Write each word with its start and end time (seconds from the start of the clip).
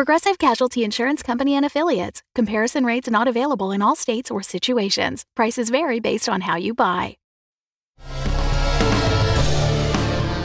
Progressive 0.00 0.38
Casualty 0.38 0.82
Insurance 0.82 1.22
Company 1.22 1.54
and 1.54 1.66
Affiliates. 1.66 2.22
Comparison 2.34 2.86
rates 2.86 3.10
not 3.10 3.28
available 3.28 3.70
in 3.70 3.82
all 3.82 3.94
states 3.94 4.30
or 4.30 4.42
situations. 4.42 5.26
Prices 5.36 5.68
vary 5.68 6.00
based 6.00 6.26
on 6.26 6.40
how 6.40 6.56
you 6.56 6.72
buy. 6.72 7.18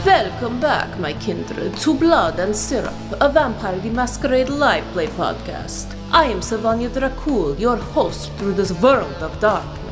Welcome 0.04 0.60
back, 0.60 0.98
my 1.00 1.14
kindred, 1.14 1.74
to 1.78 1.94
Blood 1.94 2.38
and 2.38 2.54
Syrup, 2.54 2.92
a 3.18 3.30
Vampire 3.30 3.78
the 3.80 3.88
Masquerade 3.88 4.50
live 4.50 4.84
play 4.92 5.06
podcast. 5.06 5.96
I 6.12 6.26
am 6.26 6.40
Savanya 6.40 6.90
Dracul, 6.90 7.58
your 7.58 7.76
host 7.76 8.30
through 8.32 8.52
this 8.52 8.72
world 8.82 9.22
of 9.22 9.40
darkness. 9.40 9.85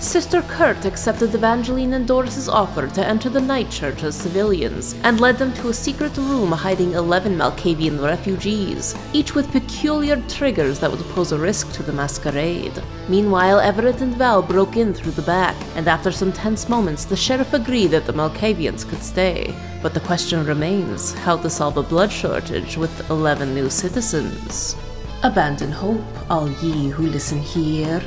Sister 0.00 0.40
Kurt 0.40 0.86
accepted 0.86 1.34
Evangeline 1.34 1.92
and 1.92 2.08
Doris's 2.08 2.48
offer 2.48 2.86
to 2.86 3.06
enter 3.06 3.28
the 3.28 3.38
night 3.38 3.70
church 3.70 4.02
as 4.02 4.16
civilians 4.16 4.94
and 5.04 5.20
led 5.20 5.36
them 5.36 5.52
to 5.52 5.68
a 5.68 5.74
secret 5.74 6.16
room 6.16 6.50
hiding 6.52 6.92
11 6.94 7.36
Malkavian 7.36 8.02
refugees, 8.02 8.96
each 9.12 9.34
with 9.34 9.52
peculiar 9.52 10.16
triggers 10.26 10.80
that 10.80 10.90
would 10.90 11.00
pose 11.10 11.32
a 11.32 11.38
risk 11.38 11.70
to 11.72 11.82
the 11.82 11.92
masquerade. 11.92 12.82
Meanwhile, 13.10 13.60
Everett 13.60 14.00
and 14.00 14.14
Val 14.14 14.40
broke 14.40 14.78
in 14.78 14.94
through 14.94 15.12
the 15.12 15.22
back, 15.22 15.54
and 15.76 15.86
after 15.86 16.10
some 16.10 16.32
tense 16.32 16.66
moments, 16.66 17.04
the 17.04 17.14
sheriff 17.14 17.52
agreed 17.52 17.88
that 17.88 18.06
the 18.06 18.14
Malkavians 18.14 18.88
could 18.88 19.02
stay. 19.02 19.54
But 19.82 19.92
the 19.92 20.00
question 20.00 20.46
remains 20.46 21.12
how 21.12 21.36
to 21.36 21.50
solve 21.50 21.76
a 21.76 21.82
blood 21.82 22.10
shortage 22.10 22.78
with 22.78 23.10
11 23.10 23.54
new 23.54 23.68
citizens. 23.68 24.76
Abandon 25.22 25.70
hope, 25.70 26.00
all 26.30 26.50
ye 26.50 26.88
who 26.88 27.06
listen 27.06 27.38
here. 27.38 28.00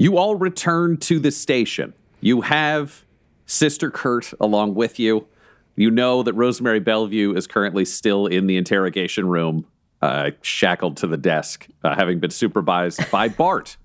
You 0.00 0.16
all 0.16 0.34
return 0.34 0.96
to 0.96 1.18
the 1.18 1.30
station. 1.30 1.92
You 2.22 2.40
have 2.40 3.04
Sister 3.44 3.90
Kurt 3.90 4.32
along 4.40 4.74
with 4.74 4.98
you. 4.98 5.26
You 5.76 5.90
know 5.90 6.22
that 6.22 6.32
Rosemary 6.32 6.80
Bellevue 6.80 7.34
is 7.34 7.46
currently 7.46 7.84
still 7.84 8.26
in 8.26 8.46
the 8.46 8.56
interrogation 8.56 9.28
room, 9.28 9.66
uh, 10.00 10.30
shackled 10.40 10.96
to 10.96 11.06
the 11.06 11.18
desk, 11.18 11.66
uh, 11.84 11.94
having 11.94 12.18
been 12.18 12.30
supervised 12.30 13.10
by 13.10 13.28
Bart. 13.40 13.76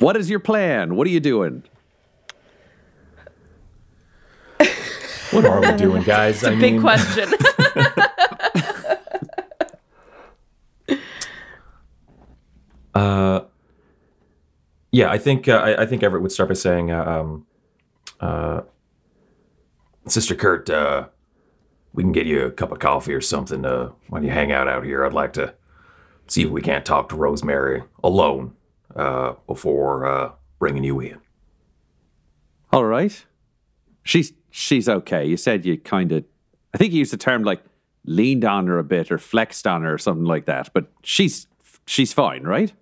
What 0.00 0.16
is 0.16 0.28
your 0.28 0.40
plan? 0.40 0.96
What 0.96 1.06
are 1.06 1.10
you 1.10 1.20
doing? 1.20 1.62
What 5.30 5.44
are 5.44 5.60
we 5.60 5.78
doing, 5.78 6.02
guys? 6.02 6.42
It's 6.42 6.48
a 6.48 6.56
big 6.56 6.80
question. 6.80 7.32
Uh, 12.92 13.29
yeah, 15.00 15.10
I 15.10 15.16
think 15.16 15.48
uh, 15.48 15.56
I, 15.56 15.82
I 15.82 15.86
think 15.86 16.02
Everett 16.02 16.22
would 16.22 16.30
start 16.30 16.50
by 16.50 16.54
saying, 16.54 16.90
uh, 16.90 17.04
um, 17.04 17.46
uh, 18.20 18.60
"Sister 20.06 20.34
Kurt, 20.34 20.68
uh, 20.68 21.08
we 21.94 22.02
can 22.02 22.12
get 22.12 22.26
you 22.26 22.44
a 22.44 22.50
cup 22.50 22.70
of 22.70 22.80
coffee 22.80 23.14
or 23.14 23.22
something 23.22 23.62
when 24.08 24.22
you 24.22 24.30
hang 24.30 24.52
out 24.52 24.68
out 24.68 24.84
here. 24.84 25.06
I'd 25.06 25.14
like 25.14 25.32
to 25.34 25.54
see 26.26 26.42
if 26.42 26.50
we 26.50 26.60
can't 26.60 26.84
talk 26.84 27.08
to 27.08 27.16
Rosemary 27.16 27.82
alone 28.04 28.52
before 29.46 30.36
bringing 30.58 30.84
you 30.84 31.00
in." 31.00 31.18
All 32.70 32.84
right. 32.84 33.24
She's 34.02 34.34
she's 34.50 34.86
okay. 34.86 35.24
You 35.24 35.38
said 35.38 35.64
you 35.64 35.78
kind 35.78 36.12
of, 36.12 36.24
I 36.74 36.78
think 36.78 36.92
you 36.92 36.98
used 36.98 37.12
the 37.12 37.16
term 37.16 37.42
like 37.42 37.62
leaned 38.04 38.44
on 38.44 38.66
her 38.66 38.78
a 38.78 38.84
bit 38.84 39.10
or 39.10 39.16
flexed 39.16 39.66
on 39.66 39.82
her 39.82 39.94
or 39.94 39.98
something 39.98 40.26
like 40.26 40.44
that. 40.44 40.70
But 40.74 40.92
she's 41.02 41.46
she's 41.86 42.12
fine, 42.12 42.42
right? 42.42 42.72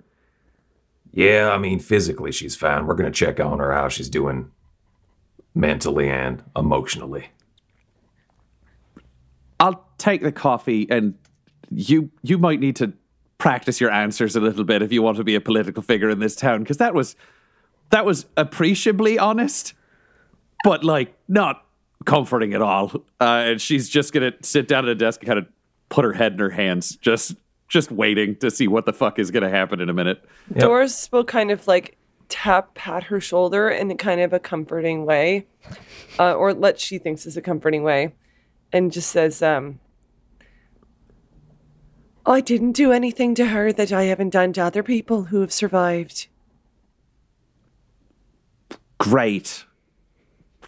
Yeah, 1.13 1.51
I 1.51 1.59
mean, 1.59 1.79
physically 1.79 2.33
she's 2.33 2.55
fine. 2.55 2.87
We're 2.87 2.95
gonna 2.95 3.11
check 3.11 3.41
on 3.41 3.59
her 3.59 3.73
how 3.73 3.89
she's 3.89 4.09
doing 4.09 4.51
mentally 5.55 6.09
and 6.09 6.43
emotionally. 6.57 7.31
I'll 9.61 9.85
take 9.99 10.23
the 10.23 10.33
coffee, 10.33 10.87
and 10.91 11.15
you 11.71 12.11
you 12.23 12.39
might 12.39 12.61
need 12.61 12.77
to 12.77 12.93
practice 13.39 13.81
your 13.81 13.91
answers 13.91 14.37
a 14.37 14.41
little 14.41 14.65
bit 14.65 14.83
if 14.83 14.93
you 14.93 15.03
want 15.03 15.17
to 15.17 15.25
be 15.25 15.35
a 15.35 15.41
political 15.41 15.83
figure 15.83 16.11
in 16.11 16.19
this 16.19 16.37
town, 16.37 16.61
because 16.61 16.77
that 16.77 16.95
was 16.95 17.17
that 17.91 18.05
was 18.05 18.27
appreciably 18.37 19.19
honest, 19.19 19.75
but 20.65 20.85
like 20.85 21.15
not 21.29 21.65
comforting 22.05 22.55
at 22.55 22.63
all. 22.63 22.93
Uh, 23.21 23.45
and 23.47 23.61
she's 23.61 23.89
just 23.89 24.13
gonna 24.13 24.33
sit 24.43 24.69
down 24.69 24.85
at 24.85 24.91
a 24.91 24.95
desk 24.95 25.21
and 25.23 25.27
kind 25.27 25.39
of 25.39 25.47
put 25.89 26.05
her 26.05 26.13
head 26.13 26.35
in 26.35 26.39
her 26.39 26.51
hands, 26.51 26.97
just 26.97 27.35
just 27.69 27.93
waiting 27.93 28.35
to 28.37 28.51
see 28.51 28.67
what 28.67 28.87
the 28.87 28.93
fuck 28.93 29.19
is 29.19 29.31
gonna 29.31 29.51
happen 29.51 29.81
in 29.81 29.89
a 29.89 29.95
minute. 29.95 30.25
Yep. 30.55 30.61
Doris 30.65 31.13
will 31.13 31.25
kind 31.25 31.51
of 31.51 31.67
like 31.67 31.97
tap 32.29 32.75
pat 32.75 33.05
her 33.05 33.21
shoulder 33.21 33.69
in 33.69 33.95
kind 33.97 34.21
of 34.21 34.33
a 34.33 34.39
comforting 34.39 35.05
way, 35.07 35.47
uh, 36.19 36.35
or 36.35 36.55
what 36.55 36.81
she 36.81 36.99
thinks 36.99 37.27
is 37.27 37.37
a 37.37 37.43
comforting 37.43 37.83
way, 37.83 38.15
and 38.73 38.93
just 38.93 39.11
says, 39.11 39.43
um, 39.43 39.81
I 42.27 42.41
didn't 42.43 42.73
do 42.73 42.93
anything 42.93 43.35
to 43.37 43.47
her 43.47 43.73
that 43.73 43.93
I 43.93 44.05
haven't 44.05 44.31
done 44.31 44.53
to 44.55 44.61
other 44.63 44.83
people 44.83 45.25
who 45.25 45.41
have 45.41 45.53
survived. 45.53 46.27
Great. 48.99 49.65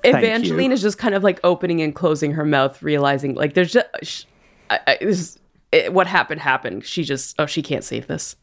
Thank 0.03 0.17
Evangeline 0.17 0.71
you. 0.71 0.75
is 0.75 0.81
just 0.81 0.97
kind 0.97 1.15
of 1.15 1.23
like 1.23 1.39
opening 1.45 1.83
and 1.83 1.95
closing 1.95 2.33
her 2.33 2.45
mouth, 2.47 2.83
realizing 2.83 3.35
like 3.35 3.53
there's 3.53 3.73
just 3.73 3.87
sh- 4.03 4.25
I, 4.71 4.79
I, 4.87 4.99
this, 5.01 5.39
it, 5.73 5.93
what 5.93 6.07
happened 6.07 6.41
happened. 6.41 6.85
She 6.85 7.05
just 7.05 7.37
oh 7.39 7.47
she 7.47 7.63
can't 7.63 7.85
save 7.85 8.07
this. 8.07 8.37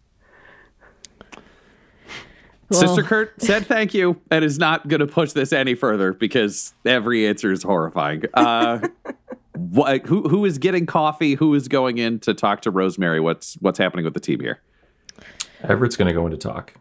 Sister 2.71 3.03
Kurt 3.03 3.41
said 3.41 3.65
thank 3.65 3.93
you 3.93 4.19
and 4.29 4.43
is 4.43 4.59
not 4.59 4.87
going 4.87 4.99
to 4.99 5.07
push 5.07 5.31
this 5.31 5.53
any 5.53 5.73
further 5.73 6.11
because 6.11 6.73
every 6.85 7.25
answer 7.25 7.51
is 7.51 7.63
horrifying. 7.63 8.23
Uh, 8.33 8.85
what, 9.53 10.05
who 10.05 10.27
who 10.27 10.45
is 10.45 10.57
getting 10.57 10.85
coffee? 10.85 11.35
Who 11.35 11.53
is 11.53 11.67
going 11.67 11.97
in 11.97 12.19
to 12.19 12.33
talk 12.33 12.61
to 12.63 12.71
Rosemary? 12.71 13.19
What's 13.19 13.55
what's 13.55 13.77
happening 13.77 14.05
with 14.05 14.13
the 14.13 14.19
team 14.19 14.39
here? 14.39 14.61
Everett's 15.63 15.95
gonna 15.95 16.13
go 16.13 16.25
in 16.25 16.31
to 16.31 16.37
talk. 16.37 16.73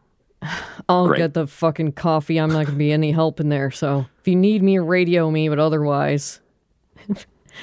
I'll 0.88 1.08
Great. 1.08 1.18
get 1.18 1.34
the 1.34 1.46
fucking 1.46 1.92
coffee. 1.92 2.38
I'm 2.38 2.50
not 2.50 2.66
gonna 2.66 2.78
be 2.78 2.92
any 2.92 3.12
help 3.12 3.40
in 3.40 3.48
there. 3.48 3.70
So 3.70 4.06
if 4.20 4.28
you 4.28 4.36
need 4.36 4.62
me, 4.62 4.78
radio 4.78 5.30
me. 5.30 5.48
But 5.48 5.58
otherwise, 5.58 6.40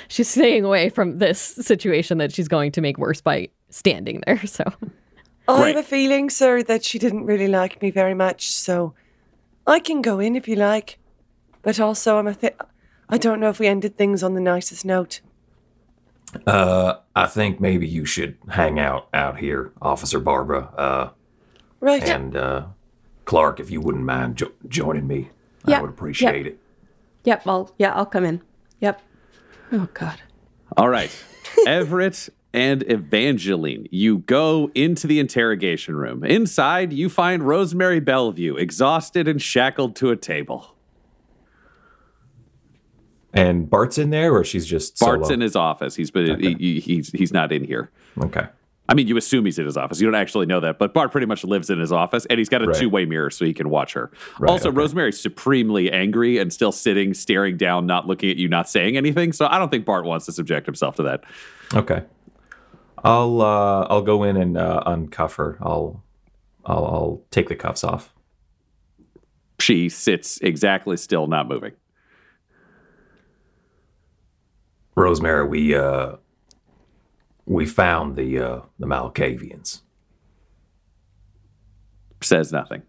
she's 0.08 0.30
staying 0.30 0.64
away 0.66 0.90
from 0.90 1.18
this 1.20 1.40
situation 1.40 2.18
that 2.20 2.34
she's 2.34 2.48
going 2.48 2.72
to 2.74 2.82
make 2.82 2.98
worse 2.98 3.22
by 3.22 3.50
standing 3.70 4.22
there. 4.26 4.42
So 4.48 4.64
I 5.48 5.58
Great. 5.58 5.76
have 5.76 5.86
a 5.86 5.88
feeling, 5.88 6.30
sir, 6.30 6.64
that 6.64 6.86
she 6.86 6.98
didn't 7.00 7.26
really 7.26 7.48
like 7.50 7.82
me 7.82 7.92
very 7.92 8.14
much, 8.14 8.50
so 8.52 8.94
I 9.68 9.80
can 9.80 10.02
go 10.02 10.20
in 10.20 10.36
if 10.38 10.48
you 10.48 10.56
like. 10.56 10.98
But 11.64 11.80
also, 11.82 12.18
I'm 12.18 12.28
a 12.28 12.34
th- 12.36 12.56
I 13.10 13.18
don't 13.18 13.40
know 13.42 13.50
if 13.50 13.60
we 13.60 13.68
ended 13.68 13.98
things 13.98 14.24
on 14.24 14.36
the 14.36 14.40
nicest 14.42 14.86
note. 14.86 15.20
Uh, 16.48 16.96
I 17.16 17.28
think 17.28 17.60
maybe 17.60 17.88
you 17.88 18.06
should 18.06 18.38
hang 18.50 18.80
out 18.80 19.08
out 19.14 19.38
here, 19.40 19.72
Officer 19.82 20.20
Barbara. 20.20 20.70
Uh, 20.78 21.10
Right. 21.80 22.08
and 22.08 22.36
uh, 22.38 22.66
Clark, 23.26 23.60
if 23.60 23.70
you 23.70 23.82
wouldn't 23.82 24.06
mind 24.06 24.38
jo- 24.38 24.54
joining 24.70 25.06
me, 25.06 25.30
Yeah, 25.68 25.80
I 25.80 25.82
would 25.82 25.90
appreciate 25.90 26.48
it. 26.48 26.58
Yep, 27.26 27.44
I'll 27.46 27.74
yeah 27.78 27.94
I'll 27.94 28.06
come 28.06 28.24
in. 28.24 28.42
Yep. 29.74 29.82
Oh 29.82 29.90
God. 29.94 30.22
All 30.78 30.90
right, 30.90 31.12
Everett 31.68 32.30
and 32.54 32.84
Evangeline, 32.90 33.88
you 33.92 34.20
go 34.20 34.70
into 34.76 35.08
the 35.08 35.20
interrogation 35.20 35.96
room. 35.96 36.24
Inside, 36.24 36.94
you 36.94 37.10
find 37.10 37.44
Rosemary 37.48 38.00
Bellevue, 38.00 38.56
exhausted 38.56 39.28
and 39.28 39.42
shackled 39.42 39.96
to 39.98 40.12
a 40.12 40.16
table. 40.16 40.76
And 43.34 43.68
Bart's 43.70 43.98
in 43.98 44.12
there, 44.12 44.32
or 44.36 44.44
she's 44.44 44.66
just 44.68 45.00
Bart's 45.00 45.28
solo? 45.28 45.34
in 45.34 45.42
his 45.42 45.56
office. 45.56 45.96
He's 45.96 46.12
been 46.12 46.40
he, 46.40 46.54
he- 46.54 46.80
he's 46.80 47.10
he's 47.12 47.34
not 47.34 47.52
in 47.52 47.64
here. 47.64 47.90
Okay. 48.22 48.46
I 48.90 48.96
mean, 48.96 49.08
you 49.08 49.16
assume 49.16 49.46
he's 49.46 49.58
in 49.58 49.66
his 49.66 49.78
office. 49.78 50.02
You 50.02 50.08
don't 50.08 50.20
actually 50.20 50.46
know 50.46 50.60
that, 50.60 50.78
but 50.78 50.94
Bart 50.94 51.12
pretty 51.12 51.26
much 51.26 51.46
lives 51.46 51.70
in 51.70 51.80
his 51.80 51.92
office, 51.94 52.26
and 52.26 52.38
he's 52.38 52.50
got 52.50 52.62
a 52.62 52.68
Right. 52.68 52.76
two-way 52.76 53.06
mirror 53.06 53.30
so 53.30 53.46
he 53.46 53.54
can 53.54 53.70
watch 53.70 53.94
her. 53.94 54.12
Right, 54.40 54.50
also, 54.52 54.70
okay. 54.70 54.78
Rosemary's 54.78 55.18
supremely 55.20 55.90
angry 55.90 56.38
and 56.38 56.52
still 56.52 56.74
sitting, 56.74 57.14
staring 57.14 57.56
down, 57.56 57.86
not 57.86 58.08
looking 58.08 58.30
at 58.30 58.36
you, 58.36 58.50
not 58.50 58.68
saying 58.70 58.98
anything. 58.98 59.32
So 59.32 59.48
I 59.48 59.58
don't 59.58 59.72
think 59.72 59.86
Bart 59.86 60.04
wants 60.04 60.26
to 60.26 60.34
subject 60.34 60.66
himself 60.66 60.98
to 60.98 61.04
that. 61.04 61.24
Okay. 61.74 62.04
I'll 63.06 63.42
uh, 63.42 63.88
I'll 63.90 64.02
go 64.02 64.24
in 64.24 64.36
and 64.38 64.58
uh, 64.58 64.84
uncuff 64.86 65.36
her. 65.36 65.58
I'll 65.62 66.04
I'll 66.66 66.86
I'll 66.86 67.22
take 67.32 67.48
the 67.50 67.56
cuffs 67.56 67.84
off. 67.86 68.14
She 69.60 69.88
sits 69.90 70.40
exactly 70.42 70.98
still, 70.98 71.28
not 71.28 71.48
moving. 71.48 71.72
Rosemary, 74.96 75.48
we 75.48 75.76
uh 75.76 76.18
we 77.46 77.66
found 77.66 78.16
the 78.16 78.40
uh 78.40 78.62
the 78.80 78.88
Malkavians. 78.88 79.82
Says 82.22 82.52
nothing. 82.52 82.84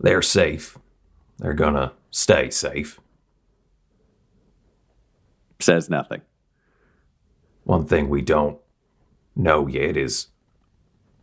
They're 0.00 0.22
safe. 0.22 0.78
They're 1.38 1.54
gonna 1.54 1.92
stay 2.10 2.50
safe. 2.50 3.00
Says 5.60 5.90
nothing. 5.90 6.22
One 7.64 7.86
thing 7.86 8.08
we 8.08 8.22
don't 8.22 8.58
know 9.34 9.66
yet 9.66 9.96
is 9.96 10.28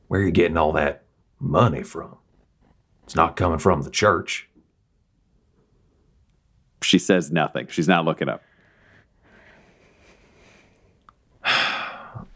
where 0.07 0.21
you're 0.21 0.31
getting 0.31 0.57
all 0.57 0.73
that 0.73 1.03
money 1.39 1.83
from. 1.83 2.17
It's 3.03 3.15
not 3.15 3.35
coming 3.35 3.59
from 3.59 3.83
the 3.83 3.89
church. 3.91 4.49
She 6.81 6.99
says 6.99 7.31
nothing. 7.31 7.67
She's 7.69 7.87
not 7.87 8.05
looking 8.05 8.29
up. 8.29 8.41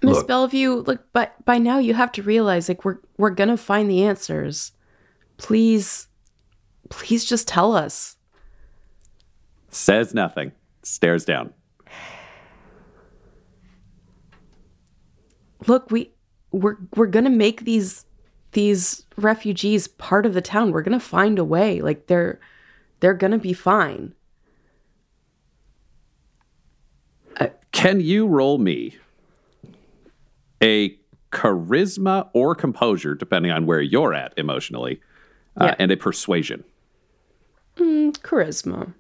Miss 0.01 0.23
Bellevue, 0.23 0.75
look, 0.75 1.11
by 1.11 1.29
by 1.45 1.57
now 1.57 1.77
you 1.77 1.93
have 1.93 2.11
to 2.13 2.23
realize 2.23 2.69
like 2.69 2.85
we're 2.85 2.99
we're 3.17 3.29
gonna 3.29 3.57
find 3.57 3.89
the 3.89 4.03
answers. 4.03 4.71
Please, 5.37 6.07
please 6.89 7.25
just 7.25 7.47
tell 7.47 7.75
us. 7.75 8.15
Says 9.69 10.13
nothing. 10.13 10.51
Stares 10.83 11.25
down. 11.25 11.53
Look, 15.67 15.91
we 15.91 16.11
we're 16.51 16.77
we're 16.95 17.07
gonna 17.07 17.29
make 17.29 17.65
these 17.65 18.05
these 18.53 19.05
refugees 19.17 19.87
part 19.87 20.25
of 20.25 20.33
the 20.33 20.41
town. 20.41 20.71
We're 20.71 20.81
gonna 20.81 20.99
find 20.99 21.37
a 21.37 21.43
way. 21.43 21.81
Like 21.81 22.07
they're 22.07 22.39
they're 23.01 23.13
gonna 23.13 23.37
be 23.37 23.53
fine. 23.53 24.13
Uh, 27.37 27.47
can 27.71 27.99
you 27.99 28.25
roll 28.27 28.57
me 28.57 28.97
a 30.61 30.97
charisma 31.31 32.29
or 32.33 32.55
composure, 32.55 33.15
depending 33.15 33.51
on 33.51 33.65
where 33.65 33.81
you're 33.81 34.13
at 34.13 34.33
emotionally, 34.37 34.99
uh, 35.57 35.65
Yeah. 35.65 35.75
and 35.79 35.91
a 35.91 35.97
persuasion? 35.97 36.63
Charisma. 37.77 38.93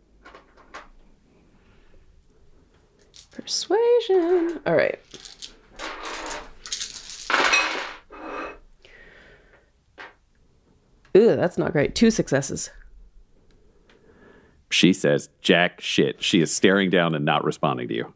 Persuasion. 3.31 4.59
All 4.65 4.75
right. 4.75 4.99
Ew, 11.13 11.35
that's 11.35 11.57
not 11.57 11.71
great. 11.71 11.95
Two 11.95 12.11
successes. 12.11 12.69
She 14.69 14.93
says 14.93 15.29
jack 15.41 15.81
shit. 15.81 16.21
She 16.23 16.41
is 16.41 16.55
staring 16.55 16.89
down 16.89 17.15
and 17.15 17.25
not 17.25 17.43
responding 17.43 17.87
to 17.87 17.93
you. 17.95 18.13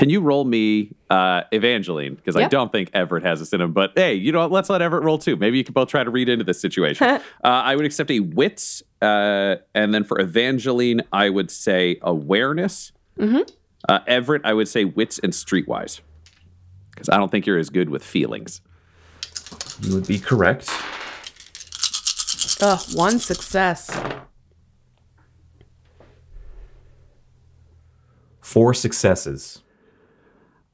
Can 0.00 0.08
you 0.08 0.22
roll 0.22 0.46
me 0.46 0.96
uh, 1.10 1.42
Evangeline? 1.52 2.14
Because 2.14 2.34
I 2.34 2.48
don't 2.48 2.72
think 2.72 2.88
Everett 2.94 3.22
has 3.22 3.40
this 3.40 3.52
in 3.52 3.60
him. 3.60 3.74
But 3.74 3.92
hey, 3.94 4.14
you 4.14 4.32
know 4.32 4.38
what? 4.40 4.50
Let's 4.50 4.70
let 4.70 4.80
Everett 4.80 5.02
roll 5.02 5.18
too. 5.18 5.36
Maybe 5.36 5.58
you 5.58 5.64
can 5.64 5.74
both 5.74 5.88
try 5.88 6.02
to 6.02 6.08
read 6.08 6.30
into 6.30 6.42
this 6.42 6.58
situation. 6.58 7.06
uh, 7.06 7.20
I 7.42 7.76
would 7.76 7.84
accept 7.84 8.10
a 8.10 8.20
wits. 8.20 8.82
Uh, 9.02 9.56
and 9.74 9.92
then 9.92 10.04
for 10.04 10.18
Evangeline, 10.18 11.02
I 11.12 11.28
would 11.28 11.50
say 11.50 11.98
awareness. 12.00 12.92
Uh, 13.90 13.98
Everett, 14.06 14.40
I 14.46 14.54
would 14.54 14.68
say 14.68 14.86
wits 14.86 15.18
and 15.18 15.34
streetwise. 15.34 16.00
Because 16.92 17.10
I 17.10 17.18
don't 17.18 17.30
think 17.30 17.44
you're 17.44 17.58
as 17.58 17.68
good 17.68 17.90
with 17.90 18.02
feelings. 18.02 18.62
You 19.82 19.92
would 19.94 20.06
be 20.06 20.18
correct. 20.18 20.70
Ugh, 22.62 22.80
one 22.94 23.18
success. 23.18 23.94
Four 28.40 28.72
successes. 28.72 29.62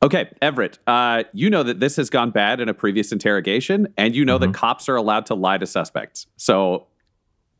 Okay, 0.02 0.28
Everett, 0.42 0.78
uh, 0.86 1.24
you 1.32 1.48
know 1.48 1.62
that 1.62 1.80
this 1.80 1.96
has 1.96 2.10
gone 2.10 2.30
bad 2.30 2.60
in 2.60 2.68
a 2.68 2.74
previous 2.74 3.12
interrogation, 3.12 3.88
and 3.96 4.14
you 4.14 4.24
know 4.24 4.36
that 4.38 4.52
cops 4.52 4.88
are 4.88 4.96
allowed 4.96 5.26
to 5.26 5.34
lie 5.34 5.58
to 5.58 5.66
suspects. 5.66 6.26
So 6.36 6.86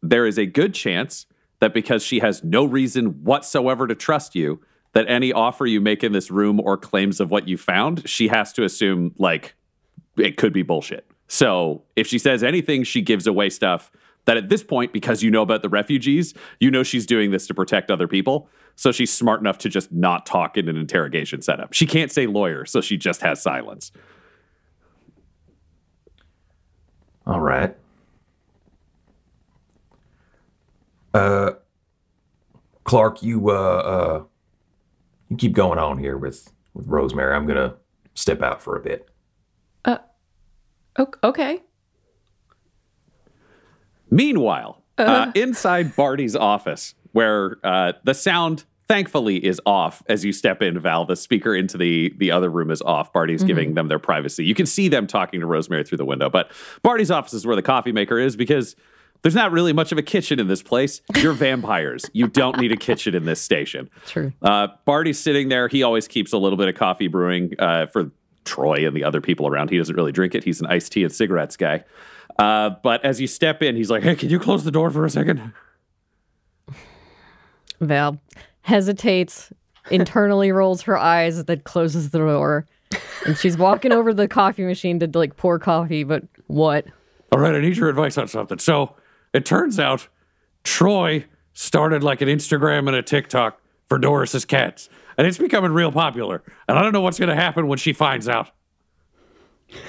there 0.03 0.27
is 0.27 0.38
a 0.38 0.47
good 0.47 0.75
chance 0.75 1.27
that 1.61 1.73
because 1.73 2.03
she 2.03 2.19
has 2.19 2.44
no 2.44 2.65
reason 2.65 3.25
whatsoever 3.25 3.87
to 3.87 3.94
trust 3.94 4.35
you, 4.35 4.61
that 4.93 5.09
any 5.09 5.33
offer 5.33 5.67
you 5.67 5.81
make 5.81 6.05
in 6.05 6.12
this 6.12 6.31
room 6.31 6.61
or 6.61 6.77
claims 6.77 7.21
of 7.21 7.31
what 7.31 7.49
you 7.49 7.56
found, 7.56 8.09
she 8.09 8.29
has 8.29 8.53
to 8.55 8.65
assume 8.65 9.15
like 9.19 9.55
it 10.17 10.37
could 10.37 10.53
be 10.53 10.62
bullshit. 10.62 11.06
So 11.29 11.85
if 11.97 12.06
she 12.06 12.19
says 12.19 12.43
anything, 12.43 12.85
she 12.85 13.03
gives 13.03 13.27
away 13.27 13.50
stuff 13.50 13.91
that 14.27 14.37
at 14.37 14.49
this 14.49 14.62
point, 14.62 14.93
because 14.93 15.23
you 15.23 15.31
know 15.31 15.43
about 15.43 15.62
the 15.62 15.69
refugees, 15.69 16.35
you 16.61 16.71
know 16.71 16.83
she's 16.83 17.06
doing 17.06 17.31
this 17.31 17.47
to 17.47 17.55
protect 17.55 17.91
other 17.91 18.09
people. 18.09 18.49
So 18.76 18.93
she's 18.93 19.12
smart 19.12 19.40
enough 19.40 19.58
to 19.58 19.70
just 19.70 19.90
not 19.90 20.26
talk 20.26 20.56
in 20.58 20.69
an 20.69 20.76
interrogation 20.76 21.40
setup. 21.40 21.73
She 21.73 21.87
can't 21.87 22.12
say 22.12 22.26
lawyer, 22.26 22.67
so 22.67 22.82
she 22.82 22.99
just 22.99 23.23
has 23.23 23.43
silence. 23.43 23.90
All 27.26 27.40
right. 27.40 27.75
Uh, 31.12 31.52
Clark, 32.84 33.23
you 33.23 33.50
uh, 33.50 33.52
uh, 33.52 34.23
you 35.31 35.37
keep 35.37 35.55
going 35.55 35.78
on 35.78 35.99
here 35.99 36.19
with 36.19 36.52
with 36.75 36.87
Rosemary. 36.87 37.34
I'm 37.34 37.46
gonna 37.46 37.76
step 38.14 38.43
out 38.43 38.62
for 38.62 38.76
a 38.76 38.81
bit. 38.81 39.08
Uh, 39.87 39.99
okay. 41.25 41.62
Meanwhile, 44.11 44.82
uh, 44.99 45.32
inside 45.34 45.96
Barty's 45.96 46.37
office, 46.37 46.94
where 47.16 47.56
uh, 47.64 47.94
the 48.04 48.12
sound 48.12 48.66
thankfully 48.88 49.42
is 49.42 49.58
off 49.64 50.02
as 50.06 50.22
you 50.22 50.32
step 50.32 50.60
in, 50.60 50.78
Val, 50.78 51.06
the 51.06 51.16
speaker 51.16 51.54
into 51.54 51.78
the 51.78 52.14
the 52.18 52.30
other 52.30 52.50
room 52.50 52.70
is 52.70 52.82
off. 52.82 53.10
Barty's 53.10 53.42
giving 53.42 53.72
them 53.72 53.88
their 53.88 53.98
privacy. 53.98 54.44
You 54.44 54.54
can 54.54 54.66
see 54.66 54.88
them 54.88 55.06
talking 55.06 55.40
to 55.40 55.46
Rosemary 55.46 55.82
through 55.82 55.96
the 55.96 56.04
window, 56.04 56.28
but 56.28 56.50
Barty's 56.82 57.10
office 57.10 57.32
is 57.32 57.46
where 57.46 57.56
the 57.56 57.62
coffee 57.62 57.90
maker 57.90 58.18
is 58.18 58.36
because 58.36 58.76
there's 59.22 59.34
not 59.34 59.50
really 59.50 59.72
much 59.72 59.92
of 59.92 59.98
a 59.98 60.02
kitchen 60.02 60.38
in 60.38 60.46
this 60.46 60.62
place. 60.62 61.00
You're 61.16 61.32
vampires. 61.46 62.04
You 62.12 62.28
don't 62.28 62.58
need 62.58 62.70
a 62.70 62.76
kitchen 62.76 63.14
in 63.14 63.24
this 63.24 63.40
station. 63.40 63.88
True. 64.04 64.34
Uh, 64.42 64.68
Barty's 64.84 65.18
sitting 65.18 65.48
there. 65.48 65.68
He 65.68 65.82
always 65.82 66.06
keeps 66.06 66.34
a 66.34 66.38
little 66.38 66.58
bit 66.58 66.68
of 66.68 66.74
coffee 66.74 67.08
brewing 67.08 67.54
uh, 67.58 67.86
for 67.86 68.10
Troy 68.44 68.86
and 68.86 68.94
the 68.94 69.04
other 69.04 69.22
people 69.22 69.46
around. 69.48 69.70
He 69.70 69.78
doesn't 69.78 69.96
really 69.96 70.12
drink 70.12 70.34
it. 70.34 70.44
He's 70.44 70.60
an 70.60 70.66
iced 70.66 70.92
tea 70.92 71.02
and 71.02 71.10
cigarettes 71.12 71.56
guy. 71.56 71.84
Uh, 72.38 72.70
but 72.82 73.02
as 73.06 73.22
you 73.22 73.26
step 73.26 73.62
in, 73.62 73.74
he's 73.74 73.88
like, 73.88 74.02
"Hey, 74.02 74.14
can 74.14 74.28
you 74.28 74.38
close 74.38 74.64
the 74.64 74.70
door 74.70 74.90
for 74.90 75.06
a 75.06 75.10
second? 75.10 75.54
Val 77.81 78.20
hesitates, 78.62 79.52
internally 79.90 80.52
rolls 80.52 80.82
her 80.82 80.96
eyes, 80.96 81.44
then 81.44 81.61
closes 81.61 82.11
the 82.11 82.19
door. 82.19 82.67
And 83.25 83.37
she's 83.37 83.56
walking 83.56 83.93
over 83.93 84.14
the 84.14 84.28
coffee 84.28 84.64
machine 84.64 84.99
to 85.00 85.11
like 85.12 85.37
pour 85.37 85.58
coffee, 85.58 86.05
but 86.05 86.25
what? 86.47 86.87
All 87.33 87.40
right, 87.40 87.54
I 87.54 87.61
need 87.61 87.76
your 87.76 87.88
advice 87.88 88.16
on 88.18 88.28
something. 88.28 88.59
So 88.59 88.95
it 89.33 89.45
turns 89.45 89.78
out 89.78 90.09
Troy 90.64 91.25
started 91.52 92.02
like 92.02 92.21
an 92.21 92.28
Instagram 92.28 92.87
and 92.87 92.97
a 92.97 93.02
TikTok 93.02 93.61
for 93.87 93.99
Doris's 93.99 94.45
cats, 94.45 94.88
and 95.16 95.26
it's 95.26 95.38
becoming 95.38 95.73
real 95.73 95.92
popular. 95.92 96.42
And 96.68 96.78
I 96.78 96.83
don't 96.83 96.92
know 96.92 97.00
what's 97.00 97.18
going 97.18 97.28
to 97.28 97.37
happen 97.37 97.66
when 97.66 97.78
she 97.78 97.92
finds 97.92 98.28
out. 98.28 98.50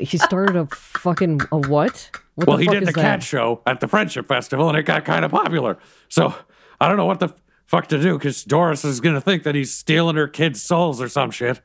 He 0.00 0.18
started 0.18 0.56
a 0.56 0.66
fucking 0.66 1.42
a 1.52 1.58
what? 1.58 2.10
what 2.34 2.48
well, 2.48 2.56
he 2.56 2.66
did 2.66 2.82
the 2.82 2.86
that? 2.86 2.94
cat 2.94 3.22
show 3.22 3.62
at 3.66 3.80
the 3.80 3.86
Friendship 3.86 4.26
Festival, 4.26 4.68
and 4.68 4.76
it 4.76 4.82
got 4.82 5.04
kind 5.04 5.24
of 5.24 5.30
popular. 5.30 5.78
So 6.08 6.34
I 6.80 6.88
don't 6.88 6.96
know 6.96 7.06
what 7.06 7.20
the 7.20 7.34
fuck 7.66 7.88
to 7.88 8.00
do 8.00 8.14
because 8.18 8.44
Doris 8.44 8.84
is 8.84 9.00
going 9.00 9.14
to 9.14 9.20
think 9.20 9.42
that 9.42 9.54
he's 9.54 9.74
stealing 9.74 10.16
her 10.16 10.28
kids' 10.28 10.62
souls 10.62 11.00
or 11.00 11.08
some 11.08 11.30
shit. 11.30 11.60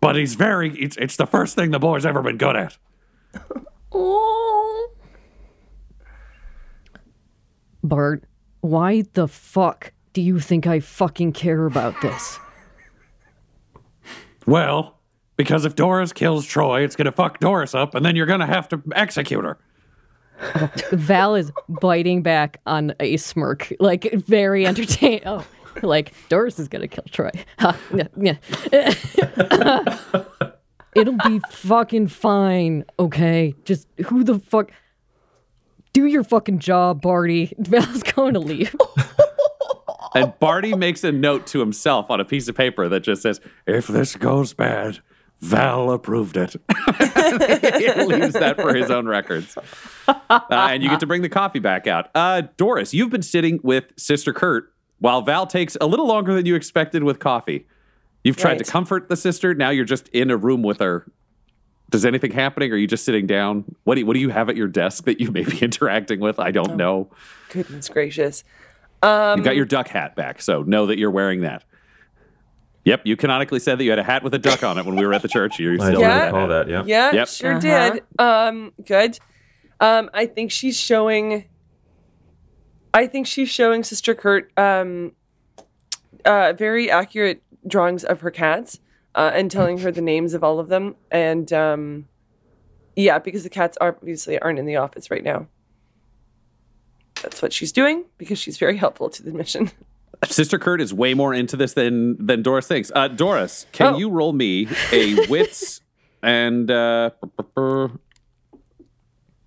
But 0.00 0.16
he's 0.16 0.34
very, 0.34 0.78
it's, 0.78 0.96
it's 0.96 1.16
the 1.16 1.26
first 1.26 1.56
thing 1.56 1.70
the 1.70 1.78
boy's 1.78 2.06
ever 2.06 2.22
been 2.22 2.38
good 2.38 2.56
at. 2.56 2.76
Oh. 3.90 4.90
Bart, 7.82 8.24
why 8.60 9.04
the 9.14 9.26
fuck 9.26 9.92
do 10.12 10.22
you 10.22 10.40
think 10.40 10.66
I 10.66 10.80
fucking 10.80 11.32
care 11.32 11.66
about 11.66 12.00
this? 12.00 12.38
Well, 14.46 14.98
because 15.36 15.64
if 15.64 15.74
Doris 15.74 16.12
kills 16.12 16.44
Troy, 16.44 16.82
it's 16.82 16.96
going 16.96 17.06
to 17.06 17.12
fuck 17.12 17.38
Doris 17.38 17.74
up, 17.74 17.94
and 17.94 18.04
then 18.04 18.16
you're 18.16 18.26
going 18.26 18.40
to 18.40 18.46
have 18.46 18.68
to 18.68 18.82
execute 18.94 19.44
her. 19.44 19.58
Val 20.92 21.34
is 21.34 21.52
biting 21.68 22.22
back 22.22 22.60
on 22.66 22.94
a 23.00 23.16
smirk, 23.16 23.72
like 23.80 24.12
very 24.12 24.66
entertained. 24.66 25.22
Oh, 25.26 25.44
like 25.82 26.12
Doris 26.28 26.58
is 26.58 26.68
gonna 26.68 26.88
kill 26.88 27.04
Troy. 27.10 27.30
It'll 30.94 31.18
be 31.24 31.40
fucking 31.50 32.08
fine, 32.08 32.84
okay? 32.98 33.54
Just 33.64 33.86
who 34.06 34.24
the 34.24 34.38
fuck? 34.38 34.70
Do 35.92 36.06
your 36.06 36.24
fucking 36.24 36.58
job, 36.58 37.00
Barty. 37.00 37.52
Val's 37.58 38.02
going 38.02 38.34
to 38.34 38.40
leave. 38.40 38.74
And 40.14 40.32
Barty 40.40 40.74
makes 40.74 41.04
a 41.04 41.12
note 41.12 41.46
to 41.48 41.60
himself 41.60 42.10
on 42.10 42.20
a 42.20 42.24
piece 42.24 42.48
of 42.48 42.56
paper 42.56 42.88
that 42.88 43.00
just 43.00 43.22
says, 43.22 43.40
If 43.66 43.86
this 43.86 44.16
goes 44.16 44.54
bad, 44.54 45.00
Val 45.40 45.90
approved 45.92 46.36
it. 46.36 46.52
he 46.98 48.04
leaves 48.04 48.32
that 48.32 48.56
for 48.56 48.74
his 48.74 48.90
own 48.90 49.06
records. 49.06 49.56
Uh, 50.06 50.40
and 50.50 50.82
you 50.82 50.88
get 50.88 51.00
to 51.00 51.06
bring 51.06 51.22
the 51.22 51.28
coffee 51.28 51.60
back 51.60 51.86
out. 51.86 52.10
Uh, 52.14 52.42
Doris, 52.56 52.92
you've 52.92 53.10
been 53.10 53.22
sitting 53.22 53.60
with 53.62 53.92
Sister 53.96 54.32
Kurt 54.32 54.72
while 54.98 55.22
Val 55.22 55.46
takes 55.46 55.76
a 55.80 55.86
little 55.86 56.06
longer 56.06 56.34
than 56.34 56.44
you 56.44 56.54
expected 56.54 57.04
with 57.04 57.20
coffee. 57.20 57.66
You've 58.24 58.36
tried 58.36 58.58
to 58.58 58.64
comfort 58.64 59.08
the 59.08 59.16
sister. 59.16 59.54
Now 59.54 59.70
you're 59.70 59.84
just 59.84 60.08
in 60.08 60.30
a 60.30 60.36
room 60.36 60.62
with 60.62 60.80
her. 60.80 61.06
Does 61.90 62.04
anything 62.04 62.32
happening? 62.32 62.72
Are 62.72 62.76
you 62.76 62.86
just 62.86 63.04
sitting 63.04 63.26
down? 63.26 63.64
What 63.84 63.94
do 63.94 64.00
you, 64.00 64.06
what 64.06 64.14
do 64.14 64.20
you 64.20 64.28
have 64.28 64.48
at 64.50 64.56
your 64.56 64.66
desk 64.66 65.04
that 65.04 65.20
you 65.20 65.30
may 65.30 65.44
be 65.44 65.58
interacting 65.62 66.20
with? 66.20 66.38
I 66.38 66.50
don't 66.50 66.76
know. 66.76 67.10
Goodness 67.50 67.88
gracious. 67.88 68.44
Um, 69.02 69.38
You've 69.38 69.44
got 69.44 69.56
your 69.56 69.64
duck 69.64 69.88
hat 69.88 70.16
back, 70.16 70.42
so 70.42 70.62
know 70.62 70.86
that 70.86 70.98
you're 70.98 71.10
wearing 71.10 71.42
that. 71.42 71.64
Yep, 72.88 73.02
you 73.04 73.16
canonically 73.16 73.58
said 73.60 73.78
that 73.78 73.84
you 73.84 73.90
had 73.90 73.98
a 73.98 74.02
hat 74.04 74.22
with 74.22 74.32
a 74.34 74.38
duck 74.38 74.62
on 74.64 74.78
it 74.78 74.86
when 74.86 74.96
we 74.96 75.04
were 75.06 75.12
at 75.12 75.22
the 75.22 75.28
church. 75.28 75.58
You're 75.60 75.76
still 75.78 75.92
do 75.96 76.00
Yeah. 76.00 76.08
that 76.18 76.24
recall 76.26 76.40
hat. 76.48 76.66
that. 76.66 76.68
Yeah. 76.68 76.82
Yeah, 76.86 77.12
Yep. 77.12 77.28
sure 77.28 77.50
Uh-huh. 77.56 77.90
did. 77.90 78.02
Um, 78.18 78.72
good. 78.84 79.18
Um, 79.80 80.08
I 80.14 80.26
think 80.26 80.50
she's 80.50 80.76
showing. 80.78 81.44
I 82.94 83.06
think 83.06 83.26
she's 83.26 83.50
showing 83.50 83.84
Sister 83.84 84.14
Kurt 84.14 84.50
um, 84.58 85.12
uh, 86.24 86.54
very 86.54 86.90
accurate 86.90 87.42
drawings 87.66 88.02
of 88.04 88.22
her 88.22 88.30
cats 88.30 88.80
uh, 89.14 89.30
and 89.34 89.50
telling 89.50 89.78
her 89.78 89.92
the 89.92 90.00
names 90.00 90.32
of 90.32 90.42
all 90.42 90.58
of 90.58 90.68
them. 90.68 90.96
And 91.10 91.52
um, 91.52 92.08
yeah, 92.96 93.18
because 93.18 93.42
the 93.44 93.50
cats 93.50 93.76
are 93.80 93.90
obviously 94.00 94.38
aren't 94.38 94.58
in 94.58 94.64
the 94.66 94.76
office 94.76 95.10
right 95.10 95.22
now. 95.22 95.46
That's 97.22 97.42
what 97.42 97.52
she's 97.52 97.72
doing 97.72 98.04
because 98.16 98.38
she's 98.38 98.56
very 98.58 98.76
helpful 98.78 99.10
to 99.10 99.22
the 99.22 99.32
mission. 99.32 99.70
Sister 100.26 100.58
Kurt 100.58 100.80
is 100.80 100.92
way 100.92 101.14
more 101.14 101.32
into 101.32 101.56
this 101.56 101.74
than 101.74 102.24
than 102.24 102.42
Doris 102.42 102.66
thinks. 102.66 102.90
Uh, 102.94 103.08
Doris, 103.08 103.66
can 103.72 103.94
Oh. 103.94 103.98
you 103.98 104.10
roll 104.10 104.32
me 104.32 104.66
a 104.92 105.26
wits 105.28 105.80
and 106.22 106.70
uh, 106.70 107.10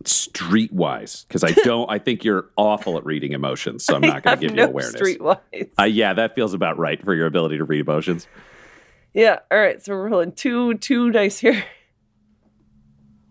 streetwise? 0.04 1.28
Because 1.28 1.44
I 1.44 1.52
don't. 1.52 1.90
I 1.90 2.00
think 2.00 2.24
you're 2.24 2.50
awful 2.58 2.98
at 2.98 3.06
reading 3.06 3.34
emotions, 3.34 3.84
so 3.86 3.96
I'm 3.96 4.02
not 4.02 4.24
going 4.24 4.38
to 4.40 4.48
give 4.48 4.56
no 4.56 4.64
you 4.64 4.70
awareness. 4.70 5.02
streetwise. 5.02 5.70
Uh, 5.80 5.84
yeah, 5.84 6.14
that 6.14 6.36
feels 6.36 6.54
about 6.54 6.78
right 6.78 7.04
for 7.04 7.14
your 7.14 7.28
ability 7.28 7.58
to 7.58 7.64
read 7.66 7.82
emotions. 7.82 8.28
Yeah. 9.14 9.40
All 9.52 9.58
right. 9.60 9.84
So 9.84 9.94
we're 9.94 10.10
rolling 10.10 10.32
two 10.32 10.76
two 10.76 11.12
dice 11.12 11.40
here. 11.40 11.64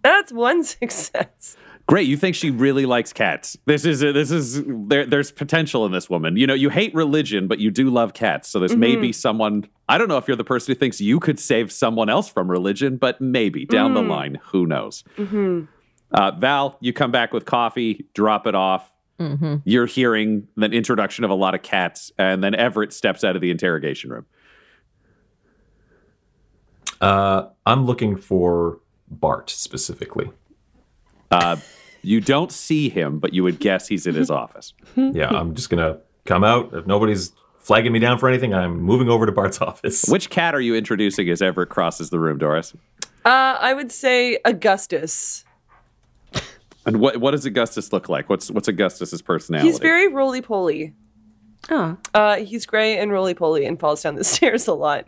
That's 0.02 0.32
one 0.32 0.62
success. 0.64 1.56
Great, 1.90 2.06
you 2.06 2.16
think 2.16 2.36
she 2.36 2.52
really 2.52 2.86
likes 2.86 3.12
cats? 3.12 3.56
This 3.66 3.84
is 3.84 3.98
this 3.98 4.30
is 4.30 4.62
there. 4.64 5.04
There's 5.04 5.32
potential 5.32 5.84
in 5.84 5.90
this 5.90 6.08
woman. 6.08 6.36
You 6.36 6.46
know, 6.46 6.54
you 6.54 6.68
hate 6.68 6.94
religion, 6.94 7.48
but 7.48 7.58
you 7.58 7.72
do 7.72 7.90
love 7.90 8.14
cats. 8.14 8.48
So 8.48 8.60
there's 8.60 8.76
maybe 8.76 9.12
someone. 9.12 9.66
I 9.88 9.98
don't 9.98 10.06
know 10.06 10.16
if 10.16 10.28
you're 10.28 10.36
the 10.36 10.44
person 10.44 10.72
who 10.72 10.78
thinks 10.78 11.00
you 11.00 11.18
could 11.18 11.40
save 11.40 11.72
someone 11.72 12.08
else 12.08 12.28
from 12.28 12.48
religion, 12.48 12.96
but 12.96 13.20
maybe 13.20 13.66
down 13.66 13.94
the 13.94 14.02
line, 14.02 14.38
who 14.52 14.66
knows? 14.66 15.02
Uh, 16.12 16.30
Val, 16.38 16.76
you 16.80 16.92
come 16.92 17.10
back 17.10 17.32
with 17.32 17.44
coffee, 17.44 18.06
drop 18.14 18.46
it 18.46 18.54
off. 18.54 18.92
You're 19.64 19.86
hearing 19.86 20.46
the 20.56 20.66
introduction 20.66 21.24
of 21.24 21.32
a 21.32 21.34
lot 21.34 21.56
of 21.56 21.62
cats, 21.62 22.12
and 22.16 22.40
then 22.44 22.54
Everett 22.54 22.92
steps 22.92 23.24
out 23.24 23.34
of 23.34 23.42
the 23.42 23.50
interrogation 23.50 24.10
room. 24.10 24.26
Uh, 27.00 27.48
I'm 27.66 27.84
looking 27.84 28.16
for 28.16 28.78
Bart 29.10 29.50
specifically. 29.50 30.30
Uh, 31.32 31.56
you 32.02 32.20
don't 32.20 32.50
see 32.52 32.88
him, 32.88 33.18
but 33.18 33.32
you 33.34 33.42
would 33.42 33.58
guess 33.58 33.88
he's 33.88 34.06
in 34.06 34.14
his 34.14 34.30
office. 34.42 34.74
Yeah, 34.96 35.28
I'm 35.28 35.54
just 35.54 35.70
gonna 35.70 35.98
come 36.24 36.44
out. 36.44 36.70
If 36.74 36.86
nobody's 36.86 37.32
flagging 37.58 37.92
me 37.92 37.98
down 37.98 38.18
for 38.18 38.28
anything, 38.28 38.54
I'm 38.54 38.80
moving 38.80 39.08
over 39.08 39.26
to 39.26 39.32
Bart's 39.32 39.60
office. 39.60 40.04
Which 40.08 40.30
cat 40.30 40.54
are 40.54 40.60
you 40.60 40.74
introducing 40.74 41.28
as 41.30 41.42
Everett 41.42 41.68
crosses 41.68 42.10
the 42.10 42.18
room, 42.18 42.38
Doris? 42.38 42.74
Uh, 43.24 43.56
I 43.60 43.74
would 43.74 43.92
say 43.92 44.38
Augustus. 44.44 45.44
And 46.86 46.98
what 46.98 47.18
what 47.18 47.32
does 47.32 47.44
Augustus 47.44 47.92
look 47.92 48.08
like? 48.08 48.30
What's 48.30 48.50
what's 48.50 48.66
Augustus's 48.68 49.20
personality? 49.20 49.68
He's 49.68 49.78
very 49.78 50.08
roly 50.08 50.40
poly. 50.40 50.94
Oh. 51.70 51.98
Uh, 52.14 52.36
he's 52.36 52.64
gray 52.64 52.96
and 52.98 53.12
roly 53.12 53.34
poly 53.34 53.66
and 53.66 53.78
falls 53.78 54.02
down 54.02 54.14
the 54.14 54.24
stairs 54.34 54.66
a 54.66 54.72
lot. 54.72 55.06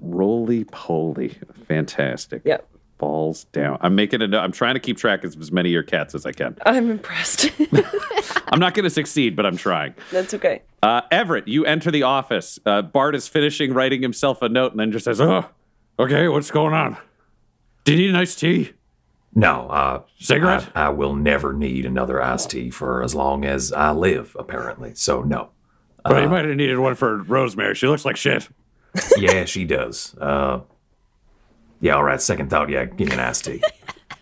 roly 0.00 0.64
poly, 0.64 1.38
fantastic. 1.68 2.42
yep. 2.44 2.68
Falls 2.98 3.44
down. 3.44 3.76
I'm 3.82 3.94
making 3.94 4.22
a. 4.22 4.26
note. 4.26 4.40
I'm 4.40 4.52
trying 4.52 4.74
to 4.74 4.80
keep 4.80 4.96
track 4.96 5.22
of 5.22 5.38
as 5.38 5.52
many 5.52 5.68
of 5.68 5.72
your 5.72 5.82
cats 5.82 6.14
as 6.14 6.24
I 6.24 6.32
can. 6.32 6.56
I'm 6.64 6.90
impressed. 6.90 7.50
I'm 8.48 8.58
not 8.58 8.72
going 8.72 8.84
to 8.84 8.90
succeed, 8.90 9.36
but 9.36 9.44
I'm 9.44 9.58
trying. 9.58 9.94
That's 10.10 10.32
okay. 10.32 10.62
Uh, 10.82 11.02
Everett, 11.10 11.46
you 11.46 11.66
enter 11.66 11.90
the 11.90 12.04
office. 12.04 12.58
Uh, 12.64 12.80
Bart 12.80 13.14
is 13.14 13.28
finishing 13.28 13.74
writing 13.74 14.00
himself 14.00 14.40
a 14.40 14.48
note 14.48 14.70
and 14.70 14.80
then 14.80 14.92
just 14.92 15.04
says, 15.04 15.20
"Oh, 15.20 15.46
okay, 15.98 16.28
what's 16.28 16.50
going 16.50 16.72
on? 16.72 16.96
Do 17.84 17.92
you 17.92 17.98
need 17.98 18.10
an 18.10 18.16
iced 18.16 18.38
tea? 18.40 18.72
no, 19.34 19.68
uh, 19.68 20.02
Cigarette? 20.18 20.70
I, 20.74 20.86
I 20.86 20.88
will 20.88 21.14
never 21.14 21.52
need 21.52 21.84
another 21.84 22.22
iced 22.22 22.50
tea 22.50 22.70
for 22.70 23.02
as 23.02 23.14
long 23.14 23.44
as 23.44 23.70
I 23.72 23.90
live. 23.90 24.34
Apparently, 24.38 24.94
so 24.94 25.22
no. 25.22 25.50
well, 26.08 26.22
you 26.22 26.28
might 26.30 26.46
have 26.46 26.56
needed 26.56 26.78
one 26.78 26.94
for 26.94 27.22
Rosemary. 27.24 27.74
She 27.74 27.86
looks 27.86 28.06
like 28.06 28.16
shit. 28.16 28.48
Yeah, 29.18 29.44
she 29.44 29.66
does. 29.66 30.16
Uh, 30.18 30.60
yeah, 31.80 31.94
all 31.94 32.04
right. 32.04 32.20
Second 32.20 32.50
thought. 32.50 32.68
Yeah, 32.68 32.84
give 32.84 33.08
me 33.08 33.14
an 33.14 33.20
iced 33.20 33.44
tea. 33.44 33.62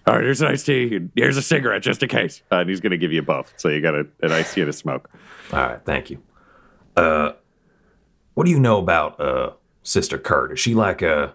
All 0.06 0.14
right, 0.16 0.22
here's 0.24 0.42
an 0.42 0.48
iced 0.48 0.66
tea. 0.66 1.00
Here's 1.16 1.38
a 1.38 1.42
cigarette 1.42 1.82
just 1.82 2.02
in 2.02 2.10
case. 2.10 2.42
Uh, 2.52 2.56
and 2.56 2.68
he's 2.68 2.80
going 2.80 2.90
to 2.90 2.98
give 2.98 3.10
you 3.10 3.20
a 3.20 3.22
both. 3.22 3.54
So 3.56 3.70
you 3.70 3.80
got 3.80 3.94
a, 3.94 4.06
an 4.20 4.32
iced 4.32 4.54
tea 4.54 4.62
to 4.62 4.72
smoke. 4.72 5.08
All 5.50 5.60
right, 5.60 5.80
thank 5.86 6.10
you. 6.10 6.20
Uh, 6.94 7.32
what 8.34 8.44
do 8.44 8.50
you 8.50 8.60
know 8.60 8.78
about 8.78 9.18
uh 9.18 9.52
Sister 9.82 10.18
Kurt? 10.18 10.52
Is 10.52 10.60
she 10.60 10.74
like 10.74 11.00
a 11.00 11.34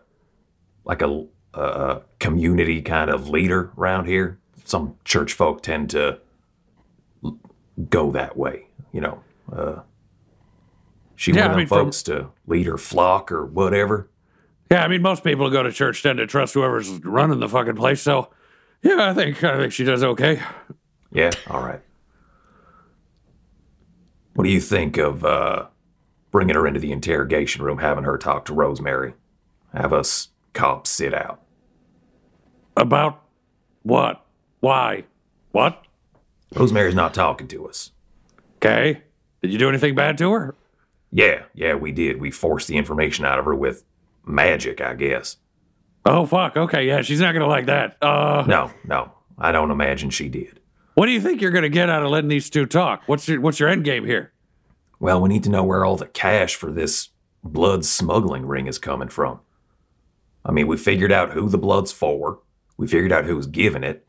like 0.86 1.02
a, 1.02 1.26
a, 1.56 1.62
a 1.62 2.02
community 2.20 2.82
kind 2.84 3.10
of 3.10 3.28
leader 3.28 3.72
around 3.76 4.06
here? 4.06 4.38
Some 4.66 4.96
church 5.04 5.34
folk 5.34 5.64
tend 5.64 5.90
to 5.92 6.20
go 7.90 8.12
that 8.12 8.38
way, 8.38 8.68
you 8.92 9.02
know. 9.02 9.24
Uh, 9.52 9.80
she 11.16 11.32
Yeah, 11.32 11.48
one 11.48 11.52
I 11.52 11.58
mean, 11.58 11.58
them 11.62 11.68
from- 11.68 11.86
folks 11.88 12.04
to 12.04 12.30
lead 12.46 12.66
her 12.68 12.78
flock 12.78 13.32
or 13.32 13.46
whatever. 13.46 14.10
Yeah, 14.72 14.84
I 14.84 14.88
mean, 14.88 15.02
most 15.02 15.24
people 15.24 15.46
who 15.48 15.52
go 15.52 15.64
to 15.64 15.72
church 15.72 16.04
tend 16.04 16.18
to 16.20 16.28
trust 16.28 16.54
whoever's 16.54 16.90
running 17.04 17.40
the 17.40 17.50
fucking 17.50 17.76
place. 17.76 18.02
So, 18.02 18.30
yeah, 18.84 19.10
I 19.10 19.14
think 19.14 19.44
I 19.44 19.58
think 19.58 19.74
she 19.74 19.84
does 19.84 20.04
okay. 20.04 20.42
Yeah, 21.12 21.32
all 21.48 21.64
right. 21.64 21.82
What 24.36 24.44
do 24.44 24.52
you 24.52 24.62
think 24.62 24.98
of 24.98 25.26
uh, 25.26 25.66
bringing 26.32 26.56
her 26.56 26.68
into 26.68 26.80
the 26.80 26.92
interrogation 26.92 27.64
room, 27.64 27.80
having 27.80 28.04
her 28.04 28.18
talk 28.18 28.46
to 28.46 28.54
Rosemary, 28.54 29.14
have 29.74 29.92
us 29.92 30.30
cops 30.54 30.90
sit 30.90 31.14
out? 31.14 31.42
About 32.78 33.24
what? 33.84 34.24
Why? 34.60 35.06
What? 35.52 35.84
Rosemary's 36.56 36.96
not 36.96 37.14
talking 37.14 37.48
to 37.48 37.68
us. 37.68 37.92
Okay. 38.58 39.02
Did 39.42 39.52
you 39.52 39.58
do 39.58 39.70
anything 39.70 39.96
bad 39.96 40.18
to 40.20 40.32
her? 40.32 40.56
Yeah, 41.12 41.44
yeah, 41.54 41.74
we 41.74 41.92
did. 41.92 42.22
We 42.22 42.30
forced 42.30 42.68
the 42.68 42.78
information 42.78 43.26
out 43.26 43.40
of 43.40 43.46
her 43.46 43.56
with 43.56 43.84
magic, 44.30 44.82
I 44.82 44.94
guess. 44.96 45.38
Oh 46.06 46.26
fuck. 46.26 46.56
Okay, 46.56 46.88
yeah, 46.88 47.02
she's 47.02 47.20
not 47.20 47.34
gonna 47.34 47.48
like 47.48 47.66
that. 47.66 47.98
Uh, 48.02 48.46
No, 48.48 48.72
no, 48.86 49.12
I 49.38 49.52
don't 49.52 49.72
imagine 49.72 50.10
she 50.10 50.30
did. 50.30 50.60
what 50.96 51.06
do 51.08 51.12
you 51.12 51.22
think 51.22 51.42
you're 51.42 51.52
gonna 51.52 51.70
get 51.70 51.90
out 51.90 52.04
of 52.04 52.10
letting 52.10 52.30
these 52.30 52.50
two 52.50 52.66
talk? 52.66 53.04
What's 53.08 53.28
your 53.28 53.42
What's 53.42 53.60
your 53.60 53.70
end 53.70 53.84
game 53.84 54.06
here? 54.06 54.32
Well, 55.00 55.22
we 55.22 55.30
need 55.30 55.44
to 55.44 55.50
know 55.50 55.64
where 55.64 55.86
all 55.86 55.96
the 55.96 56.08
cash 56.08 56.56
for 56.56 56.72
this 56.72 57.10
blood 57.44 57.86
smuggling 57.86 58.46
ring 58.46 58.68
is 58.68 58.78
coming 58.80 59.08
from. 59.10 59.40
I 60.46 60.52
mean, 60.52 60.68
we 60.68 60.78
figured 60.78 61.12
out 61.12 61.32
who 61.32 61.48
the 61.50 61.58
blood's 61.58 61.92
for, 61.92 62.40
we 62.78 62.88
figured 62.88 63.12
out 63.12 63.26
who's 63.26 63.46
giving 63.48 63.84
it, 63.84 64.06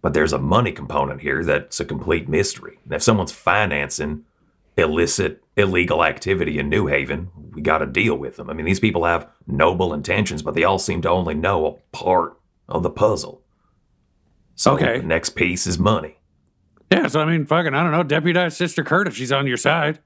but 0.00 0.14
there's 0.14 0.32
a 0.32 0.38
money 0.38 0.72
component 0.72 1.20
here 1.20 1.44
that's 1.44 1.78
a 1.80 1.84
complete 1.84 2.28
mystery. 2.28 2.78
And 2.84 2.92
if 2.92 3.02
someone's 3.02 3.30
financing 3.32 4.24
illicit, 4.76 5.42
illegal 5.56 6.04
activity 6.04 6.58
in 6.58 6.68
New 6.68 6.86
Haven, 6.86 7.30
we 7.52 7.60
got 7.62 7.78
to 7.78 7.86
deal 7.86 8.16
with 8.16 8.36
them. 8.36 8.48
I 8.48 8.52
mean, 8.54 8.66
these 8.66 8.80
people 8.80 9.04
have 9.04 9.28
noble 9.46 9.92
intentions, 9.92 10.42
but 10.42 10.54
they 10.54 10.64
all 10.64 10.78
seem 10.78 11.02
to 11.02 11.10
only 11.10 11.34
know 11.34 11.66
a 11.66 11.72
part 11.96 12.38
of 12.68 12.82
the 12.82 12.90
puzzle. 12.90 13.42
So 14.54 14.74
Okay. 14.74 14.98
the 14.98 15.06
next 15.06 15.30
piece 15.30 15.66
is 15.66 15.78
money. 15.78 16.18
Yeah, 16.90 17.06
so 17.08 17.20
I 17.20 17.24
mean, 17.24 17.46
fucking, 17.46 17.74
I 17.74 17.82
don't 17.82 17.92
know, 17.92 18.02
deputize 18.02 18.56
Sister 18.56 18.84
Kurt 18.84 19.06
if 19.08 19.16
she's 19.16 19.32
on 19.32 19.46
your 19.46 19.56
side. 19.56 19.98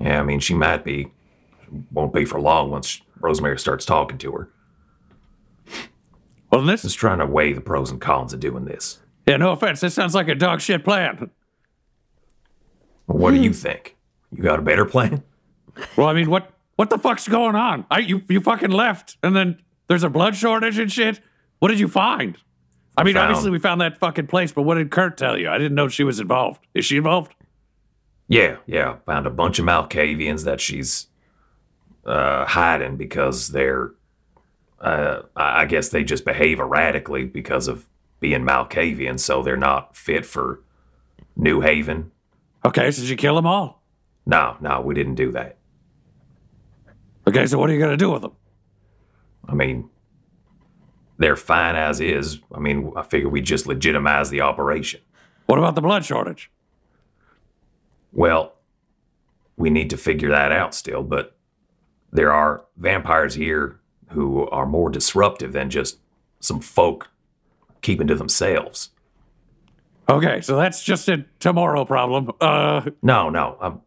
Yeah, 0.00 0.20
I 0.20 0.22
mean, 0.22 0.40
she 0.40 0.54
might 0.54 0.84
be. 0.84 1.12
Won't 1.92 2.12
be 2.12 2.24
for 2.24 2.40
long 2.40 2.70
once 2.70 3.00
Rosemary 3.20 3.58
starts 3.58 3.84
talking 3.84 4.18
to 4.18 4.32
her. 4.32 4.50
Well, 6.50 6.62
this 6.64 6.84
is 6.84 6.94
trying 6.94 7.18
to 7.18 7.26
weigh 7.26 7.52
the 7.52 7.60
pros 7.60 7.90
and 7.90 8.00
cons 8.00 8.32
of 8.32 8.40
doing 8.40 8.64
this. 8.64 8.98
yeah, 9.26 9.36
no 9.36 9.52
offense, 9.52 9.80
this 9.80 9.94
sounds 9.94 10.14
like 10.14 10.28
a 10.28 10.34
dog 10.34 10.60
shit 10.60 10.84
plan. 10.84 11.30
What 13.12 13.32
do 13.32 13.40
you 13.40 13.52
think? 13.52 13.96
You 14.32 14.42
got 14.42 14.58
a 14.58 14.62
better 14.62 14.84
plan? 14.84 15.22
Well, 15.96 16.06
I 16.08 16.12
mean, 16.12 16.30
what 16.30 16.50
what 16.76 16.90
the 16.90 16.98
fuck's 16.98 17.28
going 17.28 17.56
on? 17.56 17.86
I 17.90 18.00
you 18.00 18.22
you 18.28 18.40
fucking 18.40 18.70
left, 18.70 19.16
and 19.22 19.34
then 19.34 19.60
there's 19.88 20.04
a 20.04 20.10
blood 20.10 20.36
shortage 20.36 20.78
and 20.78 20.90
shit. 20.90 21.20
What 21.58 21.68
did 21.68 21.80
you 21.80 21.88
find? 21.88 22.38
I 22.96 23.02
mean, 23.04 23.14
Found- 23.14 23.28
obviously 23.28 23.50
we 23.50 23.58
found 23.58 23.80
that 23.80 23.98
fucking 23.98 24.26
place, 24.26 24.52
but 24.52 24.62
what 24.62 24.74
did 24.76 24.90
Kurt 24.90 25.16
tell 25.16 25.38
you? 25.38 25.48
I 25.48 25.58
didn't 25.58 25.74
know 25.74 25.88
she 25.88 26.04
was 26.04 26.20
involved. 26.20 26.66
Is 26.74 26.84
she 26.84 26.96
involved? 26.96 27.34
Yeah, 28.28 28.56
yeah. 28.66 28.96
Found 29.06 29.26
a 29.26 29.30
bunch 29.30 29.58
of 29.58 29.64
Malkavians 29.64 30.44
that 30.44 30.60
she's 30.60 31.06
uh, 32.04 32.44
hiding 32.46 32.96
because 32.96 33.48
they're, 33.48 33.92
uh, 34.80 35.22
I 35.34 35.62
I 35.62 35.66
guess 35.66 35.88
they 35.88 36.04
just 36.04 36.24
behave 36.24 36.60
erratically 36.60 37.24
because 37.24 37.68
of 37.68 37.88
being 38.20 38.42
Malkavian, 38.42 39.18
so 39.18 39.42
they're 39.42 39.56
not 39.56 39.96
fit 39.96 40.24
for 40.26 40.60
New 41.36 41.60
Haven. 41.60 42.12
Okay, 42.64 42.90
so 42.90 43.02
did 43.02 43.10
you 43.10 43.16
kill 43.16 43.34
them 43.36 43.46
all? 43.46 43.82
No, 44.26 44.56
no, 44.60 44.80
we 44.80 44.94
didn't 44.94 45.14
do 45.14 45.32
that. 45.32 45.56
Okay, 47.26 47.46
so 47.46 47.58
what 47.58 47.70
are 47.70 47.72
you 47.72 47.80
gonna 47.80 47.96
do 47.96 48.10
with 48.10 48.22
them? 48.22 48.32
I 49.48 49.54
mean, 49.54 49.88
they're 51.18 51.36
fine 51.36 51.76
as 51.76 52.00
is. 52.00 52.38
I 52.54 52.60
mean, 52.60 52.92
I 52.96 53.02
figure 53.02 53.28
we 53.28 53.40
just 53.40 53.66
legitimize 53.66 54.30
the 54.30 54.40
operation. 54.40 55.00
What 55.46 55.58
about 55.58 55.74
the 55.74 55.80
blood 55.80 56.04
shortage? 56.04 56.50
Well, 58.12 58.54
we 59.56 59.70
need 59.70 59.90
to 59.90 59.96
figure 59.96 60.30
that 60.30 60.52
out 60.52 60.74
still, 60.74 61.02
but 61.02 61.36
there 62.12 62.32
are 62.32 62.64
vampires 62.76 63.34
here 63.34 63.80
who 64.10 64.48
are 64.48 64.66
more 64.66 64.90
disruptive 64.90 65.52
than 65.52 65.70
just 65.70 65.98
some 66.40 66.60
folk 66.60 67.10
keeping 67.82 68.06
to 68.08 68.14
themselves. 68.14 68.90
Okay, 70.10 70.40
so 70.40 70.56
that's 70.56 70.82
just 70.82 71.08
a 71.08 71.24
tomorrow 71.38 71.84
problem. 71.84 72.30
Uh, 72.40 72.82
No, 73.02 73.30
no. 73.30 73.56
Um, 73.60 73.80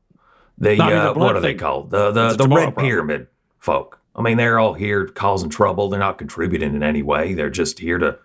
the 0.58 0.82
uh, 0.82 1.13
what 1.13 1.36
are 1.36 1.42
they 1.42 1.56
called? 1.56 1.89
The 1.92 2.12
the, 2.12 2.34
the 2.36 2.48
Red 2.48 2.74
problem. 2.74 2.86
Pyramid 2.86 3.27
folk. 3.60 4.00
I 4.15 4.22
mean, 4.22 4.38
they're 4.38 4.60
all 4.60 4.74
here 4.74 5.08
causing 5.08 5.50
trouble. 5.50 5.89
They're 5.89 6.00
not 6.00 6.18
contributing 6.18 6.75
in 6.75 6.84
any 6.84 7.01
way. 7.01 7.34
They're 7.34 7.50
just 7.50 7.80
here 7.80 7.98
to 7.98 8.20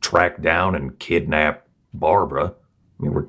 track 0.00 0.40
down 0.40 0.74
and 0.74 0.98
kidnap 0.98 1.66
Barbara. 1.92 2.54
I 2.98 3.02
mean, 3.02 3.12
we're 3.12 3.26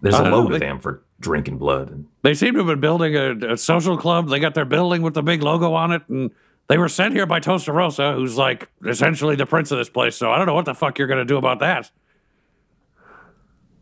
there's 0.00 0.18
a 0.18 0.24
know, 0.24 0.30
load 0.30 0.52
of 0.52 0.60
they- 0.60 0.66
them 0.66 0.78
for 0.80 1.02
drinking 1.20 1.58
blood. 1.58 1.90
And 1.90 2.06
they 2.22 2.34
seem 2.34 2.52
to 2.54 2.58
have 2.58 2.68
been 2.68 2.80
building 2.80 3.16
a, 3.16 3.54
a 3.54 3.56
social 3.56 3.96
club. 3.96 4.28
They 4.28 4.38
got 4.38 4.54
their 4.54 4.64
building 4.64 5.02
with 5.02 5.14
the 5.14 5.22
big 5.22 5.42
logo 5.42 5.72
on 5.74 5.90
it, 5.92 6.02
and 6.08 6.30
they 6.68 6.78
were 6.78 6.88
sent 6.88 7.14
here 7.14 7.26
by 7.26 7.40
Tosta 7.40 7.72
Rosa, 7.72 8.12
who's 8.12 8.36
like 8.36 8.68
essentially 8.86 9.34
the 9.36 9.46
prince 9.46 9.70
of 9.70 9.78
this 9.78 9.88
place. 9.88 10.16
So 10.16 10.30
I 10.30 10.38
don't 10.38 10.46
know 10.46 10.54
what 10.54 10.64
the 10.66 10.74
fuck 10.74 10.98
you're 10.98 11.08
gonna 11.08 11.24
do 11.24 11.36
about 11.36 11.60
that. 11.60 11.90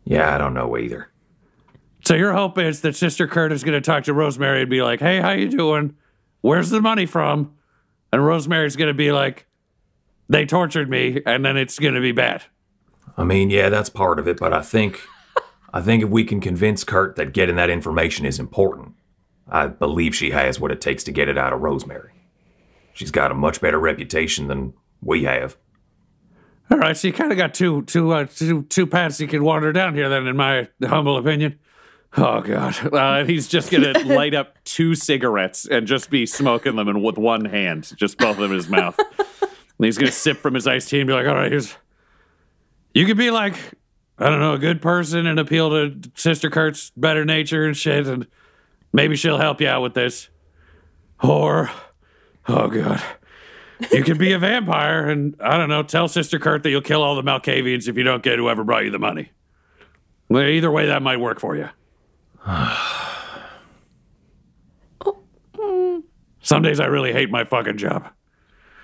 Yeah, 0.07 0.33
I 0.33 0.37
don't 0.37 0.53
know 0.53 0.77
either. 0.77 1.09
So 2.05 2.15
your 2.15 2.33
hope 2.33 2.57
is 2.57 2.81
that 2.81 2.95
Sister 2.95 3.27
Kurt 3.27 3.51
is 3.51 3.63
gonna 3.63 3.81
talk 3.81 4.05
to 4.05 4.13
Rosemary 4.13 4.61
and 4.61 4.69
be 4.69 4.81
like, 4.81 4.99
"Hey, 5.01 5.19
how 5.19 5.31
you 5.31 5.49
doing? 5.49 5.95
Where's 6.41 6.69
the 6.69 6.81
money 6.81 7.05
from?" 7.05 7.51
And 8.11 8.25
Rosemary's 8.25 8.75
gonna 8.75 8.93
be 8.93 9.11
like, 9.11 9.45
"They 10.29 10.45
tortured 10.45 10.89
me," 10.89 11.21
and 11.25 11.43
then 11.43 11.57
it's 11.57 11.79
gonna 11.79 12.01
be 12.01 12.13
bad. 12.13 12.43
I 13.17 13.23
mean, 13.23 13.49
yeah, 13.49 13.69
that's 13.69 13.89
part 13.89 14.19
of 14.19 14.27
it, 14.27 14.37
but 14.39 14.53
I 14.53 14.61
think 14.61 15.01
I 15.73 15.81
think 15.81 16.03
if 16.03 16.09
we 16.09 16.23
can 16.23 16.39
convince 16.39 16.83
Kurt 16.83 17.17
that 17.17 17.33
getting 17.33 17.57
that 17.57 17.69
information 17.69 18.25
is 18.25 18.39
important, 18.39 18.93
I 19.49 19.67
believe 19.67 20.15
she 20.15 20.31
has 20.31 20.59
what 20.59 20.71
it 20.71 20.81
takes 20.81 21.03
to 21.05 21.11
get 21.11 21.27
it 21.27 21.37
out 21.37 21.53
of 21.53 21.61
Rosemary. 21.61 22.11
She's 22.93 23.11
got 23.11 23.31
a 23.31 23.35
much 23.35 23.59
better 23.59 23.79
reputation 23.79 24.47
than 24.47 24.73
we 25.01 25.25
have. 25.25 25.57
All 26.69 26.77
right, 26.77 26.97
so 26.97 27.07
you 27.07 27.13
kind 27.13 27.31
of 27.31 27.37
got 27.37 27.53
two, 27.53 27.83
two, 27.83 28.11
uh, 28.11 28.25
two, 28.25 28.63
two 28.63 28.87
paths 28.87 29.21
you 29.21 29.27
can 29.27 29.43
wander 29.43 29.71
down 29.71 29.95
here, 29.95 30.09
then, 30.09 30.27
in 30.27 30.35
my 30.35 30.67
humble 30.83 31.17
opinion. 31.17 31.59
Oh 32.15 32.41
God, 32.41 32.93
uh, 32.93 33.25
he's 33.25 33.47
just 33.47 33.71
gonna 33.71 33.97
light 34.05 34.33
up 34.33 34.63
two 34.63 34.95
cigarettes 34.95 35.67
and 35.67 35.85
just 35.85 36.09
be 36.09 36.25
smoking 36.25 36.75
them 36.75 36.87
and 36.87 37.03
with 37.03 37.17
one 37.17 37.45
hand, 37.45 37.91
just 37.95 38.17
both 38.17 38.31
of 38.31 38.37
them 38.37 38.51
in 38.51 38.57
his 38.57 38.69
mouth. 38.69 38.97
and 39.19 39.85
he's 39.85 39.97
gonna 39.97 40.11
sip 40.11 40.37
from 40.37 40.53
his 40.53 40.67
iced 40.67 40.89
tea 40.89 40.99
and 40.99 41.07
be 41.07 41.13
like, 41.13 41.27
"All 41.27 41.35
right, 41.35 41.51
here's." 41.51 41.75
You 42.93 43.05
could 43.05 43.17
be 43.17 43.29
like, 43.29 43.55
I 44.17 44.29
don't 44.29 44.39
know, 44.39 44.53
a 44.53 44.59
good 44.59 44.81
person 44.81 45.27
and 45.27 45.39
appeal 45.39 45.69
to 45.69 46.11
Sister 46.15 46.49
Kurt's 46.49 46.91
better 46.97 47.23
nature 47.23 47.65
and 47.65 47.77
shit, 47.77 48.07
and 48.07 48.25
maybe 48.91 49.15
she'll 49.15 49.37
help 49.37 49.61
you 49.61 49.67
out 49.67 49.83
with 49.83 49.93
this. 49.93 50.29
Or, 51.21 51.69
oh 52.47 52.67
God, 52.67 53.01
you 53.91 54.03
can 54.03 54.17
be 54.17 54.33
a 54.33 54.39
vampire 54.39 55.07
and 55.07 55.35
I 55.39 55.57
don't 55.57 55.69
know, 55.69 55.83
tell 55.83 56.07
Sister 56.07 56.39
Kurt 56.39 56.63
that 56.63 56.69
you'll 56.69 56.81
kill 56.81 57.03
all 57.03 57.15
the 57.15 57.23
Malkavians 57.23 57.87
if 57.87 57.97
you 57.97 58.03
don't 58.03 58.23
get 58.23 58.37
whoever 58.39 58.63
brought 58.63 58.85
you 58.85 58.91
the 58.91 58.99
money. 58.99 59.31
Well, 60.29 60.43
either 60.47 60.71
way, 60.71 60.87
that 60.87 61.01
might 61.01 61.17
work 61.17 61.39
for 61.39 61.55
you. 61.55 61.69
Some 66.41 66.61
days 66.61 66.79
I 66.79 66.85
really 66.85 67.11
hate 67.13 67.29
my 67.29 67.43
fucking 67.43 67.77
job. 67.77 68.09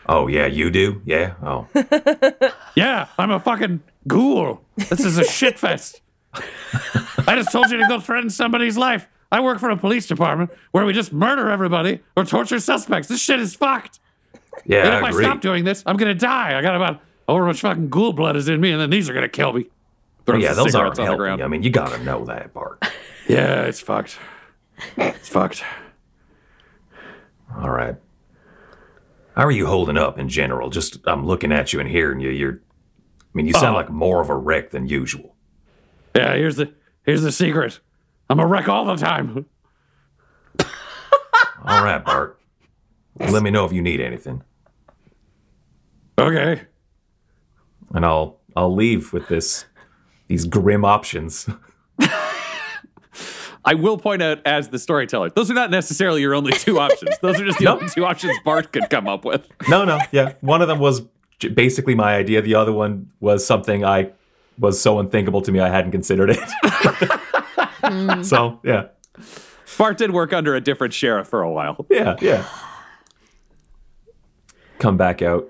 Oh 0.08 0.28
yeah, 0.28 0.48
you 0.48 0.70
do? 0.70 1.02
Yeah. 1.06 1.36
Oh. 1.42 1.68
Yeah, 2.76 3.08
I'm 3.20 3.30
a 3.30 3.40
fucking 3.40 3.82
ghoul. 4.08 4.62
This 4.90 5.02
is 5.06 5.20
a 5.20 5.24
shit 5.24 5.60
fest. 5.60 6.02
I 6.34 7.36
just 7.36 7.52
told 7.52 7.70
you 7.70 7.78
to 7.78 7.86
go 7.88 8.00
threaten 8.00 8.32
somebody's 8.32 8.76
life. 8.78 9.08
I 9.32 9.42
work 9.42 9.60
for 9.60 9.70
a 9.70 9.78
police 9.78 10.08
department 10.08 10.50
where 10.72 10.86
we 10.86 10.92
just 10.92 11.14
murder 11.14 11.52
everybody 11.52 12.00
or 12.18 12.26
torture 12.26 12.60
suspects. 12.60 13.08
This 13.08 13.22
shit 13.22 13.40
is 13.40 13.54
fucked. 13.54 14.00
Yeah, 14.66 14.80
And 14.86 14.96
if 14.96 15.04
I 15.04 15.08
I 15.18 15.22
stop 15.24 15.42
doing 15.42 15.64
this, 15.66 15.84
I'm 15.86 15.98
gonna 15.98 16.14
die. 16.14 16.58
I 16.58 16.62
got 16.62 16.76
about 16.76 17.02
however 17.28 17.46
much 17.48 17.62
fucking 17.62 17.90
ghoul 17.90 18.14
blood 18.14 18.36
is 18.36 18.48
in 18.48 18.62
me, 18.62 18.72
and 18.72 18.80
then 18.80 18.90
these 18.90 19.10
are 19.10 19.14
gonna 19.14 19.28
kill 19.30 19.54
me. 19.54 19.66
Throws 20.26 20.42
yeah, 20.42 20.54
those 20.54 20.74
aren't 20.76 20.98
on 21.00 21.06
the 21.06 21.16
helping. 21.28 21.44
I 21.44 21.48
mean, 21.48 21.64
you 21.64 21.70
gotta 21.70 22.02
know 22.04 22.26
that 22.26 22.54
part. 22.54 22.84
Yeah, 23.28 23.62
it's 23.64 23.80
fucked. 23.80 24.18
It's 24.98 25.30
fucked. 25.30 25.64
All 27.58 27.70
right. 27.70 27.96
How 29.36 29.46
are 29.46 29.52
you 29.52 29.66
holding 29.66 29.96
up 29.98 30.20
in 30.20 30.28
general? 30.28 30.70
Just 30.70 30.98
I'm 31.08 31.26
looking 31.26 31.54
at 31.54 31.72
you 31.72 31.80
and 31.80 31.90
hearing 31.90 32.20
you. 32.20 32.30
You're. 32.30 32.56
I 32.56 33.30
mean, 33.34 33.48
you 33.48 33.54
sound 33.54 33.76
Oh. 33.76 33.80
like 33.80 33.90
more 33.90 34.20
of 34.22 34.30
a 34.30 34.36
wreck 34.36 34.72
than 34.72 34.88
usual. 34.88 35.36
Yeah, 36.16 36.36
here's 36.36 36.58
the 36.58 36.74
here's 37.04 37.22
the 37.22 37.32
secret. 37.32 37.80
I'm 38.30 38.40
a 38.42 38.46
wreck 38.46 38.68
all 38.68 38.84
the 38.86 38.96
time. 38.98 39.46
All 41.66 41.82
right, 41.84 42.04
Bart. 42.04 42.38
Let 43.20 43.44
me 43.44 43.52
know 43.52 43.66
if 43.66 43.72
you 43.72 43.82
need 43.82 44.02
anything, 44.02 44.42
Okay. 46.18 46.62
and 47.94 48.06
I'll 48.06 48.40
I'll 48.56 48.74
leave 48.74 49.14
with 49.14 49.28
this 49.28 49.66
these 50.28 50.46
grim 50.46 50.84
options. 50.86 51.48
I 53.66 53.76
will 53.76 53.98
point 53.98 54.22
out 54.22 54.40
as 54.46 54.70
the 54.70 54.80
storyteller, 54.80 55.30
those 55.30 55.50
are 55.50 55.54
not 55.54 55.72
necessarily 55.72 56.20
your 56.22 56.36
only 56.36 56.52
two 56.52 56.80
options. 56.80 57.18
Those 57.22 57.40
are 57.40 57.46
just 57.46 57.60
the 57.60 57.68
only 57.72 57.88
two 57.88 58.06
options 58.06 58.38
Bart 58.44 58.74
could 58.74 58.90
come 58.90 59.08
up 59.08 59.24
with. 59.24 59.48
No, 59.70 59.86
no, 59.86 60.00
yeah. 60.12 60.34
One 60.42 60.62
of 60.62 60.68
them 60.68 60.80
was 60.80 61.02
basically 61.54 61.96
my 61.96 62.16
idea. 62.16 62.42
The 62.42 62.56
other 62.56 62.74
one 62.74 63.10
was 63.22 63.46
something 63.46 63.86
I 63.86 64.12
was 64.60 64.82
so 64.82 65.00
unthinkable 65.00 65.42
to 65.44 65.52
me 65.52 65.60
I 65.62 65.70
hadn't 65.70 65.92
considered 65.92 66.32
it. 66.32 66.40
Hmm. 67.86 68.24
so 68.24 68.62
yeah, 68.64 68.86
Bart 69.78 69.98
did 69.98 70.12
work 70.12 70.32
under 70.32 70.56
a 70.56 70.62
different 70.62 70.94
sheriff 70.94 71.28
for 71.28 71.42
a 71.42 71.52
while. 71.52 71.86
yeah, 71.90 72.16
yeah. 72.22 72.46
Come 74.80 74.98
back 74.98 75.22
out. 75.22 75.50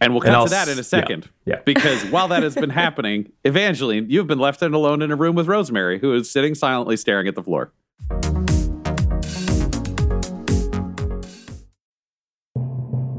And 0.00 0.12
we'll 0.12 0.22
And 0.22 0.26
cut 0.32 0.34
I'll 0.34 0.44
to 0.44 0.50
that 0.50 0.68
in 0.68 0.78
a 0.78 0.84
second. 0.84 1.30
yeah. 1.46 1.60
Because 1.64 2.04
while 2.10 2.28
that 2.28 2.42
has 2.42 2.54
been 2.54 2.70
happening, 2.70 3.32
Evangeline, 3.44 4.10
you've 4.10 4.26
been 4.26 4.38
left 4.38 4.60
alone 4.60 5.00
in 5.00 5.10
a 5.10 5.16
room 5.16 5.34
with 5.34 5.46
Rosemary, 5.46 5.98
who 6.00 6.12
is 6.14 6.30
sitting 6.30 6.54
silently 6.54 6.96
staring 6.98 7.26
at 7.28 7.34
the 7.34 7.42
floor. 7.42 7.72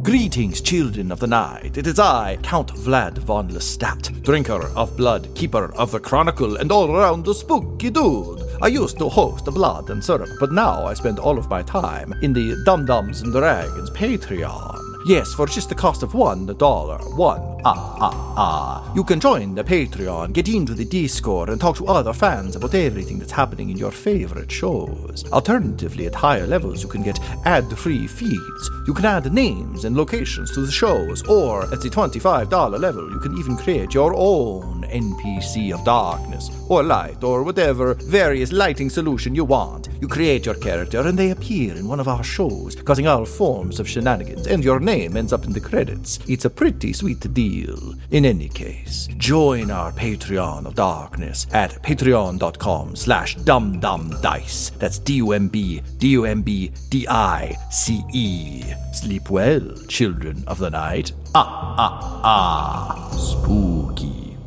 Greetings, 0.03 0.61
children 0.61 1.11
of 1.11 1.19
the 1.19 1.27
night. 1.27 1.77
It 1.77 1.85
is 1.85 1.99
I, 1.99 2.37
Count 2.41 2.73
Vlad 2.73 3.17
von 3.17 3.49
Lestat, 3.49 4.21
drinker 4.23 4.67
of 4.75 4.95
blood, 4.95 5.27
keeper 5.35 5.73
of 5.75 5.91
the 5.91 5.99
chronicle, 5.99 6.55
and 6.57 6.71
all 6.71 6.95
around 6.95 7.27
a 7.27 7.33
spooky 7.33 7.89
dude. 7.89 8.39
I 8.59 8.67
used 8.67 8.97
to 8.97 9.07
host 9.07 9.45
Blood 9.45 9.91
and 9.91 10.03
Syrup, 10.03 10.29
but 10.39 10.51
now 10.51 10.83
I 10.85 10.95
spend 10.95 11.19
all 11.19 11.37
of 11.37 11.49
my 11.49 11.61
time 11.61 12.13
in 12.23 12.33
the 12.33 12.55
Dum 12.65 12.85
Dums 12.85 13.21
and 13.21 13.31
Dragons 13.31 13.91
Patreon. 13.91 14.86
Yes, 15.05 15.33
for 15.33 15.45
just 15.45 15.69
the 15.69 15.75
cost 15.75 16.03
of 16.03 16.13
one 16.13 16.45
dollar. 16.57 16.97
One. 17.15 17.41
Ah, 17.65 17.97
ah, 17.99 18.33
ah. 18.37 18.93
You 18.95 19.03
can 19.03 19.19
join 19.19 19.55
the 19.55 19.63
Patreon, 19.63 20.33
get 20.33 20.47
into 20.47 20.73
the 20.73 20.85
Discord, 20.85 21.49
and 21.49 21.59
talk 21.59 21.77
to 21.77 21.87
other 21.87 22.13
fans 22.13 22.55
about 22.55 22.73
everything 22.75 23.19
that's 23.19 23.31
happening 23.31 23.69
in 23.69 23.77
your 23.77 23.91
favorite 23.91 24.51
shows. 24.51 25.25
Alternatively, 25.31 26.07
at 26.07 26.15
higher 26.15 26.47
levels, 26.47 26.81
you 26.83 26.89
can 26.89 27.03
get 27.03 27.19
ad 27.45 27.65
free 27.77 28.07
feeds. 28.07 28.71
You 28.85 28.93
can 28.93 29.05
add 29.05 29.31
names 29.33 29.85
and 29.85 29.95
locations 29.95 30.51
to 30.53 30.61
the 30.61 30.71
shows, 30.71 31.23
or 31.27 31.63
at 31.73 31.81
the 31.81 31.89
$25 31.89 32.79
level, 32.79 33.09
you 33.11 33.19
can 33.19 33.37
even 33.37 33.57
create 33.57 33.93
your 33.93 34.13
own 34.15 34.83
NPC 34.83 35.73
of 35.73 35.83
darkness, 35.83 36.49
or 36.69 36.83
light, 36.83 37.23
or 37.23 37.43
whatever 37.43 37.93
various 37.95 38.51
lighting 38.51 38.89
solution 38.89 39.35
you 39.35 39.45
want. 39.45 39.89
You 39.99 40.07
create 40.07 40.45
your 40.45 40.55
character, 40.55 40.99
and 41.01 41.17
they 41.17 41.31
appear 41.31 41.75
in 41.75 41.87
one 41.87 41.99
of 41.99 42.07
our 42.07 42.23
shows, 42.23 42.75
causing 42.75 43.07
all 43.07 43.25
forms 43.25 43.79
of 43.79 43.89
shenanigans, 43.89 44.47
and 44.47 44.63
your 44.63 44.79
name 44.79 44.96
ends 45.05 45.31
up 45.31 45.45
in 45.45 45.53
the 45.53 45.59
credits. 45.59 46.19
It's 46.27 46.45
a 46.45 46.49
pretty 46.49 46.91
sweet 46.93 47.19
deal. 47.33 47.93
In 48.09 48.25
any 48.25 48.49
case, 48.49 49.07
join 49.17 49.69
our 49.69 49.91
Patreon 49.91 50.65
of 50.65 50.75
darkness 50.75 51.45
at 51.53 51.71
patreon.com 51.83 52.95
slash 52.95 53.37
dumbdumbdice. 53.37 54.77
That's 54.79 54.97
D-U-M-B, 54.99 55.81
D-U-M-B, 55.99 56.71
D-I-C-E. 56.89 58.63
Sleep 58.93 59.29
well, 59.29 59.75
children 59.87 60.43
of 60.47 60.57
the 60.57 60.71
night. 60.71 61.11
Ah, 61.35 61.75
ah, 61.77 62.21
ah. 62.23 63.09
Spooky. 63.15 64.37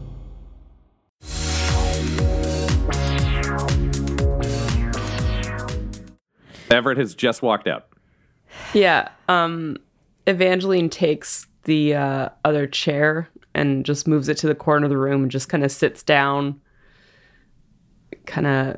Everett 6.71 6.99
has 6.99 7.15
just 7.15 7.43
walked 7.43 7.69
out. 7.69 7.87
Yeah. 8.75 9.09
Um, 9.29 9.77
Evangeline 10.31 10.89
takes 10.89 11.47
the 11.65 11.95
uh, 11.95 12.29
other 12.45 12.67
chair 12.67 13.29
and 13.55 13.85
just 13.85 14.09
moves 14.09 14.29
it 14.29 14.37
to 14.39 14.47
the 14.47 14.55
corner 14.55 14.85
of 14.87 14.91
the 14.91 14.97
room 14.97 15.23
and 15.23 15.31
just 15.31 15.49
kind 15.49 15.65
of 15.65 15.71
sits 15.73 16.03
down, 16.03 16.61
kind 18.27 18.47
of 18.47 18.77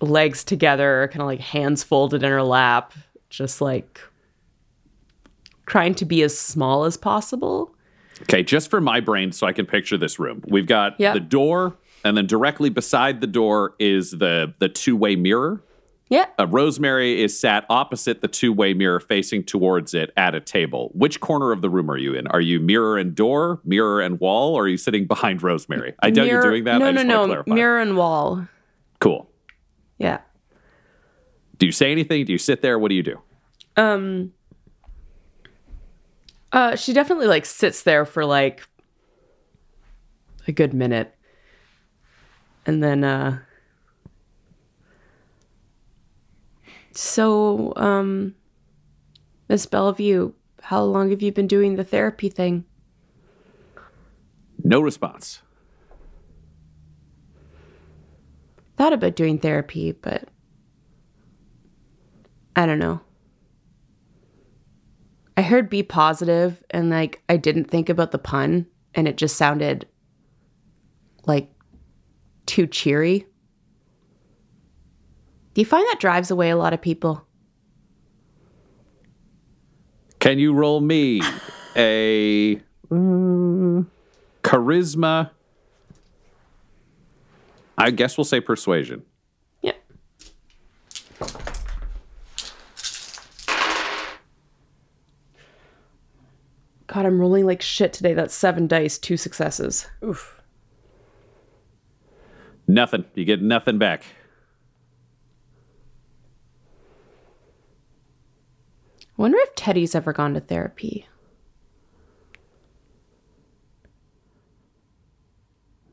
legs 0.00 0.44
together, 0.44 1.08
kind 1.12 1.22
of 1.22 1.26
like 1.26 1.40
hands 1.40 1.82
folded 1.82 2.22
in 2.22 2.30
her 2.30 2.42
lap, 2.42 2.92
just 3.30 3.60
like 3.60 4.00
trying 5.66 5.94
to 5.94 6.04
be 6.04 6.22
as 6.22 6.38
small 6.38 6.84
as 6.84 6.96
possible. 6.96 7.74
Okay, 8.22 8.42
just 8.42 8.70
for 8.70 8.80
my 8.80 9.00
brain, 9.00 9.32
so 9.32 9.46
I 9.46 9.52
can 9.52 9.66
picture 9.66 9.96
this 9.96 10.18
room. 10.18 10.42
We've 10.46 10.66
got 10.66 11.00
Yeah. 11.00 11.14
the 11.14 11.20
door, 11.20 11.76
and 12.04 12.16
then 12.16 12.26
directly 12.26 12.68
beside 12.68 13.20
the 13.20 13.26
door 13.26 13.74
is 13.78 14.12
the 14.12 14.54
the 14.58 14.68
two 14.68 14.94
way 14.94 15.16
mirror. 15.16 15.62
Yeah. 16.14 16.26
Uh, 16.38 16.46
Rosemary 16.46 17.20
is 17.20 17.36
sat 17.36 17.66
opposite 17.68 18.20
the 18.20 18.28
two 18.28 18.52
way 18.52 18.72
mirror, 18.72 19.00
facing 19.00 19.42
towards 19.42 19.94
it 19.94 20.12
at 20.16 20.32
a 20.36 20.40
table. 20.40 20.92
Which 20.94 21.18
corner 21.18 21.50
of 21.50 21.60
the 21.60 21.68
room 21.68 21.90
are 21.90 21.96
you 21.96 22.14
in? 22.14 22.28
Are 22.28 22.40
you 22.40 22.60
mirror 22.60 22.96
and 22.96 23.16
door, 23.16 23.60
mirror 23.64 24.00
and 24.00 24.20
wall, 24.20 24.54
or 24.54 24.62
are 24.62 24.68
you 24.68 24.76
sitting 24.76 25.08
behind 25.08 25.42
Rosemary? 25.42 25.92
I 25.98 26.10
doubt 26.10 26.28
you're 26.28 26.40
doing 26.40 26.62
that. 26.64 26.78
No, 26.78 26.86
I 26.86 26.90
no, 26.92 27.02
no. 27.02 27.26
clarify. 27.26 27.52
Mirror 27.52 27.80
and 27.80 27.96
wall. 27.96 28.46
Cool. 29.00 29.28
Yeah. 29.98 30.20
Do 31.58 31.66
you 31.66 31.72
say 31.72 31.90
anything? 31.90 32.24
Do 32.26 32.32
you 32.32 32.38
sit 32.38 32.62
there? 32.62 32.78
What 32.78 32.90
do 32.90 32.94
you 32.94 33.02
do? 33.02 33.20
Um 33.76 34.32
uh 36.52 36.76
she 36.76 36.92
definitely 36.92 37.26
like 37.26 37.44
sits 37.44 37.82
there 37.82 38.04
for 38.04 38.24
like 38.24 38.62
a 40.46 40.52
good 40.52 40.72
minute. 40.74 41.12
And 42.66 42.84
then 42.84 43.02
uh 43.02 43.40
So 46.94 47.72
um 47.76 48.34
Miss 49.48 49.66
Bellevue, 49.66 50.32
how 50.62 50.82
long 50.82 51.10
have 51.10 51.20
you 51.20 51.30
been 51.32 51.46
doing 51.46 51.76
the 51.76 51.84
therapy 51.84 52.28
thing? 52.28 52.64
No 54.62 54.80
response. 54.80 55.42
Thought 58.76 58.94
about 58.94 59.14
doing 59.14 59.38
therapy, 59.38 59.92
but 59.92 60.28
I 62.56 62.66
don't 62.66 62.78
know. 62.78 63.00
I 65.36 65.42
heard 65.42 65.68
be 65.68 65.82
positive 65.82 66.62
and 66.70 66.90
like 66.90 67.22
I 67.28 67.36
didn't 67.36 67.64
think 67.64 67.88
about 67.88 68.12
the 68.12 68.18
pun 68.18 68.66
and 68.94 69.08
it 69.08 69.16
just 69.16 69.36
sounded 69.36 69.86
like 71.26 71.50
too 72.46 72.66
cheery. 72.66 73.26
Do 75.54 75.60
you 75.60 75.64
find 75.64 75.86
that 75.88 76.00
drives 76.00 76.32
away 76.32 76.50
a 76.50 76.56
lot 76.56 76.72
of 76.72 76.82
people? 76.82 77.24
Can 80.18 80.40
you 80.40 80.52
roll 80.52 80.80
me 80.80 81.20
a 81.76 82.60
mm, 82.90 83.86
charisma? 84.42 85.30
I 87.78 87.90
guess 87.92 88.18
we'll 88.18 88.24
say 88.24 88.40
persuasion. 88.40 89.04
Yep. 89.62 89.76
God, 96.86 97.06
I'm 97.06 97.20
rolling 97.20 97.46
like 97.46 97.62
shit 97.62 97.92
today. 97.92 98.14
That's 98.14 98.34
seven 98.34 98.66
dice, 98.66 98.98
two 98.98 99.16
successes. 99.16 99.86
Oof. 100.02 100.40
Nothing. 102.66 103.04
You 103.14 103.24
get 103.24 103.42
nothing 103.42 103.78
back. 103.78 104.04
I 109.16 109.22
wonder 109.22 109.38
if 109.40 109.54
Teddy's 109.54 109.94
ever 109.94 110.12
gone 110.12 110.34
to 110.34 110.40
therapy. 110.40 111.06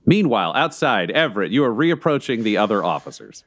Meanwhile, 0.06 0.54
outside, 0.56 1.12
Everett, 1.12 1.52
you 1.52 1.64
are 1.64 1.74
reapproaching 1.74 2.44
the 2.44 2.58
other 2.58 2.84
officers. 2.84 3.44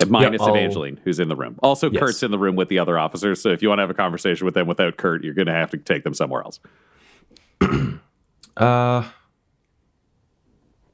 Uh, 0.00 0.06
Minus 0.06 0.40
I'll- 0.40 0.48
Evangeline, 0.50 1.00
who's 1.04 1.20
in 1.20 1.28
the 1.28 1.36
room. 1.36 1.58
Also, 1.62 1.90
Yes. 1.90 2.00
Kurt's 2.00 2.22
in 2.22 2.30
the 2.30 2.38
room 2.38 2.56
with 2.56 2.68
the 2.68 2.78
other 2.78 2.98
officers. 2.98 3.42
So 3.42 3.50
if 3.50 3.62
you 3.62 3.68
want 3.68 3.78
to 3.78 3.82
have 3.82 3.90
a 3.90 3.94
conversation 3.94 4.44
with 4.46 4.54
them 4.54 4.66
without 4.66 4.96
Kurt, 4.96 5.22
you're 5.22 5.34
going 5.34 5.46
to 5.46 5.52
have 5.52 5.70
to 5.72 5.76
take 5.76 6.04
them 6.04 6.14
somewhere 6.14 6.42
else. 6.42 6.60
Uh, 8.56 9.08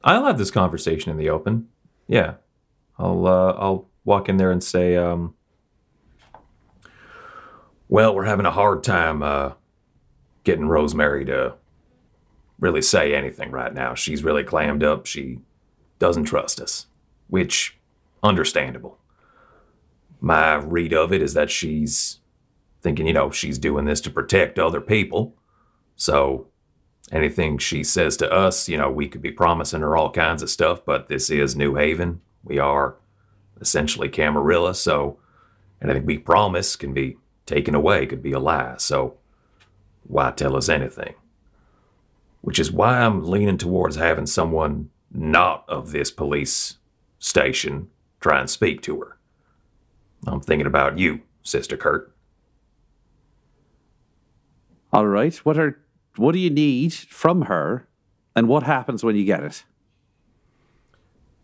I'll 0.02 0.26
have 0.26 0.36
this 0.36 0.50
conversation 0.50 1.10
in 1.10 1.16
the 1.16 1.30
open. 1.30 1.68
Yeah, 2.06 2.34
I'll 2.98 3.26
uh, 3.26 3.52
I'll 3.58 3.88
walk 4.04 4.28
in 4.28 4.36
there 4.36 4.50
and 4.50 4.62
say, 4.62 4.98
um, 4.98 5.32
"Well, 7.88 8.14
we're 8.14 8.24
having 8.24 8.46
a 8.46 8.50
hard 8.50 8.82
time 8.82 9.22
uh, 9.22 9.52
getting 10.44 10.68
Rosemary 10.68 11.24
to 11.26 11.54
really 12.58 12.82
say 12.82 13.14
anything 13.14 13.50
right 13.50 13.74
now. 13.74 13.94
She's 13.94 14.24
really 14.24 14.44
clammed 14.44 14.82
up. 14.84 15.06
She 15.06 15.40
doesn't 15.98 16.24
trust 16.24 16.60
us, 16.60 16.86
which 17.28 17.78
understandable. 18.22 18.98
My 20.20 20.54
read 20.54 20.94
of 20.94 21.12
it 21.12 21.20
is 21.20 21.34
that 21.34 21.50
she's 21.50 22.20
thinking, 22.80 23.06
you 23.06 23.12
know, 23.12 23.30
she's 23.30 23.58
doing 23.58 23.84
this 23.84 24.00
to 24.02 24.10
protect 24.10 24.58
other 24.58 24.80
people. 24.80 25.34
So 25.96 26.48
anything 27.12 27.58
she 27.58 27.84
says 27.84 28.16
to 28.18 28.30
us, 28.30 28.68
you 28.68 28.76
know, 28.76 28.90
we 28.90 29.08
could 29.08 29.22
be 29.22 29.30
promising 29.30 29.80
her 29.80 29.96
all 29.96 30.10
kinds 30.10 30.42
of 30.42 30.50
stuff, 30.50 30.84
but 30.84 31.08
this 31.08 31.30
is 31.30 31.56
New 31.56 31.74
Haven. 31.74 32.20
We 32.42 32.58
are 32.58 32.96
essentially 33.60 34.08
Camarilla, 34.08 34.74
so 34.74 35.18
anything 35.82 36.06
we 36.06 36.18
promise 36.18 36.76
can 36.76 36.92
be 36.92 37.16
taken 37.46 37.74
away, 37.74 38.06
could 38.06 38.22
be 38.22 38.32
a 38.32 38.38
lie. 38.38 38.74
So 38.78 39.16
why 40.04 40.30
tell 40.30 40.56
us 40.56 40.68
anything? 40.68 41.14
Which 42.40 42.58
is 42.58 42.70
why 42.70 43.00
I'm 43.00 43.24
leaning 43.24 43.58
towards 43.58 43.96
having 43.96 44.26
someone 44.26 44.90
not 45.10 45.64
of 45.68 45.92
this 45.92 46.10
police 46.10 46.76
station 47.18 47.88
try 48.20 48.40
and 48.40 48.50
speak 48.50 48.82
to 48.82 49.00
her. 49.00 49.18
I'm 50.26 50.40
thinking 50.40 50.66
about 50.66 50.98
you, 50.98 51.20
Sister 51.42 51.76
Kurt. 51.76 52.14
All 54.92 55.06
right. 55.06 55.34
What 55.36 55.58
are 55.58 55.80
what 56.16 56.32
do 56.32 56.38
you 56.38 56.50
need 56.50 56.92
from 56.92 57.42
her, 57.42 57.88
and 58.36 58.46
what 58.48 58.62
happens 58.62 59.02
when 59.02 59.16
you 59.16 59.24
get 59.24 59.42
it? 59.42 59.64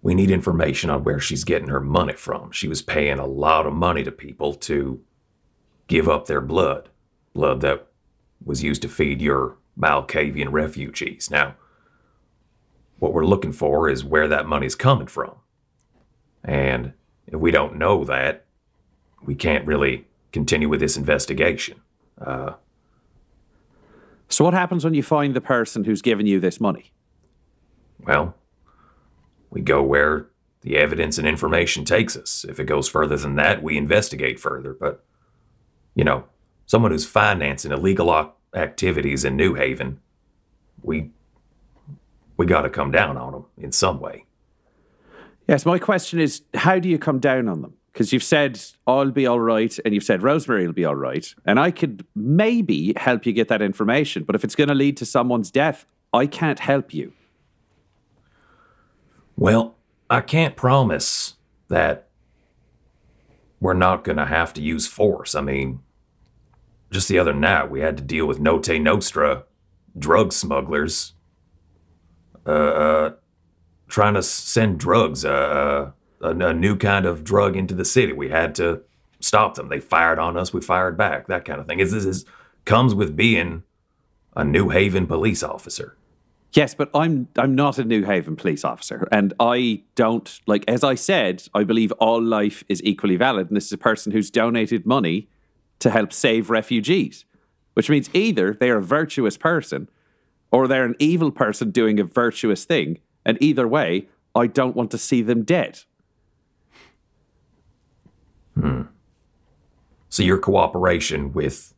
We 0.02 0.14
need 0.14 0.30
information 0.30 0.88
on 0.88 1.04
where 1.04 1.18
she's 1.18 1.44
getting 1.44 1.68
her 1.68 1.80
money 1.80 2.14
from. 2.14 2.52
She 2.52 2.68
was 2.68 2.80
paying 2.80 3.18
a 3.18 3.26
lot 3.26 3.66
of 3.66 3.72
money 3.72 4.04
to 4.04 4.12
people 4.12 4.54
to 4.54 5.00
give 5.90 6.08
up 6.08 6.26
their 6.26 6.40
blood, 6.40 6.88
blood 7.34 7.60
that 7.62 7.88
was 8.44 8.62
used 8.62 8.80
to 8.80 8.88
feed 8.88 9.20
your 9.20 9.56
Malkavian 9.76 10.52
refugees. 10.52 11.30
Now, 11.30 11.56
what 13.00 13.12
we're 13.12 13.26
looking 13.26 13.50
for 13.52 13.88
is 13.88 14.04
where 14.04 14.28
that 14.28 14.46
money's 14.46 14.76
coming 14.76 15.08
from. 15.08 15.34
And 16.44 16.92
if 17.26 17.40
we 17.40 17.50
don't 17.50 17.76
know 17.76 18.04
that, 18.04 18.44
we 19.24 19.34
can't 19.34 19.66
really 19.66 20.06
continue 20.30 20.68
with 20.68 20.78
this 20.78 20.96
investigation. 20.96 21.80
Uh, 22.24 22.52
So 24.28 24.44
what 24.44 24.54
happens 24.54 24.84
when 24.84 24.94
you 24.94 25.02
find 25.02 25.34
the 25.34 25.40
person 25.40 25.84
who's 25.84 26.02
given 26.02 26.24
you 26.24 26.38
this 26.38 26.60
money? 26.60 26.92
Well, 28.06 28.36
we 29.50 29.60
go 29.60 29.82
where 29.82 30.28
the 30.60 30.76
evidence 30.76 31.18
and 31.18 31.26
information 31.26 31.84
takes 31.84 32.16
us. 32.16 32.46
If 32.48 32.60
it 32.60 32.66
goes 32.66 32.88
further 32.88 33.16
than 33.16 33.34
that, 33.36 33.60
we 33.60 33.76
investigate 33.76 34.38
further. 34.38 34.72
But, 34.72 35.04
you 36.00 36.04
know, 36.04 36.24
someone 36.64 36.92
who's 36.92 37.04
financing 37.04 37.72
illegal 37.72 38.34
activities 38.54 39.22
in 39.22 39.36
New 39.36 39.52
Haven, 39.52 40.00
we 40.82 41.10
we 42.38 42.46
got 42.46 42.62
to 42.62 42.70
come 42.70 42.90
down 42.90 43.18
on 43.18 43.32
them 43.32 43.44
in 43.58 43.70
some 43.70 44.00
way. 44.00 44.24
Yes, 45.46 45.66
my 45.66 45.78
question 45.78 46.18
is 46.18 46.40
how 46.54 46.78
do 46.78 46.88
you 46.88 46.98
come 46.98 47.18
down 47.18 47.48
on 47.48 47.60
them? 47.60 47.74
Because 47.92 48.14
you've 48.14 48.22
said 48.22 48.58
I'll 48.86 49.10
be 49.10 49.26
all 49.26 49.40
right, 49.40 49.78
and 49.84 49.92
you've 49.92 50.04
said 50.04 50.22
Rosemary 50.22 50.66
will 50.66 50.72
be 50.72 50.86
all 50.86 50.94
right, 50.94 51.34
and 51.44 51.60
I 51.60 51.70
could 51.70 52.06
maybe 52.14 52.94
help 52.96 53.26
you 53.26 53.34
get 53.34 53.48
that 53.48 53.60
information. 53.60 54.24
But 54.24 54.34
if 54.34 54.42
it's 54.42 54.54
going 54.54 54.68
to 54.68 54.74
lead 54.74 54.96
to 54.96 55.04
someone's 55.04 55.50
death, 55.50 55.84
I 56.14 56.26
can't 56.26 56.60
help 56.60 56.94
you. 56.94 57.12
Well, 59.36 59.74
I 60.08 60.22
can't 60.22 60.56
promise 60.56 61.34
that 61.68 62.08
we're 63.60 63.74
not 63.74 64.02
going 64.02 64.16
to 64.16 64.24
have 64.24 64.54
to 64.54 64.62
use 64.62 64.86
force. 64.86 65.34
I 65.34 65.42
mean, 65.42 65.80
just 66.90 67.08
the 67.08 67.18
other 67.18 67.32
night 67.32 67.70
we 67.70 67.80
had 67.80 67.96
to 67.96 68.02
deal 68.02 68.26
with 68.26 68.40
Note 68.40 68.68
Nostra 68.68 69.44
drug 69.98 70.32
smugglers 70.32 71.14
uh, 72.46 72.50
uh, 72.50 73.12
trying 73.88 74.14
to 74.14 74.22
send 74.22 74.78
drugs, 74.78 75.24
uh, 75.24 75.92
uh, 76.22 76.28
a, 76.28 76.48
a 76.48 76.54
new 76.54 76.76
kind 76.76 77.06
of 77.06 77.24
drug 77.24 77.56
into 77.56 77.74
the 77.74 77.84
city. 77.84 78.12
We 78.12 78.30
had 78.30 78.54
to 78.56 78.82
stop 79.20 79.54
them. 79.54 79.68
They 79.68 79.80
fired 79.80 80.18
on 80.18 80.36
us, 80.36 80.52
we 80.52 80.60
fired 80.60 80.96
back, 80.96 81.26
that 81.26 81.44
kind 81.44 81.60
of 81.60 81.66
thing. 81.66 81.78
This 81.78 81.92
is, 81.92 82.24
comes 82.64 82.94
with 82.94 83.16
being 83.16 83.62
a 84.36 84.44
New 84.44 84.70
Haven 84.70 85.06
police 85.06 85.42
officer. 85.42 85.96
Yes, 86.52 86.74
but 86.74 86.90
I'm 86.94 87.28
I'm 87.36 87.54
not 87.54 87.78
a 87.78 87.84
New 87.84 88.04
Haven 88.04 88.34
police 88.34 88.64
officer, 88.64 89.06
and 89.12 89.32
I 89.38 89.84
don't 89.94 90.40
like. 90.48 90.64
As 90.66 90.82
I 90.82 90.96
said, 90.96 91.44
I 91.54 91.62
believe 91.62 91.92
all 91.92 92.20
life 92.20 92.64
is 92.68 92.82
equally 92.82 93.14
valid, 93.14 93.48
and 93.48 93.56
this 93.56 93.66
is 93.66 93.72
a 93.72 93.78
person 93.78 94.10
who's 94.10 94.32
donated 94.32 94.84
money 94.84 95.28
to 95.80 95.90
help 95.90 96.12
save 96.12 96.50
refugees, 96.50 97.24
which 97.74 97.90
means 97.90 98.08
either 98.14 98.54
they 98.54 98.70
are 98.70 98.78
a 98.78 98.82
virtuous 98.82 99.36
person, 99.36 99.88
or 100.52 100.66
they're 100.66 100.84
an 100.84 100.96
evil 100.98 101.30
person 101.30 101.70
doing 101.70 101.98
a 101.98 102.04
virtuous 102.04 102.64
thing, 102.64 102.98
and 103.24 103.38
either 103.40 103.66
way, 103.66 104.08
I 104.34 104.46
don't 104.46 104.76
want 104.76 104.90
to 104.92 104.98
see 104.98 105.22
them 105.22 105.42
dead. 105.42 105.80
Hmm. 108.54 108.82
So 110.08 110.22
your 110.22 110.38
cooperation 110.38 111.32
with 111.32 111.74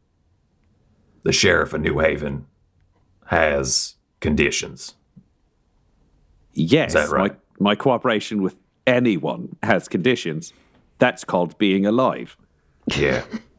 the 1.23 1.33
sheriff 1.33 1.73
of 1.73 1.81
New 1.81 1.99
Haven 1.99 2.47
has 3.27 3.97
conditions. 4.21 4.95
Yes, 6.53 6.95
that 6.95 7.11
right? 7.11 7.37
my, 7.59 7.71
my 7.71 7.75
cooperation 7.75 8.43
with 8.43 8.59
anyone 8.87 9.57
has 9.63 9.89
conditions. 9.89 10.53
That's 10.99 11.25
called 11.25 11.57
being 11.59 11.87
alive. 11.87 12.37
Yeah. 12.97 13.25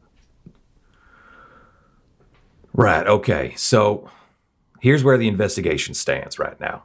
right, 2.74 3.06
okay. 3.06 3.54
So 3.56 4.10
here's 4.80 5.02
where 5.02 5.16
the 5.16 5.28
investigation 5.28 5.94
stands 5.94 6.38
right 6.38 6.60
now. 6.60 6.84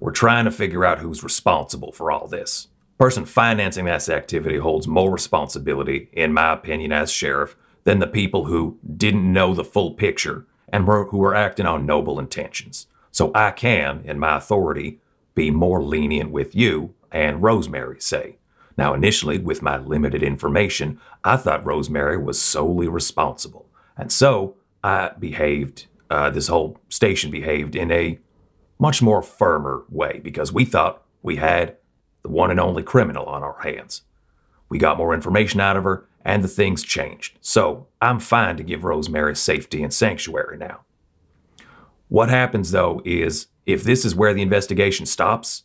We're 0.00 0.12
trying 0.12 0.46
to 0.46 0.50
figure 0.50 0.84
out 0.84 1.00
who's 1.00 1.22
responsible 1.22 1.92
for 1.92 2.10
all 2.10 2.26
this. 2.26 2.68
Person 2.98 3.24
financing 3.26 3.84
this 3.84 4.08
activity 4.08 4.58
holds 4.58 4.86
more 4.86 5.10
responsibility, 5.10 6.08
in 6.12 6.32
my 6.32 6.52
opinion, 6.52 6.92
as 6.92 7.10
sheriff, 7.10 7.56
than 7.84 7.98
the 7.98 8.06
people 8.06 8.46
who 8.46 8.78
didn't 8.96 9.32
know 9.32 9.54
the 9.54 9.64
full 9.64 9.94
picture 9.94 10.46
and 10.68 10.86
were, 10.86 11.06
who 11.06 11.18
were 11.18 11.34
acting 11.34 11.66
on 11.66 11.86
noble 11.86 12.18
intentions. 12.18 12.86
So 13.10 13.30
I 13.34 13.50
can, 13.50 14.02
in 14.04 14.18
my 14.18 14.36
authority, 14.36 15.00
be 15.34 15.50
more 15.50 15.82
lenient 15.82 16.30
with 16.30 16.54
you 16.54 16.94
and 17.12 17.42
Rosemary, 17.42 18.00
say. 18.00 18.36
Now, 18.76 18.94
initially, 18.94 19.38
with 19.38 19.62
my 19.62 19.76
limited 19.78 20.22
information, 20.22 21.00
I 21.22 21.36
thought 21.36 21.64
Rosemary 21.64 22.18
was 22.18 22.40
solely 22.40 22.88
responsible. 22.88 23.66
And 23.96 24.10
so 24.10 24.56
I 24.84 25.12
behaved, 25.18 25.86
uh, 26.10 26.28
this 26.30 26.48
whole 26.48 26.78
station 26.90 27.30
behaved 27.30 27.74
in 27.74 27.90
a 27.90 28.20
much 28.78 29.00
more 29.00 29.22
firmer 29.22 29.84
way 29.88 30.20
because 30.22 30.52
we 30.52 30.66
thought 30.66 31.02
we 31.22 31.36
had 31.36 31.76
the 32.22 32.28
one 32.28 32.50
and 32.50 32.60
only 32.60 32.82
criminal 32.82 33.24
on 33.24 33.42
our 33.42 33.60
hands. 33.62 34.02
We 34.68 34.78
got 34.78 34.98
more 34.98 35.14
information 35.14 35.58
out 35.58 35.76
of 35.76 35.84
her, 35.84 36.06
and 36.22 36.44
the 36.44 36.48
things 36.48 36.82
changed. 36.82 37.38
So 37.40 37.86
I'm 38.02 38.20
fine 38.20 38.56
to 38.58 38.62
give 38.62 38.84
Rosemary 38.84 39.36
safety 39.36 39.82
and 39.82 39.92
sanctuary 39.92 40.58
now. 40.58 40.80
What 42.08 42.28
happens 42.28 42.70
though 42.70 43.00
is 43.04 43.46
if 43.66 43.84
this 43.84 44.04
is 44.04 44.14
where 44.14 44.34
the 44.34 44.42
investigation 44.42 45.06
stops, 45.06 45.64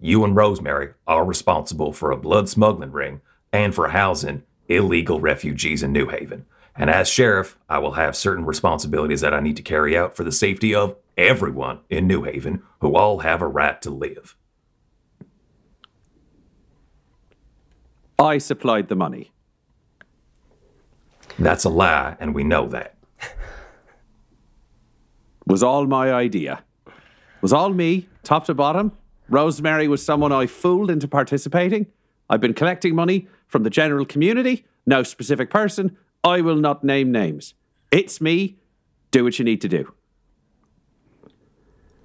you 0.00 0.24
and 0.24 0.36
Rosemary 0.36 0.94
are 1.06 1.24
responsible 1.24 1.92
for 1.92 2.10
a 2.10 2.16
blood 2.16 2.48
smuggling 2.48 2.92
ring 2.92 3.20
and 3.52 3.74
for 3.74 3.88
housing 3.88 4.44
illegal 4.68 5.20
refugees 5.20 5.82
in 5.82 5.92
New 5.92 6.08
Haven. 6.08 6.46
And 6.76 6.88
as 6.88 7.08
sheriff, 7.08 7.58
I 7.68 7.78
will 7.78 7.92
have 7.92 8.16
certain 8.16 8.44
responsibilities 8.44 9.20
that 9.20 9.34
I 9.34 9.40
need 9.40 9.56
to 9.56 9.62
carry 9.62 9.96
out 9.96 10.16
for 10.16 10.24
the 10.24 10.32
safety 10.32 10.74
of 10.74 10.96
everyone 11.16 11.80
in 11.90 12.06
New 12.06 12.22
Haven 12.22 12.62
who 12.80 12.96
all 12.96 13.18
have 13.20 13.42
a 13.42 13.46
right 13.46 13.80
to 13.82 13.90
live. 13.90 14.36
I 18.18 18.38
supplied 18.38 18.88
the 18.88 18.96
money. 18.96 19.32
That's 21.38 21.64
a 21.64 21.70
lie, 21.70 22.16
and 22.20 22.34
we 22.34 22.44
know 22.44 22.68
that. 22.68 22.96
Was 25.46 25.62
all 25.62 25.86
my 25.86 26.12
idea. 26.12 26.62
Was 27.40 27.52
all 27.52 27.70
me, 27.70 28.08
top 28.22 28.44
to 28.44 28.54
bottom. 28.54 28.92
Rosemary 29.28 29.88
was 29.88 30.04
someone 30.04 30.32
I 30.32 30.46
fooled 30.46 30.90
into 30.90 31.08
participating. 31.08 31.86
I've 32.28 32.40
been 32.40 32.54
collecting 32.54 32.94
money 32.94 33.26
from 33.46 33.62
the 33.62 33.70
general 33.70 34.04
community, 34.04 34.66
no 34.86 35.02
specific 35.02 35.50
person. 35.50 35.96
I 36.22 36.40
will 36.40 36.56
not 36.56 36.84
name 36.84 37.10
names. 37.10 37.54
It's 37.90 38.20
me. 38.20 38.58
Do 39.10 39.24
what 39.24 39.38
you 39.38 39.44
need 39.44 39.60
to 39.62 39.68
do. 39.68 39.92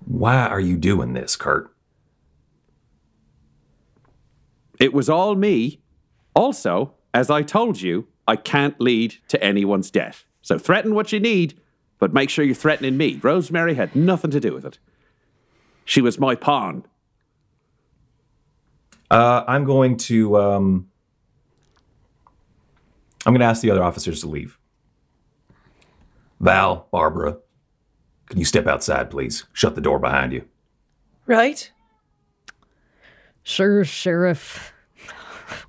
Why 0.06 0.46
are 0.46 0.60
you 0.60 0.78
doing 0.78 1.14
this, 1.14 1.36
Kurt? 1.36 1.72
It 4.80 4.94
was 4.94 5.10
all 5.10 5.36
me. 5.36 5.82
Also, 6.36 6.94
as 7.14 7.30
I 7.30 7.42
told 7.42 7.82
you, 7.82 8.08
I 8.28 8.36
can't 8.36 8.80
lead 8.80 9.16
to 9.30 9.44
anyone's 9.44 9.92
death. 9.92 10.26
So 10.42 10.58
threaten 10.58 10.94
what 10.94 11.12
you 11.12 11.20
need, 11.20 11.60
but 12.00 12.14
make 12.14 12.30
sure 12.30 12.46
you're 12.46 12.56
threatening 12.56 12.98
me. 12.98 13.20
Rosemary 13.22 13.76
had 13.76 13.96
nothing 13.96 14.32
to 14.32 14.40
do 14.40 14.54
with 14.54 14.66
it. 14.66 14.80
She 15.86 16.02
was 16.02 16.20
my 16.20 16.36
pawn. 16.36 16.86
Uh, 19.10 19.44
I'm 19.48 19.66
going 19.66 19.98
to. 19.98 20.38
Um, 20.38 20.90
I'm 23.26 23.34
going 23.34 23.40
to 23.40 23.46
ask 23.46 23.62
the 23.62 23.72
other 23.72 23.84
officers 23.84 24.22
to 24.22 24.28
leave. 24.28 24.58
Val, 26.40 26.88
Barbara, 26.92 27.38
can 28.28 28.40
you 28.40 28.46
step 28.46 28.68
outside, 28.68 29.10
please? 29.10 29.46
Shut 29.54 29.76
the 29.76 29.82
door 29.82 30.00
behind 30.00 30.34
you. 30.34 30.46
Right? 31.26 31.72
Sure, 33.44 33.84
Sheriff. 33.84 34.74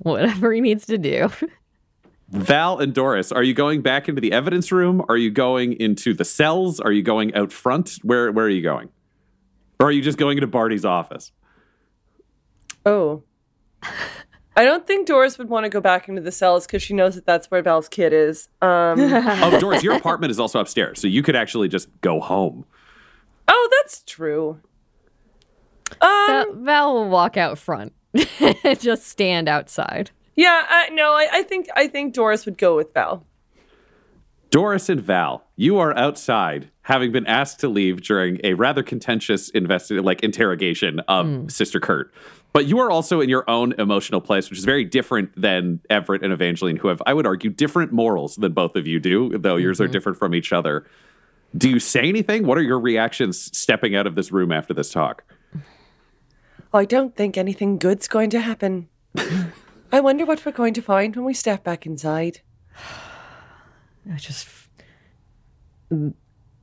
Whatever 0.01 0.53
he 0.53 0.61
needs 0.61 0.87
to 0.87 0.99
do. 0.99 1.31
Val 2.31 2.79
and 2.79 2.93
Doris, 2.93 3.31
are 3.31 3.43
you 3.43 3.55
going 3.55 3.83
back 3.83 4.09
into 4.09 4.21
the 4.21 4.33
evidence 4.33 4.73
room? 4.73 5.05
Are 5.09 5.17
you 5.17 5.31
going 5.31 5.75
into 5.75 6.13
the 6.13 6.25
cells? 6.25 6.81
Are 6.81 6.91
you 6.91 7.03
going 7.03 7.35
out 7.35 7.53
front? 7.53 7.99
Where 8.03 8.33
where 8.33 8.47
are 8.47 8.51
you 8.51 8.63
going? 8.63 8.89
Or 9.79 9.89
are 9.89 9.93
you 9.93 10.03
just 10.03 10.19
going 10.19 10.39
into 10.39 10.49
Barty's 10.49 10.85
office? 10.85 11.31
Oh. 12.85 13.23
I 14.57 14.65
don't 14.65 14.87
think 14.87 15.07
Doris 15.07 15.37
would 15.39 15.51
want 15.51 15.65
to 15.65 15.69
go 15.71 15.81
back 15.81 16.09
into 16.09 16.23
the 16.23 16.33
cells 16.33 16.67
because 16.67 16.83
she 16.83 16.95
knows 16.95 17.15
that 17.15 17.27
that's 17.27 17.51
where 17.51 17.61
Val's 17.63 17.89
kid 17.89 18.13
is. 18.15 18.49
Um, 18.63 18.99
Oh, 19.01 19.59
Doris, 19.61 19.83
your 19.83 19.95
apartment 19.95 20.31
is 20.31 20.41
also 20.41 20.59
upstairs, 20.61 20.99
so 21.01 21.07
you 21.09 21.23
could 21.23 21.37
actually 21.37 21.69
just 21.69 21.89
go 22.01 22.21
home. 22.21 22.65
oh, 23.49 23.69
that's 23.83 24.03
true. 24.03 24.61
Um, 26.01 26.09
Val, 26.29 26.53
Val 26.55 26.95
will 26.95 27.09
walk 27.09 27.37
out 27.37 27.59
front. 27.59 27.93
Just 28.81 29.07
stand 29.07 29.49
outside. 29.49 30.11
yeah, 30.35 30.65
I, 30.69 30.89
no, 30.91 31.13
I, 31.13 31.29
I 31.31 31.43
think 31.43 31.69
I 31.77 31.87
think 31.87 32.13
Doris 32.15 32.45
would 32.47 32.59
go 32.59 32.75
with 32.75 32.93
Val. 32.95 33.25
Doris 34.51 34.89
and 34.89 35.01
Val, 35.01 35.45
you 35.57 35.79
are 35.79 35.97
outside, 35.97 36.71
having 36.83 37.13
been 37.13 37.27
asked 37.27 37.61
to 37.61 37.69
leave 37.69 38.01
during 38.03 38.41
a 38.43 38.55
rather 38.55 38.83
contentious 38.83 39.51
investi- 39.53 40.03
like 40.03 40.23
interrogation 40.23 41.01
of 41.09 41.51
Sister 41.53 41.79
Kurt. 41.79 42.13
But 42.57 42.65
you 42.65 42.79
are 42.79 42.91
also 42.91 43.21
in 43.21 43.29
your 43.29 43.45
own 43.51 43.75
emotional 43.79 44.23
place, 44.23 44.49
which 44.49 44.59
is 44.59 44.65
very 44.65 44.87
different 44.87 45.39
than 45.39 45.79
Everett 45.91 46.25
and 46.25 46.33
Evangeline, 46.33 46.77
who 46.77 46.89
have, 46.89 47.03
I 47.05 47.13
would 47.13 47.27
argue, 47.27 47.51
different 47.51 47.93
morals 47.93 48.37
than 48.37 48.53
both 48.53 48.77
of 48.77 48.87
you 48.87 48.99
do, 48.99 49.37
though 49.37 49.57
yours 49.57 49.79
are 49.79 49.85
mm-hmm. 49.85 49.93
different 49.93 50.17
from 50.17 50.35
each 50.35 50.55
other. 50.55 50.87
Do 51.55 51.69
you 51.69 51.79
say 51.79 52.09
anything? 52.09 52.47
What 52.47 52.57
are 52.57 52.63
your 52.63 52.81
reactions 52.81 53.55
stepping 53.55 53.95
out 53.95 54.07
of 54.07 54.15
this 54.15 54.33
room 54.33 54.53
after 54.53 54.73
this 54.73 54.91
talk? 54.91 55.23
I 56.73 56.87
don't 56.87 57.15
think 57.15 57.37
anything 57.37 57.77
good's 57.77 58.09
going 58.09 58.31
to 58.31 58.41
happen. 58.41 58.89
I 59.93 60.01
wonder 60.01 60.25
what 60.25 60.43
we're 60.47 60.53
going 60.53 60.73
to 60.73 60.81
find 60.81 61.15
when 61.15 61.27
we 61.27 61.35
step 61.35 61.63
back 61.63 61.85
inside. 61.85 62.41
I 64.11 64.17
just 64.17 64.49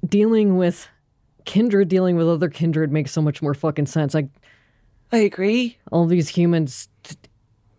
dealing 0.10 0.58
with 0.58 0.88
kindred 1.46 1.90
dealing 1.90 2.16
with 2.16 2.28
other 2.28 2.50
kindred 2.50 2.92
makes 2.92 3.12
so 3.12 3.22
much 3.22 3.42
more 3.42 3.54
fucking 3.54 3.86
sense. 3.86 4.14
Like 4.14 4.30
I 5.14 5.18
agree. 5.18 5.78
all 5.92 6.08
these 6.08 6.30
humans 6.30 6.90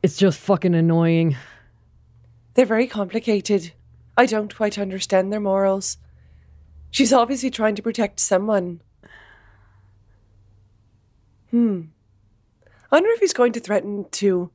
it's 0.04 0.18
just 0.18 0.38
fucking 0.38 0.74
annoying. 0.74 1.34
They're 2.52 2.66
very 2.66 2.86
complicated. 2.86 3.72
I 4.18 4.26
don't 4.26 4.54
quite 4.54 4.78
understand 4.78 5.32
their 5.32 5.40
morals. 5.40 5.96
She's 6.90 7.10
obviously 7.10 7.48
trying 7.48 7.74
to 7.76 7.82
protect 7.82 8.20
someone. 8.20 8.82
Hmm. 11.50 11.84
I 12.92 12.96
wonder 12.96 13.08
if 13.12 13.20
he's 13.20 13.32
going 13.32 13.52
to 13.54 13.60
threaten 13.60 14.04
to. 14.10 14.50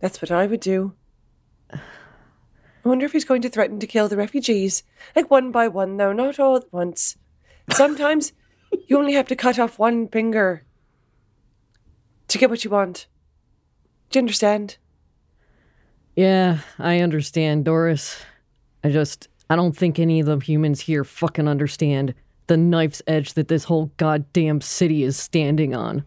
That's 0.00 0.20
what 0.20 0.30
I 0.30 0.46
would 0.46 0.60
do. 0.60 0.92
I 1.72 1.80
wonder 2.84 3.06
if 3.06 3.12
he's 3.12 3.24
going 3.24 3.40
to 3.40 3.48
threaten 3.48 3.80
to 3.80 3.86
kill 3.86 4.08
the 4.08 4.18
refugees. 4.18 4.82
Like 5.16 5.30
one 5.30 5.52
by 5.52 5.68
one, 5.68 5.96
though, 5.96 6.12
not 6.12 6.38
all 6.38 6.56
at 6.56 6.70
once. 6.70 7.16
Sometimes 7.72 8.34
you 8.88 8.98
only 8.98 9.14
have 9.14 9.28
to 9.28 9.36
cut 9.36 9.58
off 9.58 9.78
one 9.78 10.06
finger 10.06 10.65
to 12.28 12.38
get 12.38 12.50
what 12.50 12.64
you 12.64 12.70
want. 12.70 13.06
Do 14.10 14.18
you 14.18 14.22
understand? 14.22 14.78
Yeah, 16.14 16.58
I 16.78 17.00
understand, 17.00 17.64
Doris. 17.64 18.20
I 18.82 18.90
just 18.90 19.28
I 19.50 19.56
don't 19.56 19.76
think 19.76 19.98
any 19.98 20.20
of 20.20 20.26
the 20.26 20.38
humans 20.38 20.80
here 20.80 21.04
fucking 21.04 21.48
understand 21.48 22.14
the 22.46 22.56
knife's 22.56 23.02
edge 23.06 23.34
that 23.34 23.48
this 23.48 23.64
whole 23.64 23.90
goddamn 23.96 24.60
city 24.60 25.02
is 25.02 25.16
standing 25.16 25.74
on. 25.74 26.04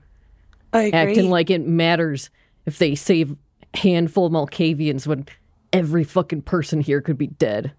I 0.73 0.83
agree. 0.83 0.99
Acting 0.99 1.29
like 1.29 1.49
it 1.49 1.65
matters 1.65 2.29
if 2.65 2.77
they 2.77 2.95
save 2.95 3.35
a 3.73 3.77
handful 3.77 4.25
of 4.25 4.33
Malkavians 4.33 5.07
when 5.07 5.27
every 5.73 6.03
fucking 6.03 6.43
person 6.43 6.81
here 6.81 7.01
could 7.01 7.17
be 7.17 7.27
dead. 7.27 7.73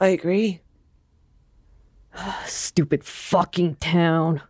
I 0.00 0.08
agree. 0.08 0.60
Stupid 2.46 3.04
fucking 3.04 3.76
town. 3.76 4.42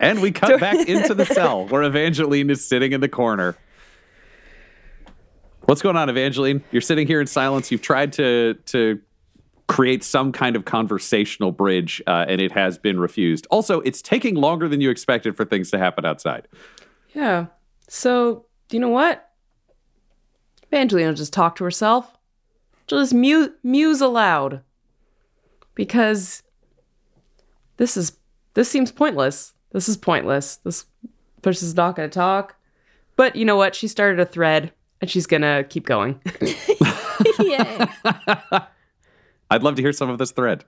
And 0.00 0.20
we 0.20 0.30
cut 0.30 0.60
back 0.60 0.88
into 0.88 1.14
the 1.14 1.24
cell 1.34 1.66
where 1.66 1.82
Evangeline 1.82 2.50
is 2.50 2.64
sitting 2.66 2.92
in 2.92 3.00
the 3.00 3.08
corner. 3.08 3.56
What's 5.62 5.82
going 5.82 5.96
on, 5.96 6.08
Evangeline? 6.08 6.64
You're 6.70 6.80
sitting 6.80 7.06
here 7.06 7.20
in 7.20 7.26
silence. 7.26 7.70
You've 7.70 7.82
tried 7.82 8.12
to 8.14 8.54
to 8.66 9.00
create 9.66 10.02
some 10.02 10.32
kind 10.32 10.56
of 10.56 10.64
conversational 10.64 11.52
bridge, 11.52 12.02
uh, 12.06 12.24
and 12.26 12.40
it 12.40 12.52
has 12.52 12.78
been 12.78 12.98
refused. 12.98 13.46
Also, 13.50 13.80
it's 13.82 14.00
taking 14.00 14.34
longer 14.34 14.66
than 14.66 14.80
you 14.80 14.88
expected 14.90 15.36
for 15.36 15.44
things 15.44 15.70
to 15.70 15.78
happen 15.78 16.04
outside. 16.06 16.48
Yeah. 17.14 17.46
So, 17.86 18.46
do 18.68 18.76
you 18.76 18.80
know 18.80 18.88
what? 18.88 19.30
Evangeline 20.72 21.06
will 21.06 21.14
just 21.14 21.32
talk 21.32 21.56
to 21.56 21.64
herself. 21.64 22.16
She'll 22.88 23.00
just 23.00 23.14
muse, 23.14 23.50
muse 23.62 24.00
aloud. 24.00 24.62
Because 25.74 26.42
this 27.76 27.96
is 27.96 28.12
this 28.54 28.68
seems 28.68 28.90
pointless. 28.90 29.54
This 29.72 29.88
is 29.88 29.96
pointless. 29.96 30.56
This 30.56 30.86
person's 31.42 31.74
not 31.74 31.96
gonna 31.96 32.08
talk. 32.08 32.56
But 33.16 33.36
you 33.36 33.44
know 33.44 33.56
what? 33.56 33.74
She 33.74 33.88
started 33.88 34.20
a 34.20 34.26
thread 34.26 34.72
and 35.00 35.10
she's 35.10 35.26
gonna 35.26 35.64
keep 35.64 35.86
going. 35.86 36.20
Yay. 37.40 37.86
I'd 39.50 39.62
love 39.62 39.76
to 39.76 39.82
hear 39.82 39.92
some 39.92 40.10
of 40.10 40.18
this 40.18 40.30
thread. 40.30 40.64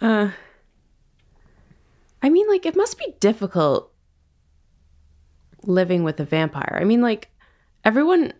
Uh, 0.00 0.30
I 2.22 2.30
mean, 2.30 2.48
like, 2.48 2.66
it 2.66 2.76
must 2.76 2.98
be 2.98 3.14
difficult 3.20 3.92
living 5.64 6.04
with 6.04 6.20
a 6.20 6.24
vampire. 6.24 6.78
I 6.80 6.84
mean, 6.84 7.00
like, 7.00 7.28
everyone, 7.84 8.32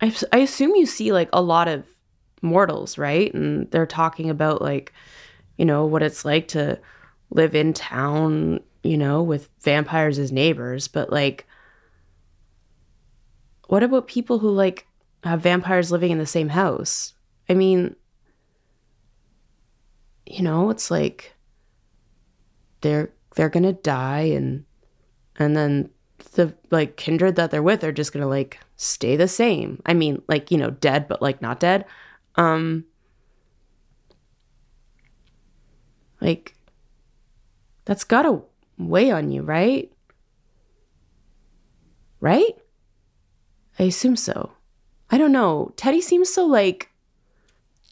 I, 0.00 0.14
I 0.32 0.38
assume 0.38 0.74
you 0.74 0.86
see, 0.86 1.12
like, 1.12 1.30
a 1.32 1.40
lot 1.40 1.68
of 1.68 1.84
mortals, 2.42 2.98
right? 2.98 3.32
And 3.32 3.70
they're 3.70 3.86
talking 3.86 4.28
about, 4.28 4.60
like, 4.60 4.92
you 5.56 5.64
know, 5.64 5.86
what 5.86 6.02
it's 6.02 6.24
like 6.24 6.48
to 6.48 6.78
live 7.34 7.54
in 7.54 7.74
town, 7.74 8.60
you 8.82 8.96
know, 8.96 9.22
with 9.22 9.50
vampires 9.60 10.18
as 10.18 10.32
neighbors. 10.32 10.88
But, 10.88 11.10
like, 11.10 11.46
what 13.68 13.82
about 13.82 14.08
people 14.08 14.38
who, 14.38 14.48
like, 14.50 14.86
have 15.22 15.42
vampires 15.42 15.92
living 15.92 16.10
in 16.10 16.18
the 16.18 16.26
same 16.26 16.48
house? 16.48 17.12
I 17.48 17.54
mean, 17.54 17.96
you 20.24 20.42
know, 20.42 20.70
it's 20.70 20.90
like, 20.90 21.34
they're 22.84 23.10
they're 23.34 23.48
gonna 23.48 23.72
die 23.72 24.20
and 24.20 24.64
and 25.38 25.56
then 25.56 25.90
the 26.34 26.54
like 26.70 26.96
kindred 26.96 27.36
that 27.36 27.50
they're 27.50 27.62
with 27.62 27.82
are 27.82 27.92
just 27.92 28.12
gonna 28.12 28.28
like 28.28 28.60
stay 28.76 29.16
the 29.16 29.26
same 29.26 29.82
i 29.86 29.94
mean 29.94 30.20
like 30.28 30.50
you 30.50 30.58
know 30.58 30.70
dead 30.70 31.08
but 31.08 31.22
like 31.22 31.40
not 31.40 31.58
dead 31.58 31.84
um 32.36 32.84
like 36.20 36.54
that's 37.84 38.04
gotta 38.04 38.40
weigh 38.78 39.10
on 39.10 39.30
you 39.30 39.42
right 39.42 39.92
right 42.20 42.56
i 43.78 43.82
assume 43.84 44.16
so 44.16 44.52
i 45.10 45.18
don't 45.18 45.32
know 45.32 45.72
teddy 45.76 46.00
seems 46.00 46.32
so 46.32 46.44
like 46.44 46.90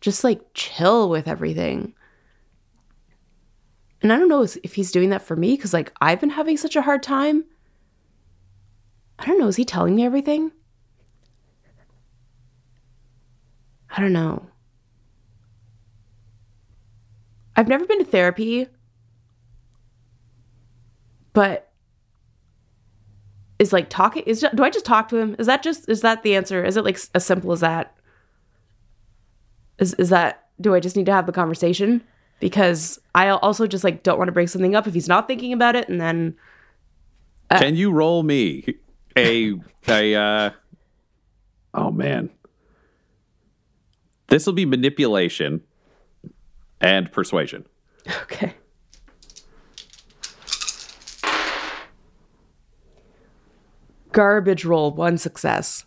just 0.00 0.24
like 0.24 0.40
chill 0.54 1.08
with 1.08 1.28
everything 1.28 1.94
and 4.02 4.12
I 4.12 4.18
don't 4.18 4.28
know 4.28 4.42
if 4.42 4.74
he's 4.74 4.90
doing 4.90 5.10
that 5.10 5.22
for 5.22 5.36
me 5.36 5.54
because, 5.54 5.72
like, 5.72 5.92
I've 6.00 6.20
been 6.20 6.30
having 6.30 6.56
such 6.56 6.74
a 6.74 6.82
hard 6.82 7.02
time. 7.02 7.44
I 9.18 9.26
don't 9.26 9.38
know. 9.38 9.46
Is 9.46 9.56
he 9.56 9.64
telling 9.64 9.94
me 9.94 10.04
everything? 10.04 10.50
I 13.96 14.00
don't 14.00 14.12
know. 14.12 14.46
I've 17.54 17.68
never 17.68 17.86
been 17.86 17.98
to 17.98 18.04
therapy, 18.04 18.66
but 21.32 21.72
is 23.58 23.72
like 23.72 23.88
talking 23.88 24.24
is 24.24 24.44
do 24.54 24.64
I 24.64 24.70
just 24.70 24.84
talk 24.84 25.08
to 25.08 25.16
him? 25.16 25.36
Is 25.38 25.46
that 25.46 25.62
just 25.62 25.88
is 25.88 26.00
that 26.00 26.22
the 26.22 26.34
answer? 26.34 26.64
Is 26.64 26.76
it 26.76 26.84
like 26.84 26.98
as 27.14 27.24
simple 27.24 27.52
as 27.52 27.60
that? 27.60 27.96
Is 29.78 29.94
is 29.94 30.08
that 30.10 30.48
do 30.60 30.74
I 30.74 30.80
just 30.80 30.96
need 30.96 31.06
to 31.06 31.12
have 31.12 31.26
the 31.26 31.32
conversation? 31.32 32.02
Because 32.40 32.98
I 33.14 33.28
also 33.28 33.66
just 33.66 33.84
like 33.84 34.02
don't 34.02 34.18
want 34.18 34.28
to 34.28 34.32
bring 34.32 34.48
something 34.48 34.74
up 34.74 34.86
if 34.86 34.94
he's 34.94 35.08
not 35.08 35.28
thinking 35.28 35.52
about 35.52 35.76
it 35.76 35.88
and 35.88 36.00
then 36.00 36.34
Can 37.50 37.76
you 37.76 37.92
roll 37.92 38.22
me 38.24 38.64
a 39.16 39.54
a 39.88 40.14
uh 40.14 40.50
oh 41.74 41.90
man. 41.90 42.30
This 44.28 44.46
will 44.46 44.54
be 44.54 44.64
manipulation 44.64 45.62
and 46.80 47.12
persuasion. 47.12 47.66
okay. 48.22 48.54
Garbage 54.12 54.64
roll, 54.64 54.92
one 54.92 55.18
success. 55.18 55.84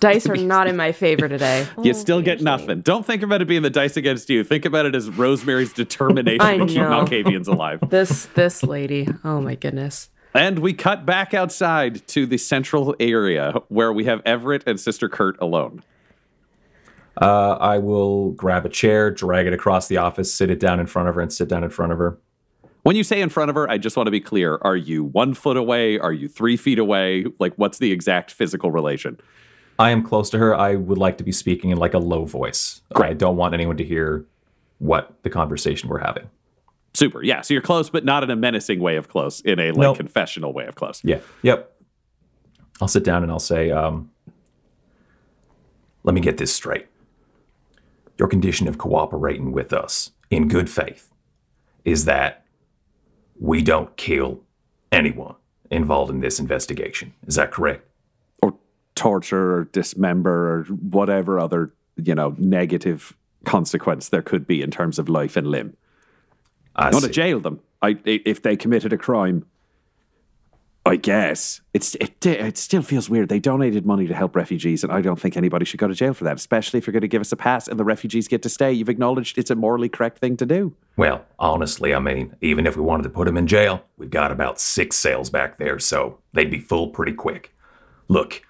Dice 0.00 0.26
are 0.26 0.36
not 0.36 0.66
in 0.66 0.76
my 0.76 0.92
favor 0.92 1.28
today. 1.28 1.66
You 1.82 1.92
still 1.94 2.22
get 2.22 2.40
nothing. 2.40 2.80
Don't 2.80 3.04
think 3.04 3.22
about 3.22 3.42
it 3.42 3.48
being 3.48 3.62
the 3.62 3.70
dice 3.70 3.96
against 3.96 4.30
you. 4.30 4.42
Think 4.44 4.64
about 4.64 4.86
it 4.86 4.94
as 4.94 5.10
Rosemary's 5.10 5.72
determination 5.72 6.58
to 6.58 6.66
keep 6.66 6.76
know. 6.76 7.04
Malkavians 7.04 7.48
alive. 7.48 7.80
This 7.90 8.26
this 8.34 8.62
lady. 8.62 9.08
Oh 9.24 9.40
my 9.40 9.54
goodness. 9.54 10.08
And 10.32 10.60
we 10.60 10.72
cut 10.72 11.04
back 11.04 11.34
outside 11.34 12.06
to 12.08 12.24
the 12.24 12.38
central 12.38 12.94
area 13.00 13.52
where 13.68 13.92
we 13.92 14.04
have 14.04 14.22
Everett 14.24 14.62
and 14.66 14.78
Sister 14.78 15.08
Kurt 15.08 15.40
alone. 15.40 15.82
Uh, 17.20 17.52
I 17.60 17.78
will 17.78 18.30
grab 18.30 18.64
a 18.64 18.68
chair, 18.68 19.10
drag 19.10 19.46
it 19.46 19.52
across 19.52 19.88
the 19.88 19.96
office, 19.96 20.32
sit 20.32 20.48
it 20.48 20.60
down 20.60 20.80
in 20.80 20.86
front 20.86 21.08
of 21.08 21.16
her, 21.16 21.20
and 21.20 21.32
sit 21.32 21.48
down 21.48 21.64
in 21.64 21.70
front 21.70 21.92
of 21.92 21.98
her. 21.98 22.18
When 22.82 22.96
you 22.96 23.04
say 23.04 23.20
in 23.20 23.28
front 23.28 23.50
of 23.50 23.54
her, 23.56 23.68
I 23.70 23.78
just 23.78 23.96
want 23.96 24.06
to 24.06 24.10
be 24.10 24.20
clear. 24.20 24.58
Are 24.62 24.76
you 24.76 25.04
one 25.04 25.34
foot 25.34 25.56
away? 25.56 25.98
Are 25.98 26.12
you 26.12 26.28
three 26.28 26.56
feet 26.56 26.78
away? 26.78 27.26
Like, 27.38 27.52
what's 27.56 27.78
the 27.78 27.92
exact 27.92 28.30
physical 28.30 28.70
relation? 28.70 29.18
I 29.78 29.90
am 29.90 30.02
close 30.02 30.30
to 30.30 30.38
her. 30.38 30.54
I 30.54 30.76
would 30.76 30.98
like 30.98 31.18
to 31.18 31.24
be 31.24 31.32
speaking 31.32 31.70
in 31.70 31.78
like 31.78 31.94
a 31.94 31.98
low 31.98 32.24
voice. 32.24 32.80
Great. 32.94 33.10
I 33.10 33.14
don't 33.14 33.36
want 33.36 33.54
anyone 33.54 33.76
to 33.78 33.84
hear 33.84 34.24
what 34.78 35.14
the 35.22 35.30
conversation 35.30 35.88
we're 35.88 35.98
having. 36.00 36.28
Super. 36.94 37.22
Yeah. 37.22 37.42
So 37.42 37.54
you're 37.54 37.62
close, 37.62 37.88
but 37.90 38.04
not 38.04 38.22
in 38.24 38.30
a 38.30 38.36
menacing 38.36 38.80
way 38.80 38.96
of 38.96 39.08
close, 39.08 39.40
in 39.40 39.60
a 39.60 39.68
like 39.72 39.76
Nope. 39.78 39.96
confessional 39.98 40.52
way 40.52 40.66
of 40.66 40.74
close. 40.74 41.00
Yeah. 41.04 41.20
Yep. 41.42 41.70
I'll 42.80 42.88
sit 42.88 43.04
down 43.04 43.22
and 43.22 43.30
I'll 43.30 43.38
say, 43.38 43.70
um, 43.70 44.10
let 46.02 46.14
me 46.14 46.20
get 46.20 46.38
this 46.38 46.52
straight. 46.52 46.86
Your 48.18 48.26
condition 48.28 48.66
of 48.68 48.78
cooperating 48.78 49.52
with 49.52 49.72
us 49.72 50.10
in 50.30 50.48
good 50.48 50.68
faith 50.68 51.10
is 51.84 52.06
that 52.06 52.44
we 53.40 53.62
don't 53.62 53.96
kill 53.96 54.40
anyone 54.92 55.34
involved 55.70 56.10
in 56.10 56.20
this 56.20 56.38
investigation. 56.38 57.12
Is 57.26 57.34
that 57.36 57.50
correct? 57.50 57.88
Or 58.42 58.54
torture 58.94 59.54
or 59.56 59.64
dismember 59.64 60.52
or 60.54 60.64
whatever 60.64 61.40
other, 61.40 61.72
you 61.96 62.14
know, 62.14 62.34
negative 62.38 63.16
consequence 63.44 64.10
there 64.10 64.22
could 64.22 64.46
be 64.46 64.60
in 64.60 64.70
terms 64.70 64.98
of 64.98 65.08
life 65.08 65.36
and 65.36 65.46
limb. 65.46 65.74
I 66.76 66.88
I 66.88 66.90
want 66.90 67.04
to 67.06 67.10
jail 67.10 67.40
them. 67.40 67.60
I- 67.82 67.98
if 68.04 68.42
they 68.42 68.56
committed 68.56 68.92
a 68.92 68.98
crime, 68.98 69.46
I 70.86 70.96
guess 70.96 71.60
it's 71.74 71.94
it. 71.96 72.24
It 72.24 72.56
still 72.56 72.80
feels 72.80 73.10
weird. 73.10 73.28
They 73.28 73.38
donated 73.38 73.84
money 73.84 74.06
to 74.06 74.14
help 74.14 74.34
refugees, 74.34 74.82
and 74.82 74.90
I 74.90 75.02
don't 75.02 75.20
think 75.20 75.36
anybody 75.36 75.66
should 75.66 75.78
go 75.78 75.88
to 75.88 75.94
jail 75.94 76.14
for 76.14 76.24
that. 76.24 76.36
Especially 76.36 76.78
if 76.78 76.86
you're 76.86 76.92
going 76.92 77.02
to 77.02 77.08
give 77.08 77.20
us 77.20 77.32
a 77.32 77.36
pass 77.36 77.68
and 77.68 77.78
the 77.78 77.84
refugees 77.84 78.28
get 78.28 78.42
to 78.42 78.48
stay. 78.48 78.72
You've 78.72 78.88
acknowledged 78.88 79.36
it's 79.36 79.50
a 79.50 79.54
morally 79.54 79.90
correct 79.90 80.18
thing 80.18 80.38
to 80.38 80.46
do. 80.46 80.74
Well, 80.96 81.26
honestly, 81.38 81.94
I 81.94 81.98
mean, 81.98 82.34
even 82.40 82.66
if 82.66 82.76
we 82.76 82.82
wanted 82.82 83.02
to 83.04 83.10
put 83.10 83.26
them 83.26 83.36
in 83.36 83.46
jail, 83.46 83.84
we've 83.98 84.10
got 84.10 84.32
about 84.32 84.58
six 84.58 84.96
sales 84.96 85.28
back 85.28 85.58
there, 85.58 85.78
so 85.78 86.18
they'd 86.32 86.50
be 86.50 86.60
full 86.60 86.88
pretty 86.88 87.12
quick. 87.12 87.54
Look, 88.08 88.42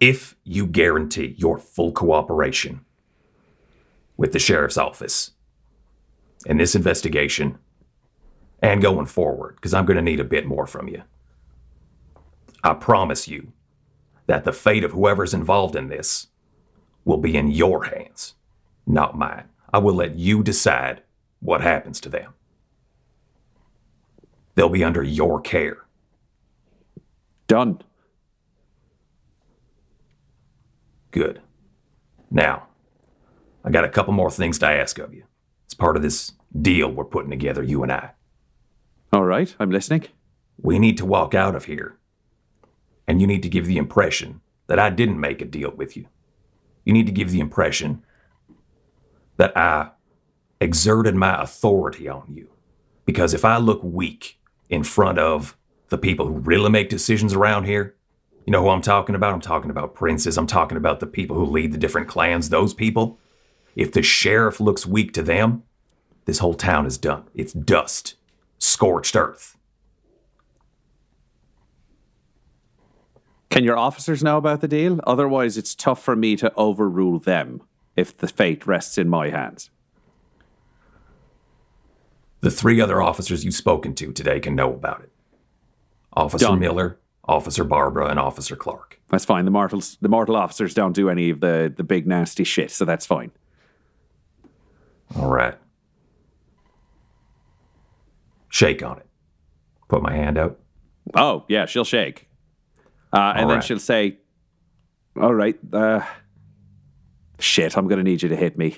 if 0.00 0.36
you 0.44 0.66
guarantee 0.66 1.34
your 1.36 1.58
full 1.58 1.92
cooperation 1.92 2.84
with 4.16 4.32
the 4.32 4.38
sheriff's 4.38 4.78
office 4.78 5.32
in 6.46 6.56
this 6.56 6.74
investigation 6.74 7.58
and 8.62 8.82
going 8.82 9.06
forward, 9.06 9.56
because 9.56 9.74
I'm 9.74 9.86
going 9.86 9.96
to 9.96 10.02
need 10.02 10.20
a 10.20 10.24
bit 10.24 10.46
more 10.46 10.66
from 10.66 10.88
you, 10.88 11.02
I 12.62 12.74
promise 12.74 13.26
you 13.28 13.52
that 14.26 14.44
the 14.44 14.52
fate 14.52 14.84
of 14.84 14.92
whoever's 14.92 15.34
involved 15.34 15.76
in 15.76 15.88
this 15.88 16.28
will 17.04 17.16
be 17.16 17.36
in 17.36 17.50
your 17.50 17.84
hands 17.84 18.34
not 18.90 19.16
mine. 19.16 19.44
I 19.72 19.78
will 19.78 19.94
let 19.94 20.16
you 20.16 20.42
decide 20.42 21.02
what 21.40 21.60
happens 21.60 22.00
to 22.00 22.08
them. 22.08 22.34
They'll 24.54 24.68
be 24.68 24.84
under 24.84 25.02
your 25.02 25.40
care. 25.40 25.84
Done. 27.46 27.80
Good. 31.12 31.40
Now, 32.30 32.66
I 33.64 33.70
got 33.70 33.84
a 33.84 33.88
couple 33.88 34.12
more 34.12 34.30
things 34.30 34.58
to 34.58 34.66
ask 34.66 34.98
of 34.98 35.14
you. 35.14 35.24
It's 35.64 35.74
part 35.74 35.96
of 35.96 36.02
this 36.02 36.32
deal 36.60 36.90
we're 36.90 37.04
putting 37.04 37.30
together, 37.30 37.62
you 37.62 37.82
and 37.82 37.92
I. 37.92 38.10
All 39.12 39.24
right, 39.24 39.52
I'm 39.58 39.72
listening. 39.72 40.06
We 40.62 40.78
need 40.78 40.96
to 40.98 41.04
walk 41.04 41.34
out 41.34 41.56
of 41.56 41.64
here, 41.64 41.96
and 43.08 43.20
you 43.20 43.26
need 43.26 43.42
to 43.42 43.48
give 43.48 43.66
the 43.66 43.76
impression 43.76 44.40
that 44.68 44.78
I 44.78 44.88
didn't 44.88 45.18
make 45.18 45.42
a 45.42 45.46
deal 45.46 45.72
with 45.72 45.96
you. 45.96 46.06
You 46.84 46.92
need 46.92 47.06
to 47.06 47.12
give 47.12 47.32
the 47.32 47.40
impression 47.40 48.04
that 49.36 49.56
I 49.56 49.90
exerted 50.60 51.16
my 51.16 51.42
authority 51.42 52.08
on 52.08 52.26
you. 52.28 52.50
Because 53.04 53.34
if 53.34 53.44
I 53.44 53.56
look 53.56 53.82
weak 53.82 54.38
in 54.68 54.84
front 54.84 55.18
of 55.18 55.56
the 55.88 55.98
people 55.98 56.26
who 56.26 56.34
really 56.34 56.70
make 56.70 56.88
decisions 56.88 57.34
around 57.34 57.64
here, 57.64 57.96
you 58.46 58.52
know 58.52 58.62
who 58.62 58.68
I'm 58.68 58.82
talking 58.82 59.16
about? 59.16 59.34
I'm 59.34 59.40
talking 59.40 59.70
about 59.70 59.94
princes. 59.94 60.38
I'm 60.38 60.46
talking 60.46 60.78
about 60.78 61.00
the 61.00 61.06
people 61.06 61.36
who 61.36 61.46
lead 61.46 61.72
the 61.72 61.78
different 61.78 62.06
clans, 62.06 62.48
those 62.48 62.74
people. 62.74 63.18
If 63.74 63.90
the 63.90 64.02
sheriff 64.02 64.60
looks 64.60 64.86
weak 64.86 65.12
to 65.14 65.22
them, 65.22 65.64
this 66.26 66.38
whole 66.38 66.54
town 66.54 66.86
is 66.86 66.96
done. 66.96 67.24
It's 67.34 67.52
dust, 67.52 68.14
scorched 68.60 69.16
earth. 69.16 69.56
Can 73.48 73.64
your 73.64 73.76
officers 73.76 74.22
know 74.22 74.36
about 74.36 74.60
the 74.60 74.68
deal? 74.68 75.00
Otherwise, 75.04 75.58
it's 75.58 75.74
tough 75.74 76.00
for 76.00 76.14
me 76.14 76.36
to 76.36 76.54
overrule 76.54 77.18
them 77.18 77.62
if 77.96 78.16
the 78.16 78.28
fate 78.28 78.64
rests 78.64 78.96
in 78.96 79.08
my 79.08 79.30
hands. 79.30 79.70
The 82.40 82.50
three 82.50 82.80
other 82.80 83.02
officers 83.02 83.44
you've 83.44 83.54
spoken 83.54 83.94
to 83.96 84.12
today 84.12 84.38
can 84.38 84.54
know 84.54 84.72
about 84.72 85.02
it. 85.02 85.10
Officer 86.12 86.46
Done. 86.46 86.60
Miller, 86.60 86.98
Officer 87.24 87.64
Barbara, 87.64 88.06
and 88.06 88.18
Officer 88.18 88.54
Clark. 88.56 89.00
That's 89.08 89.24
fine. 89.24 89.44
The 89.44 89.50
mortals, 89.50 89.98
the 90.00 90.08
mortal 90.08 90.36
officers 90.36 90.72
don't 90.72 90.92
do 90.92 91.10
any 91.10 91.30
of 91.30 91.40
the 91.40 91.72
the 91.74 91.84
big 91.84 92.06
nasty 92.06 92.44
shit, 92.44 92.70
so 92.70 92.84
that's 92.84 93.04
fine. 93.04 93.32
All 95.16 95.28
right. 95.28 95.56
Shake 98.50 98.82
on 98.82 98.98
it. 98.98 99.06
Put 99.88 100.02
my 100.02 100.12
hand 100.12 100.36
out. 100.36 100.58
Oh 101.14 101.44
yeah, 101.48 101.64
she'll 101.66 101.84
shake, 101.84 102.28
uh, 103.12 103.32
and 103.34 103.44
All 103.46 103.48
then 103.48 103.62
she'll 103.62 103.78
say, 103.78 104.18
"All 105.20 105.34
right, 105.34 105.58
uh, 105.72 106.02
shit, 107.38 107.76
I'm 107.76 107.88
gonna 107.88 108.02
need 108.02 108.22
you 108.22 108.28
to 108.28 108.36
hit 108.36 108.58
me 108.58 108.76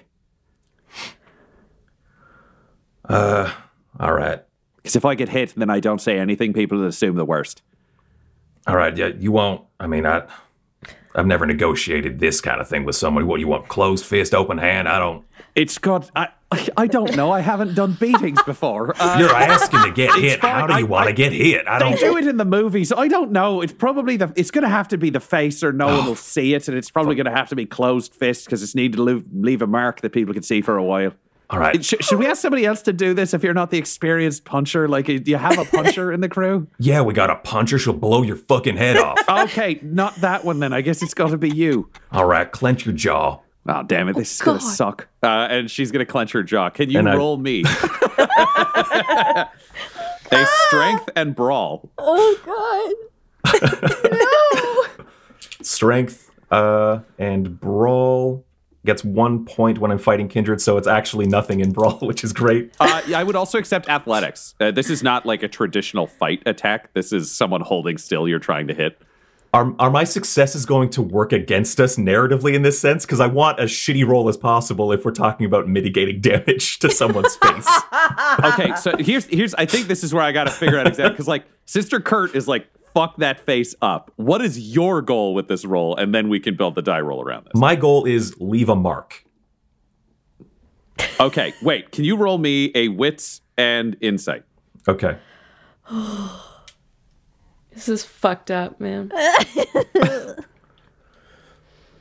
All 3.08 4.12
right. 4.12 4.42
because 4.76 4.96
if 4.96 5.04
I 5.04 5.14
get 5.14 5.28
hit 5.28 5.52
and 5.52 5.60
then 5.60 5.68
I 5.70 5.80
don't 5.80 6.00
say 6.00 6.18
anything, 6.18 6.52
people 6.52 6.78
will 6.78 6.86
assume 6.86 7.16
the 7.16 7.24
worst." 7.24 7.62
All 8.66 8.76
right. 8.76 8.96
Yeah, 8.96 9.08
you 9.18 9.32
won't. 9.32 9.62
I 9.80 9.86
mean, 9.88 10.06
I, 10.06 10.22
I've 11.14 11.26
never 11.26 11.44
negotiated 11.46 12.18
this 12.20 12.40
kind 12.40 12.60
of 12.60 12.68
thing 12.68 12.84
with 12.84 12.96
somebody. 12.96 13.26
What 13.26 13.40
you 13.40 13.46
want? 13.48 13.68
Closed 13.68 14.04
fist, 14.04 14.34
open 14.34 14.58
hand? 14.58 14.88
I 14.88 14.98
don't. 14.98 15.24
It's 15.54 15.76
got. 15.78 16.10
I 16.16 16.28
I 16.76 16.86
don't 16.86 17.14
know. 17.16 17.30
I 17.30 17.40
haven't 17.40 17.74
done 17.74 17.92
beatings 17.98 18.42
before. 18.46 18.94
Uh, 18.98 19.16
You're 19.18 19.34
asking 19.34 19.82
to 19.82 19.90
get 19.90 20.14
hit. 20.18 20.40
fine. 20.40 20.50
How 20.50 20.66
do 20.66 20.74
you 20.74 20.80
I- 20.80 20.82
want 20.88 21.04
I- 21.06 21.10
to 21.10 21.12
get 21.14 21.32
hit? 21.32 21.66
I 21.68 21.78
don't. 21.78 21.92
They 21.92 21.98
do 21.98 22.16
it 22.16 22.26
in 22.26 22.36
the 22.38 22.44
movies. 22.44 22.92
I 22.92 23.08
don't 23.08 23.32
know. 23.32 23.60
It's 23.60 23.72
probably 23.72 24.16
the. 24.16 24.32
It's 24.36 24.50
going 24.50 24.62
to 24.64 24.70
have 24.70 24.88
to 24.88 24.98
be 24.98 25.10
the 25.10 25.20
face, 25.20 25.62
or 25.62 25.72
no 25.72 25.88
Oh. 25.88 25.98
one 25.98 26.06
will 26.06 26.14
see 26.16 26.54
it, 26.54 26.68
and 26.68 26.76
it's 26.76 26.90
probably 26.90 27.14
going 27.14 27.26
to 27.26 27.32
have 27.32 27.48
to 27.50 27.56
be 27.56 27.66
closed 27.66 28.14
fist 28.14 28.46
because 28.46 28.62
it's 28.62 28.74
needed 28.74 28.96
to 28.96 29.02
leave, 29.02 29.24
leave 29.32 29.60
a 29.62 29.66
mark 29.66 30.00
that 30.00 30.10
people 30.12 30.32
can 30.32 30.42
see 30.42 30.62
for 30.62 30.76
a 30.78 30.82
while. 30.84 31.12
All 31.52 31.58
right. 31.58 31.84
Sh- 31.84 31.94
should 32.00 32.18
we 32.18 32.26
ask 32.26 32.40
somebody 32.40 32.64
else 32.64 32.80
to 32.82 32.92
do 32.94 33.12
this 33.14 33.34
if 33.34 33.42
you're 33.44 33.52
not 33.54 33.70
the 33.70 33.76
experienced 33.78 34.44
puncher? 34.46 34.88
Like, 34.88 35.04
do 35.06 35.20
you 35.24 35.36
have 35.36 35.58
a 35.58 35.64
puncher 35.66 36.10
in 36.10 36.20
the 36.22 36.28
crew? 36.28 36.66
Yeah, 36.78 37.02
we 37.02 37.12
got 37.14 37.28
a 37.30 37.36
puncher. 37.36 37.78
She'll 37.78 37.92
blow 37.92 38.22
your 38.22 38.36
fucking 38.36 38.76
head 38.78 38.96
off. 38.96 39.18
Okay, 39.28 39.78
not 39.82 40.14
that 40.16 40.44
one 40.44 40.58
then. 40.60 40.72
I 40.72 40.80
guess 40.80 41.02
it's 41.02 41.14
got 41.14 41.30
to 41.30 41.38
be 41.38 41.50
you. 41.50 41.90
All 42.10 42.24
right. 42.24 42.50
Clench 42.50 42.86
your 42.86 42.94
jaw. 42.94 43.38
Oh 43.68 43.82
damn 43.84 44.08
it! 44.08 44.16
This 44.16 44.34
is 44.34 44.40
going 44.42 44.58
to 44.58 44.64
suck. 44.64 45.06
Uh, 45.22 45.26
and 45.48 45.70
she's 45.70 45.92
going 45.92 46.04
to 46.04 46.10
clench 46.10 46.32
her 46.32 46.42
jaw. 46.42 46.68
Can 46.70 46.90
you 46.90 46.98
And 46.98 47.08
I- 47.08 47.14
roll 47.16 47.36
me? 47.36 47.62
a 48.18 49.48
strength 50.66 51.08
and 51.14 51.36
brawl. 51.36 51.88
Oh 51.98 52.94
God. 53.44 53.70
No. 54.10 55.06
Strength 55.62 56.30
uh, 56.50 57.00
and 57.18 57.60
brawl 57.60 58.44
gets 58.84 59.04
one 59.04 59.44
point 59.44 59.78
when 59.78 59.90
I'm 59.90 59.98
fighting 59.98 60.28
kindred, 60.28 60.60
so 60.60 60.76
it's 60.76 60.88
actually 60.88 61.26
nothing 61.26 61.60
in 61.60 61.72
brawl, 61.72 61.98
which 62.02 62.24
is 62.24 62.32
great. 62.32 62.74
Uh, 62.80 63.02
yeah, 63.06 63.18
I 63.18 63.24
would 63.24 63.36
also 63.36 63.58
accept 63.58 63.88
athletics. 63.88 64.54
Uh, 64.60 64.70
this 64.70 64.90
is 64.90 65.02
not 65.02 65.24
like 65.26 65.42
a 65.42 65.48
traditional 65.48 66.06
fight 66.06 66.42
attack. 66.46 66.92
This 66.94 67.12
is 67.12 67.30
someone 67.30 67.60
holding 67.60 67.98
still 67.98 68.28
you're 68.28 68.38
trying 68.38 68.66
to 68.68 68.74
hit. 68.74 69.00
Are, 69.54 69.74
are 69.78 69.90
my 69.90 70.04
successes 70.04 70.64
going 70.64 70.88
to 70.90 71.02
work 71.02 71.34
against 71.34 71.78
us 71.78 71.96
narratively 71.96 72.54
in 72.54 72.62
this 72.62 72.80
sense? 72.80 73.04
Because 73.04 73.20
I 73.20 73.26
want 73.26 73.60
as 73.60 73.70
shitty 73.70 74.06
roll 74.06 74.30
as 74.30 74.38
possible 74.38 74.92
if 74.92 75.04
we're 75.04 75.10
talking 75.10 75.44
about 75.44 75.68
mitigating 75.68 76.20
damage 76.22 76.78
to 76.78 76.90
someone's 76.90 77.36
face. 77.36 77.68
Okay, 78.44 78.74
so 78.76 78.96
here's 78.98 79.26
here's 79.26 79.54
I 79.54 79.66
think 79.66 79.88
this 79.88 80.02
is 80.02 80.14
where 80.14 80.22
I 80.22 80.32
got 80.32 80.44
to 80.44 80.50
figure 80.50 80.78
out 80.78 80.86
exactly 80.86 81.12
because 81.12 81.28
like 81.28 81.44
Sister 81.66 82.00
Kurt 82.00 82.34
is 82.34 82.48
like 82.48 82.66
fuck 82.94 83.16
that 83.18 83.40
face 83.40 83.74
up. 83.82 84.12
What 84.16 84.42
is 84.42 84.74
your 84.74 85.02
goal 85.02 85.34
with 85.34 85.48
this 85.48 85.64
roll? 85.64 85.96
And 85.96 86.14
then 86.14 86.28
we 86.28 86.40
can 86.40 86.56
build 86.56 86.74
the 86.74 86.82
die 86.82 87.00
roll 87.00 87.22
around 87.22 87.44
this. 87.44 87.54
My 87.54 87.76
goal 87.76 88.04
is 88.04 88.34
leave 88.40 88.68
a 88.68 88.76
mark. 88.76 89.24
Okay, 91.20 91.54
wait. 91.62 91.92
Can 91.92 92.04
you 92.04 92.16
roll 92.16 92.38
me 92.38 92.70
a 92.74 92.88
wits 92.88 93.40
and 93.56 93.96
insight? 94.00 94.44
Okay. 94.88 95.16
This 97.74 97.88
is 97.88 98.04
fucked 98.04 98.50
up, 98.50 98.78
man. 98.80 99.10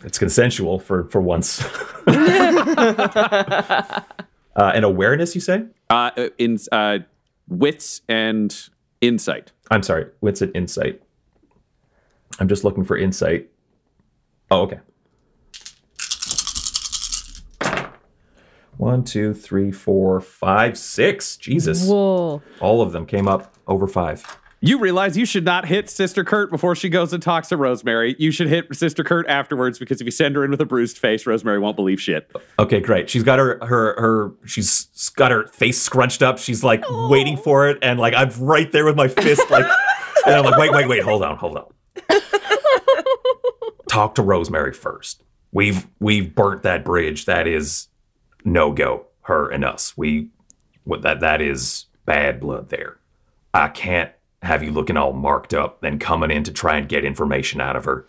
It's 0.03 0.17
consensual 0.17 0.79
for 0.79 1.05
for 1.05 1.21
once. 1.21 1.63
uh, 2.07 4.01
and 4.55 4.83
awareness, 4.83 5.35
you 5.35 5.41
say? 5.41 5.65
Uh, 5.89 6.29
in 6.37 6.57
uh, 6.71 6.99
wits 7.47 8.01
and 8.09 8.69
insight. 8.99 9.51
I'm 9.71 9.83
sorry. 9.83 10.07
What's 10.19 10.41
an 10.41 10.51
insight? 10.51 11.01
I'm 12.39 12.49
just 12.49 12.65
looking 12.65 12.83
for 12.83 12.97
insight. 12.97 13.49
Oh, 14.51 14.63
okay. 14.63 14.79
One, 18.75 19.05
two, 19.05 19.33
three, 19.33 19.71
four, 19.71 20.19
five, 20.19 20.77
six. 20.77 21.37
Jesus. 21.37 21.87
Whoa. 21.87 22.41
All 22.59 22.81
of 22.81 22.91
them 22.91 23.05
came 23.05 23.29
up 23.29 23.55
over 23.65 23.87
five. 23.87 24.39
You 24.63 24.77
realize 24.77 25.17
you 25.17 25.25
should 25.25 25.43
not 25.43 25.65
hit 25.65 25.89
Sister 25.89 26.23
Kurt 26.23 26.51
before 26.51 26.75
she 26.75 26.87
goes 26.87 27.13
and 27.13 27.23
talks 27.23 27.49
to 27.49 27.57
Rosemary. 27.57 28.15
You 28.19 28.29
should 28.29 28.47
hit 28.47 28.73
Sister 28.75 29.03
Kurt 29.03 29.27
afterwards 29.27 29.79
because 29.79 29.99
if 30.01 30.05
you 30.05 30.11
send 30.11 30.35
her 30.35 30.45
in 30.45 30.51
with 30.51 30.61
a 30.61 30.67
bruised 30.67 30.99
face, 30.99 31.25
Rosemary 31.25 31.57
won't 31.57 31.75
believe 31.75 31.99
shit. 31.99 32.31
Okay, 32.59 32.79
great. 32.79 33.09
She's 33.09 33.23
got 33.23 33.39
her 33.39 33.57
her 33.65 33.99
her 33.99 34.31
she's 34.45 34.85
got 35.15 35.31
her 35.31 35.47
face 35.47 35.81
scrunched 35.81 36.21
up. 36.21 36.37
She's 36.37 36.63
like 36.63 36.83
waiting 37.09 37.37
for 37.37 37.69
it, 37.69 37.79
and 37.81 37.99
like 37.99 38.13
I'm 38.13 38.29
right 38.39 38.71
there 38.71 38.85
with 38.85 38.95
my 38.95 39.07
fist, 39.07 39.49
like, 39.49 39.65
and 40.27 40.35
I'm 40.35 40.43
like, 40.45 40.59
wait, 40.59 40.71
wait, 40.71 40.87
wait, 40.87 41.01
hold 41.01 41.23
on, 41.23 41.37
hold 41.37 41.57
on. 41.57 42.21
Talk 43.89 44.13
to 44.15 44.21
Rosemary 44.21 44.73
first. 44.73 45.23
We've 45.51 45.87
we've 45.99 46.35
burnt 46.35 46.61
that 46.61 46.85
bridge. 46.85 47.25
That 47.25 47.47
is 47.47 47.87
no 48.45 48.71
go. 48.71 49.07
Her 49.21 49.49
and 49.49 49.65
us. 49.65 49.97
We 49.97 50.29
what 50.83 51.01
that 51.01 51.19
that 51.21 51.41
is 51.41 51.87
bad 52.05 52.39
blood 52.39 52.69
there. 52.69 52.97
I 53.55 53.67
can't 53.67 54.11
have 54.41 54.63
you 54.63 54.71
looking 54.71 54.97
all 54.97 55.13
marked 55.13 55.53
up, 55.53 55.83
and 55.83 55.99
coming 55.99 56.31
in 56.31 56.43
to 56.43 56.51
try 56.51 56.77
and 56.77 56.89
get 56.89 57.05
information 57.05 57.61
out 57.61 57.75
of 57.75 57.85
her. 57.85 58.07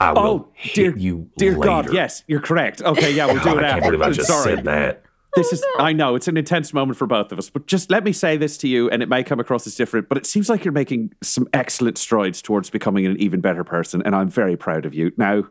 I 0.00 0.12
will 0.12 0.20
Oh, 0.20 0.48
hit 0.54 0.74
dear, 0.74 0.96
you 0.96 1.30
dear 1.36 1.52
later. 1.52 1.62
God, 1.64 1.92
yes, 1.92 2.22
you're 2.28 2.40
correct. 2.40 2.82
Okay, 2.82 3.12
yeah, 3.12 3.26
we'll 3.26 3.36
do 3.36 3.44
God, 3.44 3.58
it 3.58 3.64
I 3.64 3.70
can't 3.72 3.82
believe 3.84 4.02
I 4.02 4.10
just 4.10 4.28
Sorry. 4.28 4.56
said 4.56 4.64
that. 4.64 5.02
This 5.34 5.52
is, 5.52 5.64
I 5.78 5.92
know, 5.92 6.14
it's 6.16 6.26
an 6.28 6.36
intense 6.36 6.72
moment 6.72 6.96
for 6.98 7.06
both 7.06 7.32
of 7.32 7.38
us, 7.38 7.50
but 7.50 7.66
just 7.66 7.90
let 7.90 8.02
me 8.02 8.12
say 8.12 8.36
this 8.36 8.56
to 8.58 8.68
you, 8.68 8.88
and 8.90 9.02
it 9.02 9.08
may 9.08 9.22
come 9.22 9.38
across 9.38 9.66
as 9.66 9.74
different, 9.74 10.08
but 10.08 10.18
it 10.18 10.26
seems 10.26 10.48
like 10.48 10.64
you're 10.64 10.72
making 10.72 11.12
some 11.22 11.46
excellent 11.52 11.98
strides 11.98 12.40
towards 12.42 12.70
becoming 12.70 13.06
an 13.06 13.16
even 13.18 13.40
better 13.40 13.62
person, 13.62 14.02
and 14.04 14.16
I'm 14.16 14.28
very 14.28 14.56
proud 14.56 14.84
of 14.86 14.94
you. 14.94 15.12
Now, 15.16 15.44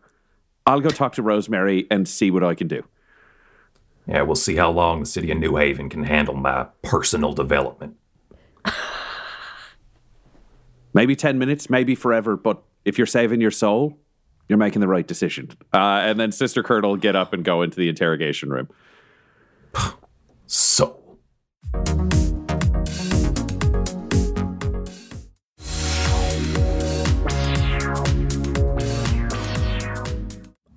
I'll 0.65 0.81
go 0.81 0.89
talk 0.89 1.13
to 1.13 1.21
Rosemary 1.21 1.87
and 1.89 2.07
see 2.07 2.31
what 2.31 2.43
I 2.43 2.53
can 2.55 2.67
do. 2.67 2.83
Yeah, 4.07 4.23
we'll 4.23 4.35
see 4.35 4.55
how 4.55 4.71
long 4.71 4.99
the 5.01 5.05
city 5.05 5.31
of 5.31 5.37
New 5.37 5.55
Haven 5.57 5.89
can 5.89 6.03
handle 6.03 6.35
my 6.35 6.67
personal 6.81 7.33
development. 7.33 7.97
Maybe 10.93 11.15
10 11.15 11.37
minutes, 11.37 11.69
maybe 11.69 11.95
forever, 11.95 12.35
but 12.35 12.63
if 12.85 12.97
you're 12.97 13.07
saving 13.07 13.41
your 13.41 13.51
soul, 13.51 13.97
you're 14.47 14.57
making 14.57 14.79
the 14.79 14.87
right 14.87 15.05
decision. 15.05 15.49
Uh, 15.73 16.01
and 16.03 16.19
then 16.19 16.31
Sister 16.31 16.63
Kurt 16.63 16.83
will 16.83 16.95
get 16.95 17.15
up 17.15 17.33
and 17.33 17.43
go 17.43 17.61
into 17.61 17.77
the 17.77 17.89
interrogation 17.89 18.49
room. 18.49 18.69
Soul. 20.45 21.19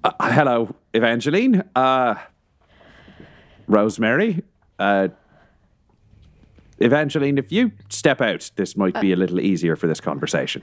Uh, 0.03 0.33
hello, 0.33 0.75
Evangeline. 0.93 1.63
Uh, 1.77 2.17
Rosemary. 3.69 4.43
Uh, 4.79 5.09
Evangeline, 6.81 7.39
if 7.39 7.53
you 7.53 7.73
step 7.89 8.21
out, 8.21 8.51
this 8.57 8.77
might 8.77 8.99
be 9.01 9.13
uh, 9.13 9.17
a 9.17 9.19
little 9.19 9.41
easier 9.41 9.77
for 9.77 9.87
this 9.87 10.01
conversation. 10.01 10.63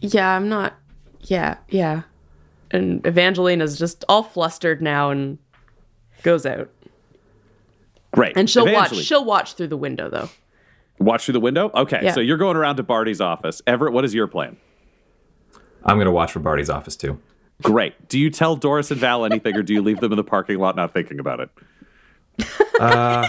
Yeah, 0.00 0.34
I'm 0.36 0.48
not. 0.48 0.74
Yeah, 1.20 1.56
yeah. 1.68 2.02
And 2.70 3.06
Evangeline 3.06 3.60
is 3.60 3.78
just 3.78 4.04
all 4.08 4.22
flustered 4.22 4.82
now 4.82 5.10
and 5.10 5.38
goes 6.22 6.44
out. 6.46 6.70
Great. 8.12 8.36
And 8.36 8.48
she'll 8.48 8.70
watch. 8.72 8.94
She'll 8.96 9.24
watch 9.24 9.54
through 9.54 9.68
the 9.68 9.76
window 9.76 10.08
though. 10.08 10.28
watch 10.98 11.24
through 11.24 11.32
the 11.34 11.40
window. 11.40 11.70
Okay, 11.74 12.00
Yeah. 12.02 12.12
so 12.12 12.20
you're 12.20 12.36
going 12.36 12.56
around 12.56 12.76
to 12.76 12.82
Barty's 12.82 13.20
office. 13.20 13.60
Everett, 13.66 13.92
what 13.92 14.04
is 14.04 14.14
your 14.14 14.26
plan? 14.26 14.56
I'm 15.84 15.96
going 15.96 16.06
to 16.06 16.12
watch 16.12 16.32
for 16.32 16.38
Barty's 16.40 16.70
office 16.70 16.96
too. 16.96 17.20
Great. 17.62 18.08
Do 18.08 18.18
you 18.18 18.30
tell 18.30 18.56
Doris 18.56 18.90
and 18.90 19.00
Val 19.00 19.24
anything, 19.24 19.54
or 19.56 19.62
do 19.62 19.72
you 19.74 19.82
leave 19.82 20.00
them 20.00 20.12
in 20.12 20.16
the 20.16 20.24
parking 20.24 20.58
lot 20.58 20.76
not 20.76 20.92
thinking 20.94 21.18
about 21.20 21.40
it? 21.40 21.50
Uh, 22.80 23.28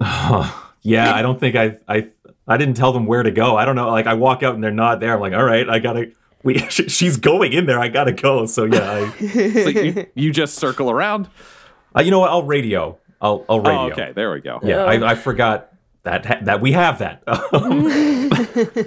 Yeah, 0.82 1.12
I 1.14 1.20
don't 1.20 1.38
think 1.38 1.56
I 1.56 1.76
I 1.86 2.08
I 2.48 2.56
didn't 2.56 2.74
tell 2.74 2.92
them 2.92 3.04
where 3.04 3.22
to 3.22 3.30
go. 3.30 3.54
I 3.54 3.66
don't 3.66 3.76
know. 3.76 3.90
Like 3.90 4.06
I 4.06 4.14
walk 4.14 4.42
out 4.42 4.54
and 4.54 4.64
they're 4.64 4.70
not 4.70 4.98
there. 4.98 5.12
I'm 5.12 5.20
like, 5.20 5.34
all 5.34 5.44
right, 5.44 5.68
I 5.68 5.78
gotta. 5.78 6.12
We 6.42 6.58
she's 6.70 7.18
going 7.18 7.52
in 7.52 7.66
there. 7.66 7.78
I 7.78 7.88
gotta 7.88 8.12
go. 8.12 8.46
So 8.46 8.64
yeah, 8.64 8.90
I, 8.90 9.10
So 9.20 9.68
you, 9.68 10.06
you 10.14 10.32
just 10.32 10.54
circle 10.54 10.90
around. 10.90 11.28
uh, 11.94 12.00
you 12.00 12.10
know 12.10 12.18
what? 12.20 12.30
I'll 12.30 12.44
radio. 12.44 12.98
I'll 13.20 13.44
I'll 13.46 13.60
radio. 13.60 13.80
Oh, 13.80 13.90
okay. 13.90 14.12
There 14.14 14.32
we 14.32 14.40
go. 14.40 14.58
Yeah, 14.62 14.84
I, 14.84 15.10
I 15.10 15.14
forgot 15.16 15.70
that 16.04 16.46
that 16.46 16.62
we 16.62 16.72
have 16.72 16.98
that. 17.00 17.22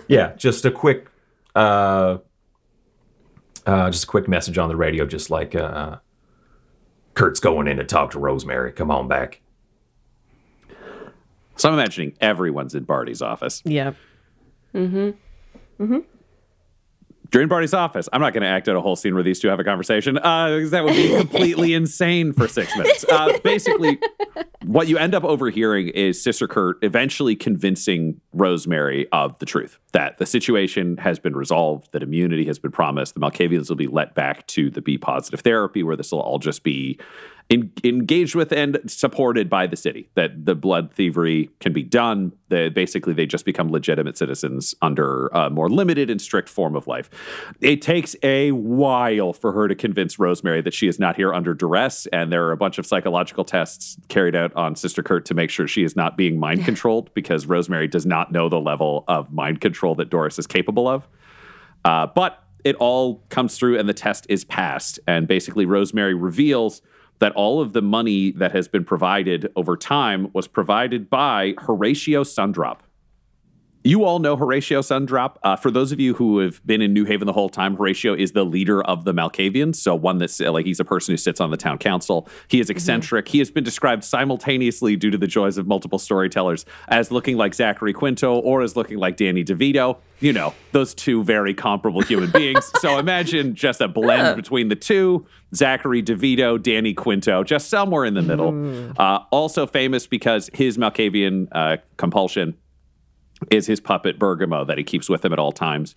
yeah, 0.08 0.34
just 0.36 0.66
a 0.66 0.72
quick 0.72 1.08
uh, 1.56 2.18
uh, 3.68 3.92
just 3.92 4.06
a 4.06 4.08
quick 4.08 4.28
message 4.28 4.58
on 4.58 4.68
the 4.68 4.76
radio, 4.76 5.06
just 5.06 5.30
like 5.30 5.54
uh, 5.54 5.98
Kurt's 7.14 7.40
going 7.40 7.68
in 7.68 7.78
to 7.78 7.84
talk 7.84 8.10
to 8.12 8.20
Rosemary. 8.20 8.72
Come 8.72 8.90
on 8.90 9.08
back. 9.08 9.42
So 11.56 11.70
I'm 11.70 11.76
imagining 11.76 12.16
everyone's 12.22 12.76
in 12.76 12.84
Barty's 12.84 13.22
office. 13.22 13.62
Yeah. 13.66 13.94
Mm-hmm. 14.74 15.12
Mm-hmm. 15.84 16.00
During 17.30 17.48
Barty's 17.48 17.74
office. 17.74 18.08
I'm 18.14 18.22
not 18.22 18.34
going 18.34 18.44
to 18.44 18.48
act 18.48 18.70
out 18.70 18.76
a 18.76 18.82
whole 18.82 18.96
scene 18.96 19.16
where 19.16 19.24
these 19.24 19.40
two 19.40 19.48
have 19.48 19.60
a 19.60 19.64
conversation. 19.64 20.18
Uh, 20.20 20.60
'cause 20.60 20.70
that 20.72 20.84
would 20.84 20.94
be 20.96 21.10
completely 21.18 21.74
insane 21.76 22.32
for 22.32 22.48
six 22.48 22.76
minutes. 22.78 23.04
Uh, 23.12 23.40
basically, 23.44 23.98
what 24.66 24.88
you 24.88 24.98
end 25.00 25.16
up 25.16 25.24
overhearing 25.24 25.88
is 25.88 26.22
Sister 26.22 26.48
Kurt 26.48 26.78
eventually 26.84 27.36
convincing 27.36 28.22
Rosemary 28.34 29.08
of 29.12 29.40
the 29.40 29.48
truth 29.48 29.80
that 29.94 30.20
the 30.20 30.28
situation 30.28 30.98
has 30.98 31.18
been 31.18 31.36
resolved, 31.36 31.92
that 31.94 32.04
immunity 32.04 32.46
has 32.46 32.60
been 32.60 32.72
promised, 32.72 33.16
the 33.16 33.20
Malkavians 33.20 33.68
will 33.68 33.78
be 33.78 33.88
let 33.88 34.14
back 34.14 34.46
to 34.48 34.70
the 34.70 34.82
B 34.82 35.00
positive 35.00 35.40
therapy, 35.40 35.82
where 35.82 35.96
this 35.96 36.12
will 36.12 36.20
all 36.22 36.38
just 36.38 36.62
be 36.64 37.00
en- 37.50 37.72
engaged 37.84 38.36
with 38.36 38.52
and 38.52 38.80
supported 38.88 39.50
by 39.50 39.68
the 39.68 39.76
city. 39.76 40.10
That 40.16 40.46
the 40.46 40.56
blood 40.56 40.92
thievery 40.92 41.50
can 41.60 41.74
be 41.74 41.84
done. 41.84 42.34
That 42.50 42.74
basically 42.74 43.14
they 43.14 43.26
just 43.26 43.46
become 43.46 43.72
legitimate 43.72 44.18
citizens 44.18 44.76
under 44.82 45.28
a 45.28 45.50
more 45.50 45.70
limited 45.70 46.10
and 46.10 46.22
strict 46.22 46.50
form 46.50 46.76
of 46.76 46.88
life. 46.88 47.10
It 47.62 47.82
takes 47.82 48.16
a 48.24 48.52
while 48.52 49.34
for 49.34 49.52
her 49.54 49.68
to 49.68 49.76
convince 49.76 50.20
Rosemary 50.20 50.62
that 50.62 50.74
she 50.74 50.88
is 50.88 51.00
not 51.00 51.16
here 51.16 51.34
under 51.34 51.54
duress, 51.54 52.06
and 52.08 52.32
there 52.32 52.46
are 52.46 52.52
a 52.52 52.58
bunch 52.58 52.78
of 52.78 52.86
psychological 52.86 53.44
tests 53.44 53.98
carried 54.08 54.36
out 54.36 54.54
on 54.56 54.76
Sister 54.76 55.04
Kurt 55.04 55.26
to 55.26 55.34
make 55.34 55.50
sure 55.50 55.68
she 55.68 55.84
is 55.84 55.96
not 55.96 56.18
being 56.18 56.40
mind 56.40 56.66
controlled 56.66 57.14
because 57.14 57.46
Rosemary 57.46 57.88
does 57.88 58.06
not 58.06 58.32
know 58.32 58.50
the 58.50 58.60
level 58.60 59.04
of 59.08 59.32
mind 59.32 59.62
control 59.62 59.96
that 59.96 60.10
Doris 60.10 60.40
is 60.40 60.48
capable 60.48 60.88
of. 60.88 61.08
Uh, 61.86 62.08
but 62.08 62.44
it 62.64 62.76
all 62.78 63.24
comes 63.30 63.58
through 63.58 63.78
and 63.78 63.90
the 63.90 63.94
test 63.94 64.26
is 64.30 64.46
passed. 64.46 65.00
And 65.08 65.28
basically, 65.28 65.66
Rosemary 65.66 66.14
reveals 66.14 66.82
that 67.24 67.32
all 67.36 67.62
of 67.62 67.72
the 67.72 67.82
money 67.82 68.32
that 68.32 68.52
has 68.52 68.68
been 68.68 68.84
provided 68.84 69.50
over 69.56 69.78
time 69.78 70.30
was 70.34 70.46
provided 70.46 71.10
by 71.10 71.56
Horatio 71.58 72.26
Sundrop. 72.26 72.80
You 73.86 74.06
all 74.06 74.20
know 74.20 74.38
Horatio 74.38 74.80
Sundrop. 74.80 75.36
Uh, 75.44 75.58
for 75.58 75.70
those 75.70 75.92
of 75.92 76.00
you 76.00 76.14
who 76.14 76.40
have 76.40 76.66
been 76.66 76.82
in 76.82 76.94
New 76.94 77.04
Haven 77.04 77.26
the 77.26 77.34
whole 77.34 77.50
time, 77.50 77.76
Horatio 77.76 78.14
is 78.14 78.32
the 78.32 78.46
leader 78.46 78.82
of 78.82 79.04
the 79.04 79.14
Malkavians. 79.14 79.76
So 79.76 79.94
one 79.94 80.20
that's 80.20 80.40
uh, 80.40 80.54
like 80.54 80.66
he's 80.66 80.80
a 80.80 80.86
person 80.86 81.12
who 81.12 81.18
sits 81.18 81.42
on 81.42 81.52
the 81.52 81.58
town 81.58 81.80
council. 81.80 82.30
He 82.48 82.62
is 82.62 82.70
eccentric. 82.70 83.28
He 83.28 83.40
has 83.40 83.52
been 83.52 83.66
described 83.66 84.06
simultaneously 84.06 84.96
due 84.96 85.12
to 85.12 85.18
the 85.18 85.28
joys 85.28 85.58
of 85.58 85.68
multiple 85.68 86.00
storytellers 86.00 86.66
as 86.88 87.12
looking 87.12 87.36
like 87.36 87.54
Zachary 87.54 87.92
Quinto 87.92 88.36
or 88.36 88.62
as 88.62 88.78
looking 88.78 89.00
like 89.00 89.18
Danny 89.18 89.44
DeVito. 89.44 89.98
You 90.22 90.32
know, 90.32 90.54
those 90.72 90.94
two 90.94 91.22
very 91.22 91.54
comparable 91.54 92.02
human 92.02 92.32
beings. 92.34 92.72
So 92.80 93.00
imagine 93.00 93.54
just 93.54 93.82
a 93.82 93.90
blend 93.90 94.38
between 94.38 94.70
the 94.70 94.78
two. 94.78 95.26
Zachary 95.54 96.02
DeVito, 96.02 96.62
Danny 96.62 96.94
Quinto, 96.94 97.44
just 97.44 97.70
somewhere 97.70 98.06
in 98.06 98.14
the 98.14 98.22
middle. 98.22 98.94
Uh, 98.98 99.20
also 99.30 99.68
famous 99.68 100.08
because 100.08 100.50
his 100.54 100.78
Malkavian 100.78 101.50
uh, 101.52 101.78
compulsion 101.98 102.56
is 103.52 103.68
his 103.68 103.80
puppet 103.80 104.20
Bergamo 104.20 104.66
that 104.66 104.78
he 104.78 104.84
keeps 104.84 105.10
with 105.10 105.24
him 105.24 105.34
at 105.34 105.40
all 105.40 105.52
times. 105.52 105.96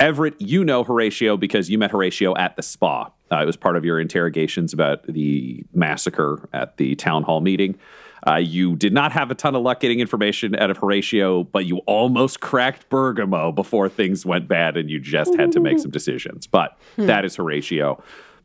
Everett, 0.00 0.40
you 0.40 0.64
know 0.64 0.82
Horatio 0.82 1.36
because 1.36 1.70
you 1.70 1.78
met 1.78 1.90
Horatio 1.92 2.36
at 2.36 2.56
the 2.56 2.62
spa. 2.62 3.10
Uh, 3.30 3.42
it 3.42 3.46
was 3.46 3.56
part 3.56 3.76
of 3.76 3.84
your 3.84 4.00
interrogations 4.00 4.72
about 4.72 5.04
the 5.06 5.64
massacre 5.72 6.48
at 6.52 6.76
the 6.76 6.94
town 6.96 7.22
hall 7.22 7.40
meeting. 7.40 7.78
Uh, 8.26 8.36
you 8.36 8.74
did 8.76 8.92
not 8.92 9.12
have 9.12 9.30
a 9.30 9.34
ton 9.34 9.54
of 9.54 9.62
luck 9.62 9.80
getting 9.80 10.00
information 10.00 10.56
out 10.56 10.70
of 10.70 10.78
Horatio, 10.78 11.44
but 11.44 11.66
you 11.66 11.78
almost 11.86 12.40
cracked 12.40 12.88
Bergamo 12.88 13.52
before 13.52 13.88
things 13.88 14.24
went 14.24 14.48
bad 14.48 14.76
and 14.76 14.88
you 14.88 14.98
just 14.98 15.34
had 15.36 15.52
to 15.52 15.60
make 15.60 15.78
some 15.78 15.90
decisions. 15.90 16.46
But 16.46 16.76
that 16.96 17.24
is 17.24 17.36
Horatio. 17.36 18.02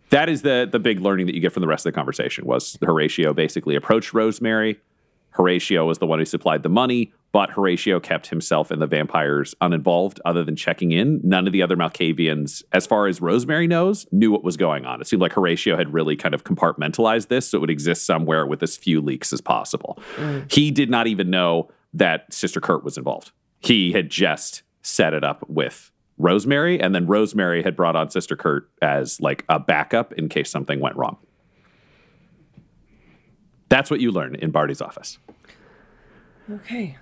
That 0.10 0.28
is 0.28 0.42
the 0.42 0.68
the 0.70 0.80
big 0.80 1.00
learning 1.00 1.28
that 1.28 1.36
you 1.36 1.42
get 1.42 1.54
from 1.54 1.62
the 1.62 1.68
rest 1.68 1.86
of 1.86 1.94
the 1.94 1.96
conversation 1.96 2.46
was 2.46 2.78
Horatio 2.82 3.34
basically 3.34 3.76
approached 3.76 4.14
Rosemary. 4.14 4.80
Horatio 5.40 5.86
was 5.86 6.00
the 6.00 6.06
one 6.06 6.20
who 6.20 6.26
supplied 6.26 6.64
the 6.64 6.70
money, 6.70 7.14
but 7.32 7.52
Horatio 7.52 8.02
kept 8.02 8.28
himself 8.28 8.72
and 8.72 8.82
the 8.82 8.88
vampires 8.88 9.56
uninvolved 9.62 10.20
other 10.26 10.44
than 10.44 10.58
checking 10.58 10.92
in. 10.92 11.22
None 11.24 11.48
of 11.48 11.54
the 11.54 11.62
other 11.62 11.78
Malkavians, 11.78 12.62
as 12.74 12.86
far 12.86 13.08
as 13.08 13.22
Rosemary 13.22 13.66
knows, 13.66 14.06
knew 14.12 14.32
what 14.32 14.44
was 14.44 14.58
going 14.58 14.86
on. 14.86 15.00
It 15.00 15.08
seemed 15.08 15.22
like 15.22 15.32
Horatio 15.32 15.78
had 15.78 15.94
really 15.94 16.18
kind 16.18 16.36
of 16.36 16.44
compartmentalized 16.44 17.30
this 17.30 17.50
so 17.50 17.58
it 17.58 17.62
would 17.62 17.70
exist 17.70 18.06
somewhere 18.06 18.46
with 18.46 18.62
as 18.62 18.76
few 18.76 19.00
leaks 19.00 19.32
as 19.32 19.40
possible. 19.40 19.98
Mm. 20.18 20.52
He 20.52 20.72
did 20.72 20.90
not 20.90 21.08
even 21.08 21.30
know 21.30 21.72
that 21.94 22.34
Sister 22.34 22.60
Kurt 22.60 22.84
was 22.84 22.98
involved. 22.98 23.32
He 23.62 23.94
had 23.94 24.10
just 24.10 24.64
set 24.82 25.14
it 25.14 25.24
up 25.24 25.48
with 25.48 25.90
Rosemary, 26.18 26.82
and 26.82 26.94
then 26.94 27.08
Rosemary 27.08 27.64
had 27.64 27.78
brought 27.78 27.96
on 27.96 28.10
Sister 28.10 28.36
Kurt 28.36 28.70
as 28.82 29.22
like 29.22 29.46
a 29.48 29.58
backup 29.58 30.12
in 30.14 30.28
case 30.28 30.50
something 30.52 30.82
went 30.82 30.98
wrong. 30.98 31.18
That's 33.70 33.92
what 33.92 34.00
you 34.00 34.12
learn 34.12 34.36
in 34.36 34.52
Barty's 34.52 34.82
office. 34.82 35.20
Okay. 36.52 36.98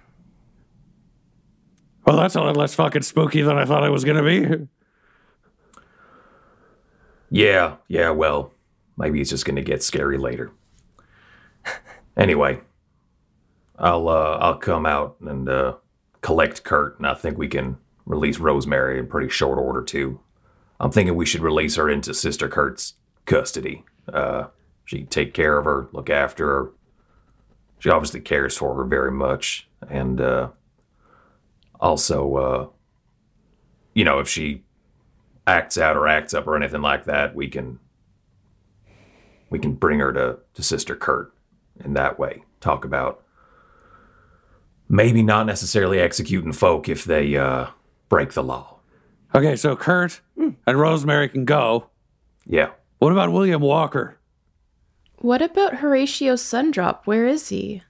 Well, 2.06 2.18
that's 2.18 2.36
a 2.36 2.42
lot 2.42 2.56
less 2.56 2.76
fucking 2.76 3.02
spooky 3.02 3.42
than 3.42 3.58
I 3.58 3.66
thought 3.66 3.84
it 3.84 3.90
was 3.90 4.04
going 4.04 4.24
to 4.24 4.58
be. 4.58 4.68
Yeah, 7.30 7.76
yeah, 7.90 8.12
well, 8.12 8.54
maybe 8.98 9.20
it's 9.20 9.32
just 9.32 9.46
going 9.46 9.58
to 9.58 9.62
get 9.62 9.84
scary 9.84 10.18
later. 10.18 10.52
anyway, 12.18 12.62
I'll 13.78 14.08
uh, 14.08 14.38
I'll 14.40 14.58
come 14.58 14.86
out 14.86 15.18
and 15.20 15.50
uh, 15.50 15.76
collect 16.22 16.64
Kurt, 16.64 16.98
and 16.98 17.06
I 17.06 17.14
think 17.14 17.38
we 17.38 17.50
can 17.50 17.78
release 18.06 18.40
Rosemary 18.40 18.98
in 18.98 19.08
pretty 19.08 19.30
short 19.30 19.60
order 19.60 19.84
too. 19.84 20.20
I'm 20.80 20.92
thinking 20.92 21.16
we 21.16 21.26
should 21.26 21.42
release 21.42 21.76
her 21.76 21.90
into 21.90 22.14
Sister 22.14 22.48
Kurt's 22.48 22.94
custody. 23.26 23.84
Uh, 24.12 24.46
she 24.88 25.00
can 25.00 25.08
take 25.08 25.34
care 25.34 25.58
of 25.58 25.66
her, 25.66 25.90
look 25.92 26.10
after 26.10 26.48
her. 26.48 26.72
She 27.80 27.90
obviously 27.90 28.22
cares 28.22 28.58
for 28.58 28.74
her 28.76 28.86
very 28.86 29.12
much, 29.12 29.68
and 29.88 30.20
uh, 30.20 30.50
also, 31.80 32.36
uh, 32.36 32.68
you 33.94 34.06
know, 34.06 34.20
if 34.20 34.30
she 34.30 34.64
acts 35.46 35.78
out 35.78 35.98
or 35.98 36.08
acts 36.08 36.34
up 36.34 36.48
or 36.48 36.56
anything 36.56 36.82
like 36.82 37.04
that, 37.04 37.36
we 37.36 37.50
can 37.50 37.80
we 39.50 39.60
can 39.60 39.74
bring 39.74 40.00
her 40.00 40.14
to, 40.14 40.40
to 40.54 40.64
Sister 40.64 40.96
Kurt 40.96 41.34
in 41.84 41.94
that 41.94 42.18
way. 42.18 42.44
Talk 42.62 42.86
about 42.86 43.24
maybe 44.88 45.22
not 45.22 45.46
necessarily 45.46 46.00
executing 46.00 46.54
folk 46.54 46.88
if 46.88 47.04
they 47.04 47.36
uh, 47.36 47.68
break 48.08 48.34
the 48.34 48.44
law. 48.44 48.80
Okay, 49.36 49.58
so 49.58 49.76
Kurt 49.76 50.22
and 50.66 50.80
Rosemary 50.80 51.28
can 51.28 51.44
go. 51.44 51.90
Yeah. 52.46 52.70
What 53.00 53.12
about 53.12 53.32
William 53.34 53.62
Walker? 53.62 54.17
What 55.20 55.42
about 55.42 55.78
Horatio 55.78 56.36
Sundrop? 56.36 57.00
Where 57.06 57.28
is 57.28 57.50
he? 57.50 57.82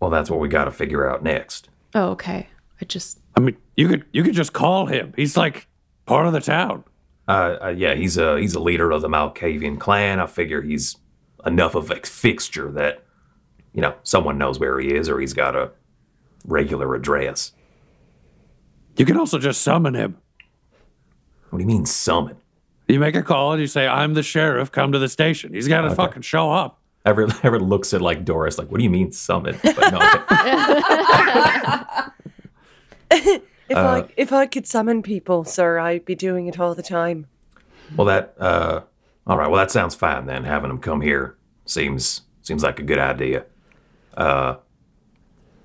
Well, 0.00 0.10
that's 0.10 0.30
what 0.30 0.40
we 0.40 0.48
got 0.48 0.64
to 0.64 0.70
figure 0.70 1.08
out 1.08 1.22
next. 1.22 1.68
Oh, 1.94 2.10
okay. 2.10 2.48
I 2.80 2.84
just. 2.84 3.18
I 3.36 3.40
mean, 3.40 3.56
you 3.76 3.88
could 3.88 4.04
you 4.12 4.22
could 4.22 4.34
just 4.34 4.52
call 4.52 4.86
him. 4.86 5.14
He's 5.16 5.36
like 5.36 5.66
part 6.06 6.26
of 6.26 6.32
the 6.32 6.40
town. 6.40 6.84
Uh, 7.28 7.56
uh, 7.62 7.68
yeah, 7.68 7.94
he's 7.94 8.18
a 8.18 8.38
he's 8.38 8.54
a 8.54 8.60
leader 8.60 8.90
of 8.90 9.00
the 9.00 9.08
Malkavian 9.08 9.78
clan. 9.78 10.20
I 10.20 10.26
figure 10.26 10.60
he's 10.60 10.96
enough 11.46 11.74
of 11.74 11.90
a 11.90 11.96
fixture 11.96 12.70
that 12.72 13.04
you 13.72 13.80
know 13.80 13.94
someone 14.02 14.36
knows 14.38 14.58
where 14.58 14.78
he 14.78 14.94
is, 14.94 15.08
or 15.08 15.20
he's 15.20 15.32
got 15.32 15.56
a 15.56 15.70
regular 16.44 16.94
address. 16.94 17.52
You 18.96 19.06
can 19.06 19.16
also 19.16 19.38
just 19.38 19.62
summon 19.62 19.94
him. 19.94 20.18
What 21.48 21.58
do 21.58 21.62
you 21.62 21.68
mean 21.68 21.86
summon? 21.86 22.36
You 22.92 23.00
make 23.00 23.16
a 23.16 23.22
call 23.22 23.52
and 23.52 23.60
you 23.60 23.66
say, 23.66 23.86
"I'm 23.86 24.12
the 24.12 24.22
sheriff. 24.22 24.70
Come 24.70 24.92
to 24.92 24.98
the 24.98 25.08
station." 25.08 25.54
He's 25.54 25.66
got 25.66 25.80
to 25.80 25.94
fucking 25.94 26.20
show 26.20 26.52
up. 26.52 26.78
Everett, 27.06 27.32
Everett 27.44 27.62
looks 27.62 27.94
at 27.94 28.02
like 28.02 28.22
Doris, 28.22 28.58
like, 28.58 28.70
"What 28.70 28.76
do 28.76 28.84
you 28.84 28.90
mean 28.90 29.12
summon?" 29.12 29.58
But 29.62 29.92
no, 29.92 29.98
okay. 33.10 33.38
If 33.68 33.78
I 33.78 34.04
if 34.18 34.32
I 34.34 34.44
could 34.44 34.66
summon 34.66 35.02
people, 35.02 35.44
sir, 35.44 35.78
I'd 35.78 36.04
be 36.04 36.14
doing 36.14 36.46
it 36.48 36.60
all 36.60 36.74
the 36.74 36.82
time. 36.82 37.28
well, 37.96 38.06
that 38.06 38.34
uh, 38.38 38.82
all 39.26 39.38
right. 39.38 39.48
Well, 39.48 39.58
that 39.58 39.70
sounds 39.70 39.94
fine 39.94 40.26
then. 40.26 40.44
Having 40.44 40.68
them 40.68 40.78
come 40.78 41.00
here 41.00 41.38
seems 41.64 42.20
seems 42.42 42.62
like 42.62 42.78
a 42.78 42.82
good 42.82 42.98
idea. 42.98 43.46
Uh, 44.14 44.56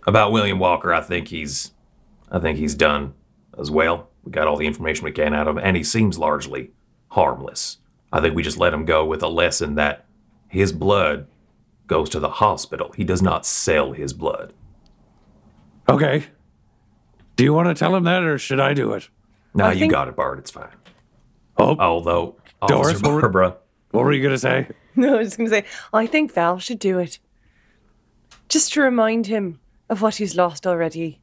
about 0.06 0.32
William 0.32 0.60
Walker, 0.60 0.94
I 0.94 1.02
think 1.02 1.28
he's 1.28 1.72
I 2.32 2.40
think 2.40 2.58
he's 2.58 2.76
done 2.76 3.14
as 3.60 3.70
well. 3.70 4.08
We 4.24 4.32
got 4.32 4.48
all 4.48 4.56
the 4.56 4.68
information 4.68 5.04
we 5.04 5.12
can 5.12 5.34
out 5.34 5.50
of 5.50 5.58
him, 5.58 5.64
and 5.66 5.76
he 5.76 5.84
seems 5.84 6.18
largely 6.18 6.72
harmless. 7.10 7.78
I 8.12 8.22
think 8.22 8.36
we 8.36 8.44
just 8.44 8.58
let 8.58 8.74
him 8.74 8.86
go 8.86 9.06
with 9.06 9.22
a 9.24 9.28
lesson 9.28 9.76
that 9.76 10.06
his 10.48 10.72
blood 10.72 11.28
goes 11.88 12.10
to 12.10 12.20
the 12.20 12.30
hospital. 12.30 12.92
He 12.96 13.04
does 13.04 13.22
not 13.22 13.46
sell 13.46 13.92
his 13.94 14.14
blood. 14.14 14.54
Okay. 15.90 16.26
Do 17.36 17.44
you 17.44 17.54
want 17.54 17.68
to 17.70 17.76
tell 17.76 17.96
him 17.96 18.04
that, 18.06 18.24
or 18.24 18.38
should 18.38 18.60
I 18.60 18.74
do 18.74 18.94
it? 18.94 19.10
No, 19.54 19.66
I 19.66 19.74
you 19.74 19.80
think- 19.82 19.92
got 19.94 20.08
it, 20.08 20.16
Bart. 20.16 20.40
It's 20.40 20.52
fine. 20.52 20.70
Oh, 21.58 21.76
Although, 21.80 22.36
Doris, 22.68 22.88
Officer 22.90 23.04
what 23.06 23.14
were- 23.16 23.22
Barbara, 23.22 23.58
what 23.92 24.04
were 24.06 24.14
you 24.14 24.24
gonna 24.24 24.38
say? 24.38 24.68
No, 24.96 25.14
I 25.14 25.18
was 25.20 25.28
just 25.28 25.38
gonna 25.38 25.50
say, 25.52 25.64
I 25.94 26.08
think 26.08 26.34
Val 26.34 26.58
should 26.58 26.80
do 26.80 26.98
it. 26.98 27.20
Just 28.50 28.74
to 28.74 28.82
remind 28.82 29.28
him 29.28 29.60
of 29.90 30.02
what 30.02 30.16
he's 30.16 30.36
lost 30.36 30.66
already. 30.66 31.22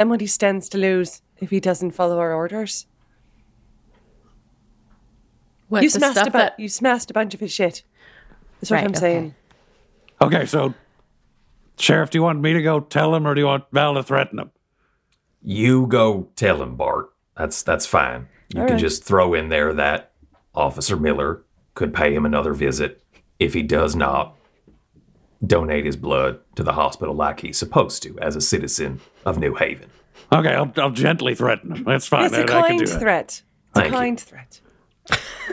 and 0.00 0.10
what 0.10 0.20
he 0.20 0.26
stands 0.26 0.68
to 0.70 0.78
lose 0.78 1.22
if 1.38 1.50
he 1.50 1.60
doesn't 1.60 1.92
follow 1.92 2.18
our 2.18 2.32
orders. 2.34 2.86
What, 5.70 5.82
you 5.82 5.88
smashed 5.88 6.18
a 6.18 6.24
bu- 6.26 6.30
that- 6.38 6.60
you 6.60 6.68
smashed 6.68 7.10
a 7.10 7.14
bunch 7.14 7.32
of 7.32 7.40
his 7.40 7.50
shit. 7.52 7.82
That's 8.60 8.70
what 8.70 8.76
Right, 8.76 8.84
I'm 8.84 8.90
okay. 8.90 8.98
saying. 9.00 9.34
Okay, 10.20 10.44
so 10.46 10.74
Sheriff, 11.78 12.10
do 12.10 12.18
you 12.18 12.22
want 12.22 12.40
me 12.40 12.52
to 12.52 12.60
go 12.62 12.80
tell 12.80 13.14
him 13.14 13.26
or 13.26 13.34
do 13.34 13.40
you 13.40 13.46
want 13.46 13.64
Val 13.72 13.94
to 13.94 14.02
threaten 14.02 14.38
him? 14.38 14.50
You 15.42 15.86
go 15.86 16.28
tell 16.36 16.62
him, 16.62 16.76
Bart. 16.76 17.10
That's 17.36 17.62
that's 17.62 17.86
fine. 17.86 18.28
You 18.54 18.66
can 18.66 18.78
just 18.78 19.04
throw 19.04 19.32
in 19.32 19.48
there 19.48 19.72
that 19.72 20.10
Officer 20.54 20.96
Miller 20.96 21.42
could 21.74 21.94
pay 21.94 22.12
him 22.12 22.26
another 22.26 22.52
visit 22.52 23.02
if 23.38 23.54
he 23.54 23.62
does 23.62 23.96
not 23.96 24.34
donate 25.46 25.86
his 25.86 25.96
blood 25.96 26.40
to 26.56 26.62
the 26.62 26.72
hospital 26.72 27.14
like 27.14 27.40
he's 27.40 27.56
supposed 27.56 28.02
to 28.02 28.18
as 28.18 28.36
a 28.36 28.40
citizen 28.40 29.00
of 29.24 29.38
New 29.38 29.54
Haven. 29.54 29.88
Okay, 30.32 30.52
I'll, 30.52 30.70
I'll 30.76 30.90
gently 30.90 31.34
threaten 31.34 31.72
him. 31.76 31.84
That's 31.84 32.06
fine. 32.06 32.26
It's 32.26 32.34
a 32.34 32.40
I, 32.40 32.42
I 32.42 32.46
can 32.46 32.62
kind 32.62 32.78
do 32.80 32.86
that. 32.86 33.00
threat. 33.00 33.24
It's 33.24 33.42
Thank 33.74 33.86
a 33.86 33.90
you. 33.90 33.94
kind 33.96 34.20
threat. 34.20 34.60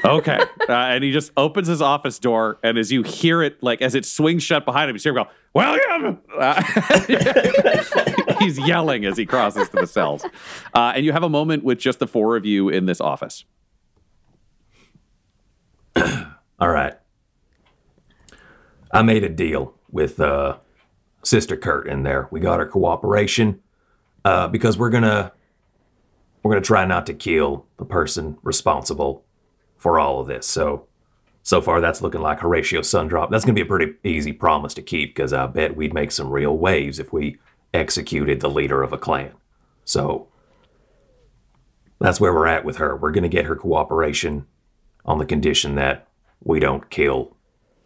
Okay. 0.03 0.39
Uh, 0.69 0.73
and 0.73 1.03
he 1.03 1.11
just 1.11 1.31
opens 1.37 1.67
his 1.67 1.81
office 1.81 2.19
door, 2.19 2.59
and 2.63 2.77
as 2.77 2.91
you 2.91 3.03
hear 3.03 3.41
it, 3.41 3.61
like 3.63 3.81
as 3.81 3.95
it 3.95 4.05
swings 4.05 4.43
shut 4.43 4.65
behind 4.65 4.89
him, 4.89 4.95
you 4.95 5.01
hear 5.01 5.17
him 5.17 5.23
go, 5.23 5.29
William! 5.53 6.19
Uh, 6.37 6.61
he's 8.39 8.59
yelling 8.59 9.05
as 9.05 9.17
he 9.17 9.25
crosses 9.25 9.69
to 9.69 9.77
the 9.77 9.87
cells. 9.87 10.23
Uh, 10.73 10.93
and 10.95 11.05
you 11.05 11.11
have 11.11 11.23
a 11.23 11.29
moment 11.29 11.63
with 11.63 11.79
just 11.79 11.99
the 11.99 12.07
four 12.07 12.35
of 12.35 12.45
you 12.45 12.69
in 12.69 12.85
this 12.85 13.01
office. 13.01 13.45
All 16.59 16.69
right. 16.69 16.93
I 18.91 19.01
made 19.01 19.23
a 19.23 19.29
deal 19.29 19.73
with 19.91 20.19
uh, 20.19 20.57
Sister 21.23 21.57
Kurt 21.57 21.87
in 21.87 22.03
there. 22.03 22.27
We 22.31 22.39
got 22.39 22.59
her 22.59 22.65
cooperation 22.65 23.61
uh, 24.23 24.47
because 24.47 24.77
we're 24.77 24.89
gonna 24.89 25.33
we're 26.41 26.51
gonna 26.51 26.61
try 26.61 26.85
not 26.85 27.05
to 27.07 27.13
kill 27.13 27.65
the 27.77 27.85
person 27.85 28.37
responsible 28.43 29.25
for 29.77 29.99
all 29.99 30.19
of 30.19 30.27
this. 30.27 30.47
So 30.47 30.87
so 31.43 31.61
far, 31.61 31.79
that's 31.79 32.01
looking 32.01 32.19
like 32.19 32.41
Horatio 32.41 32.81
Sundrop. 32.81 33.29
That's 33.29 33.45
gonna 33.45 33.53
be 33.53 33.61
a 33.61 33.65
pretty 33.65 33.93
easy 34.03 34.33
promise 34.33 34.73
to 34.75 34.81
keep 34.81 35.15
because 35.15 35.31
I 35.31 35.47
bet 35.47 35.77
we'd 35.77 35.93
make 35.93 36.11
some 36.11 36.29
real 36.29 36.57
waves 36.57 36.99
if 36.99 37.13
we 37.13 37.37
executed 37.73 38.41
the 38.41 38.49
leader 38.49 38.83
of 38.83 38.91
a 38.91 38.97
clan. 38.97 39.31
So 39.85 40.27
that's 41.99 42.19
where 42.19 42.33
we're 42.33 42.47
at 42.47 42.65
with 42.65 42.77
her. 42.77 42.95
We're 42.95 43.11
gonna 43.11 43.29
get 43.29 43.45
her 43.45 43.55
cooperation 43.55 44.45
on 45.05 45.19
the 45.19 45.25
condition 45.25 45.75
that 45.75 46.07
we 46.43 46.59
don't 46.59 46.89
kill 46.89 47.35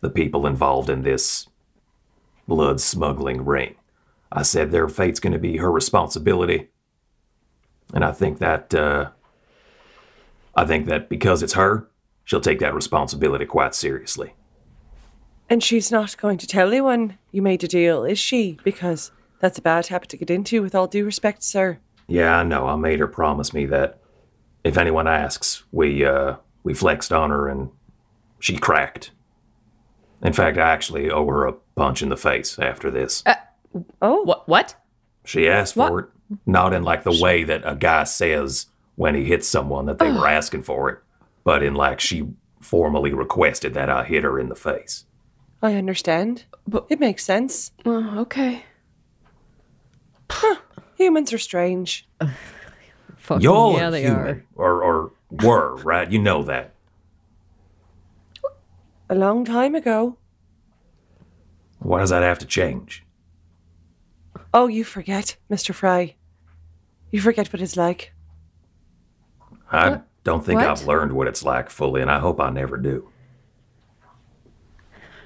the 0.02 0.10
people 0.10 0.48
involved 0.48 0.90
in 0.90 1.04
this 1.04 1.48
blood 2.48 2.82
smuggling 2.82 3.46
ring. 3.46 3.76
I 4.32 4.42
said 4.42 4.72
their 4.72 4.88
fate's 4.88 5.20
going 5.20 5.34
to 5.34 5.40
be 5.40 5.58
her 5.58 5.72
responsibility, 5.72 6.70
and 7.94 8.04
I 8.04 8.12
think 8.12 8.40
that 8.40 8.74
uh, 8.74 9.12
I 10.56 10.66
think 10.66 10.86
that 10.88 11.10
because 11.10 11.42
it's 11.44 11.54
her, 11.54 11.88
she'll 12.26 12.42
take 12.42 12.60
that 12.60 12.74
responsibility 12.76 13.46
quite 13.46 13.76
seriously. 13.76 14.34
And 15.50 15.64
she's 15.64 15.92
not 15.92 16.18
going 16.18 16.38
to 16.38 16.48
tell 16.48 16.70
anyone 16.70 17.18
you 17.32 17.42
made 17.42 17.64
a 17.64 17.68
deal, 17.68 18.06
is 18.06 18.20
she? 18.20 18.58
Because 18.64 19.12
that's 19.40 19.58
a 19.58 19.62
bad 19.62 19.88
habit 19.88 20.10
to 20.10 20.18
get 20.18 20.30
into, 20.30 20.62
with 20.62 20.76
all 20.76 20.88
due 20.88 21.04
respect, 21.04 21.44
sir. 21.44 21.80
Yeah, 22.08 22.38
I 22.38 22.44
know. 22.44 22.68
I 22.68 22.76
made 22.76 23.00
her 23.00 23.08
promise 23.08 23.54
me 23.54 23.66
that 23.68 24.00
if 24.64 24.78
anyone 24.78 25.08
asks, 25.08 25.64
we 25.72 26.06
uh, 26.06 26.36
we 26.64 26.74
flexed 26.74 27.12
on 27.12 27.30
her 27.32 27.48
and 27.48 27.70
she 28.40 28.58
cracked. 28.58 29.12
In 30.24 30.34
fact, 30.34 30.58
I 30.58 30.70
actually 30.72 31.10
owe 31.10 31.26
her 31.28 31.48
a 31.48 31.54
punch 31.54 32.02
in 32.02 32.10
the 32.10 32.18
face 32.18 32.60
after 32.60 32.92
this. 32.92 33.24
Oh, 34.02 34.22
What? 34.24 34.48
What? 34.48 34.76
She 35.26 35.48
asked 35.48 35.74
for 35.76 36.00
it, 36.00 36.06
not 36.46 36.74
in 36.74 36.84
like 36.84 37.04
the 37.04 37.20
way 37.22 37.44
that 37.44 37.62
a 37.66 37.76
guy 37.76 38.04
says 38.04 38.68
when 38.96 39.16
he 39.16 39.26
hit 39.26 39.44
someone 39.44 39.86
that 39.86 40.00
they 40.00 40.12
were 40.12 40.28
asking 40.28 40.64
for 40.64 40.90
it, 40.90 41.00
but 41.44 41.64
in 41.64 41.74
like 41.74 42.00
she 42.00 42.28
formally 42.60 43.14
requested 43.14 43.74
that 43.74 43.90
I 43.90 44.04
hit 44.04 44.24
her 44.24 44.40
in 44.40 44.50
the 44.50 44.56
face. 44.56 45.06
I 45.62 45.76
understand. 45.76 46.46
But 46.68 46.86
it 46.90 47.00
makes 47.00 47.24
sense. 47.26 47.72
Oh, 47.86 48.20
okay. 48.20 48.66
Humans 50.96 51.34
are 51.34 51.38
strange. 51.38 52.08
Fucking 53.18 53.42
Y'all 53.44 53.74
yeah, 53.74 53.88
are 53.88 53.92
they 53.92 54.02
human, 54.02 54.28
are. 54.28 54.46
or 54.56 54.84
or 54.84 55.12
were 55.44 55.76
right. 55.78 56.10
You 56.12 56.20
know 56.20 56.44
that. 56.44 56.74
A 59.10 59.16
long 59.16 59.46
time 59.46 59.76
ago. 59.76 60.18
Why 61.80 62.00
does 62.00 62.10
that 62.12 62.24
have 62.24 62.40
to 62.40 62.46
change? 62.46 63.04
Oh, 64.54 64.68
you 64.68 64.84
forget, 64.84 65.38
Mr. 65.50 65.74
Fry. 65.74 66.16
You 67.12 67.22
forget 67.22 67.52
what 67.52 67.62
it's 67.62 67.78
like. 67.78 68.14
I 69.72 70.02
don't 70.24 70.46
think 70.46 70.60
What? 70.60 70.70
I've 70.70 70.86
learned 70.86 71.14
what 71.14 71.28
it's 71.28 71.44
like 71.44 71.70
fully, 71.70 72.02
and 72.02 72.12
I 72.12 72.20
hope 72.20 72.40
I 72.40 72.50
never 72.50 72.78
do. 72.78 73.10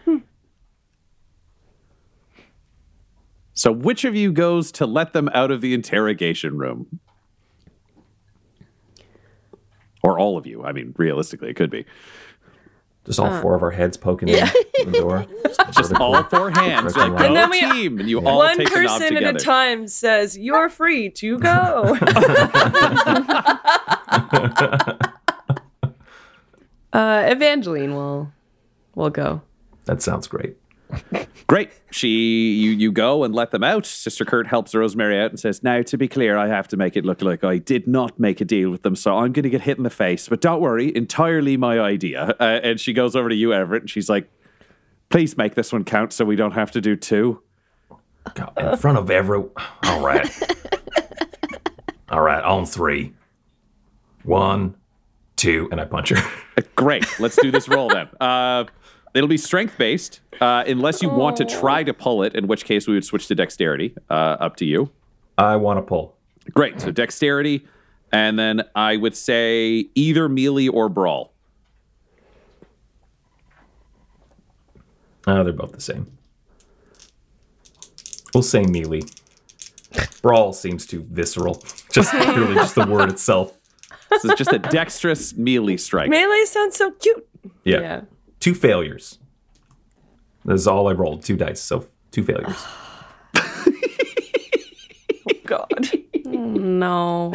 Hmm. 0.06 0.18
So, 3.54 3.72
which 3.72 4.04
of 4.06 4.16
you 4.16 4.32
goes 4.32 4.72
to 4.74 4.86
let 4.86 5.14
them 5.14 5.30
out 5.34 5.52
of 5.52 5.62
the 5.62 5.74
interrogation 5.74 6.58
room? 6.58 7.00
Or 10.04 10.20
all 10.20 10.38
of 10.38 10.46
you. 10.46 10.64
I 10.64 10.72
mean, 10.72 10.94
realistically, 10.98 11.50
it 11.50 11.56
could 11.56 11.72
be. 11.72 11.86
Just 13.06 13.20
all 13.20 13.28
uh, 13.28 13.42
four 13.42 13.56
of 13.56 13.62
our 13.62 13.72
heads 13.72 13.98
poking 13.98 14.30
in 14.30 14.36
the 14.86 14.92
door. 14.92 15.26
Just 15.72 15.94
all 15.94 16.24
four 16.24 16.50
hands. 16.50 16.96
You're 16.96 17.08
like, 17.10 17.24
And 17.26 17.34
go 17.34 17.34
then 17.36 17.50
we- 17.52 17.60
team. 17.60 18.00
And 18.00 18.10
you 18.10 18.20
all 18.28 18.38
One 18.40 18.58
take 18.58 18.74
the 18.74 18.82
knob 18.82 19.00
person 19.00 19.18
at 19.24 19.36
a 19.36 19.40
time 19.40 19.88
says, 19.88 20.36
You're 20.38 20.70
free 20.70 21.10
to 21.12 21.38
go. 21.38 21.98
Uh, 26.96 27.26
Evangeline 27.28 27.94
will 27.94 28.32
will 28.96 29.10
go. 29.10 29.42
That 29.84 30.02
sounds 30.02 30.28
great. 30.28 30.56
Great. 31.48 31.72
She, 31.92 32.54
you, 32.54 32.72
you 32.72 32.92
go 32.92 33.24
and 33.24 33.36
let 33.36 33.52
them 33.52 33.64
out. 33.64 33.86
Sister 33.86 34.24
Kurt 34.24 34.48
helps 34.48 34.74
Rosemary 34.74 35.20
out 35.20 35.30
and 35.30 35.40
says, 35.40 35.62
"Now, 35.62 35.82
to 35.82 35.98
be 35.98 36.08
clear, 36.08 36.38
I 36.38 36.48
have 36.48 36.68
to 36.70 36.78
make 36.78 36.96
it 36.96 37.04
look 37.04 37.22
like 37.22 37.44
I 37.44 37.58
did 37.58 37.86
not 37.88 38.20
make 38.20 38.40
a 38.40 38.46
deal 38.46 38.70
with 38.70 38.84
them, 38.84 38.96
so 38.96 39.18
I'm 39.18 39.34
going 39.34 39.44
to 39.44 39.50
get 39.50 39.62
hit 39.62 39.78
in 39.78 39.84
the 39.84 39.90
face. 39.90 40.30
But 40.30 40.42
don't 40.42 40.62
worry, 40.62 40.96
entirely 40.96 41.58
my 41.58 41.80
idea." 41.80 42.36
Uh, 42.40 42.60
and 42.64 42.80
she 42.80 42.94
goes 42.94 43.16
over 43.16 43.30
to 43.30 43.36
you, 43.36 43.54
Everett, 43.54 43.84
and 43.84 43.90
she's 43.90 44.10
like, 44.10 44.30
"Please 45.10 45.36
make 45.38 45.56
this 45.56 45.74
one 45.74 45.84
count, 45.84 46.14
so 46.14 46.24
we 46.24 46.36
don't 46.36 46.54
have 46.54 46.72
to 46.72 46.82
do 46.82 46.96
two. 46.96 47.42
God, 48.36 48.54
in 48.58 48.78
front 48.78 48.98
of 48.98 49.12
every. 49.12 49.44
All 49.84 50.02
right. 50.02 50.30
all 52.10 52.22
right, 52.22 52.44
on 52.44 52.66
three. 52.66 53.14
One, 54.26 54.76
two, 55.36 55.68
and 55.72 55.80
I 55.80 55.86
punch 55.86 56.10
her. 56.10 56.62
Great. 56.76 57.06
Let's 57.20 57.36
do 57.42 57.52
this 57.52 57.68
roll 57.68 57.90
then. 57.90 58.10
Uh, 58.20 58.66
it'll 59.14 59.30
be 59.30 59.38
strength 59.38 59.78
based, 59.78 60.20
uh, 60.42 60.64
unless 60.68 61.02
you 61.02 61.10
want 61.10 61.38
to 61.38 61.46
try 61.46 61.84
to 61.84 61.94
pull 61.94 62.24
it, 62.24 62.36
in 62.36 62.48
which 62.48 62.66
case 62.66 62.88
we 62.88 62.96
would 62.96 63.06
switch 63.06 63.28
to 63.28 63.36
dexterity. 63.36 63.96
Uh, 64.10 64.14
up 64.14 64.58
to 64.58 64.66
you. 64.66 64.92
I 65.38 65.56
want 65.56 65.78
to 65.78 65.82
pull. 65.82 66.18
Great. 66.54 66.82
So 66.82 66.92
dexterity, 66.92 67.66
and 68.12 68.38
then 68.38 68.64
I 68.76 68.98
would 68.98 69.16
say 69.16 69.88
either 69.96 70.28
melee 70.28 70.68
or 70.68 70.90
brawl. 70.90 71.34
Uh, 75.28 75.44
they're 75.44 75.54
both 75.54 75.72
the 75.72 75.82
same. 75.82 76.18
We'll 78.34 78.44
say 78.44 78.64
melee. 78.64 79.02
Brawl 80.22 80.54
seems 80.54 80.86
too 80.86 81.06
visceral. 81.10 81.64
Just 81.92 82.12
purely 82.12 82.56
just 82.56 82.76
the 82.76 82.86
word 82.86 83.10
itself. 83.10 83.58
This 84.24 84.26
is 84.26 84.34
just 84.38 84.54
a 84.54 84.60
dexterous 84.60 85.36
melee 85.36 85.78
strike. 85.78 86.10
Melee 86.10 86.46
sounds 86.46 86.76
so 86.76 86.92
cute. 86.92 87.28
Yeah. 87.64 87.80
Yeah. 87.80 88.02
Two 88.40 88.54
failures. 88.54 89.20
This 90.46 90.62
is 90.62 90.68
all 90.68 90.88
I 90.88 90.94
rolled. 90.94 91.24
Two 91.24 91.36
dice. 91.36 91.62
So 91.62 91.88
two 92.12 92.24
failures. 92.24 92.56
oh, 93.36 93.72
God. 95.46 95.90
No. 96.28 97.34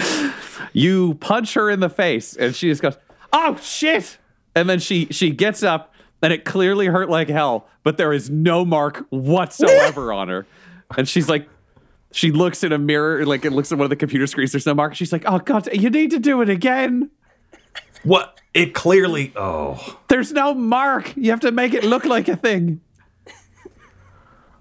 You 0.72 1.14
punch 1.14 1.54
her 1.54 1.70
in 1.70 1.80
the 1.80 1.88
face, 1.88 2.36
and 2.36 2.54
she 2.54 2.68
just 2.68 2.82
goes, 2.82 2.98
"Oh 3.32 3.56
shit!" 3.62 4.18
And 4.54 4.68
then 4.68 4.78
she 4.80 5.06
she 5.10 5.30
gets 5.30 5.62
up, 5.62 5.94
and 6.20 6.32
it 6.32 6.44
clearly 6.44 6.86
hurt 6.86 7.08
like 7.08 7.28
hell, 7.28 7.68
but 7.84 7.96
there 7.96 8.12
is 8.12 8.28
no 8.28 8.64
mark 8.64 9.06
whatsoever 9.10 10.12
on 10.20 10.28
her. 10.28 10.44
And 10.98 11.08
she's 11.08 11.28
like, 11.28 11.48
she 12.12 12.32
looks 12.32 12.64
in 12.64 12.72
a 12.72 12.78
mirror, 12.78 13.24
like 13.24 13.44
it 13.44 13.52
looks 13.52 13.70
at 13.72 13.78
one 13.78 13.84
of 13.84 13.90
the 13.90 13.96
computer 13.96 14.26
screens. 14.26 14.52
There's 14.52 14.66
no 14.66 14.74
mark. 14.74 14.94
She's 14.94 15.12
like, 15.12 15.24
"Oh 15.26 15.38
god, 15.38 15.68
you 15.72 15.90
need 15.90 16.10
to 16.10 16.18
do 16.18 16.40
it 16.42 16.48
again." 16.48 17.10
What? 18.02 18.40
It 18.52 18.74
clearly. 18.74 19.32
Oh. 19.36 19.98
There's 20.08 20.32
no 20.32 20.54
mark. 20.54 21.16
You 21.16 21.30
have 21.30 21.40
to 21.40 21.52
make 21.52 21.72
it 21.74 21.84
look 21.84 22.04
like 22.04 22.28
a 22.28 22.36
thing. 22.36 22.80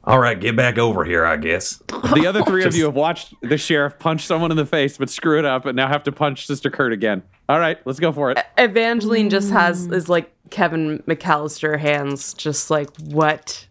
All 0.04 0.20
right, 0.20 0.40
get 0.40 0.56
back 0.56 0.78
over 0.78 1.04
here, 1.04 1.26
I 1.26 1.38
guess. 1.38 1.82
The 1.88 2.26
other 2.28 2.44
three 2.44 2.64
of 2.64 2.76
you 2.76 2.86
have 2.86 2.96
watched 2.96 3.34
the 3.42 3.58
sheriff 3.58 4.00
punch 4.00 4.26
someone 4.26 4.50
in 4.50 4.58
the 4.58 4.66
face, 4.66 4.98
but 4.98 5.10
screw 5.10 5.38
it 5.38 5.46
up, 5.46 5.66
and 5.66 5.76
now 5.76 5.88
have 5.88 6.04
to 6.04 6.12
punch 6.12 6.48
Sister 6.48 6.72
Kurt 6.72 6.94
again. 6.94 7.22
All 7.48 7.60
right, 7.60 7.78
let's 7.86 8.00
go 8.00 8.12
for 8.12 8.32
it. 8.32 8.40
Evangeline 8.58 9.30
just 9.30 9.52
has 9.52 9.88
is 9.88 10.08
like 10.10 10.34
Kevin 10.50 11.04
McAllister 11.08 11.78
hands, 11.80 12.34
just 12.34 12.72
like 12.72 12.90
what? 12.98 13.68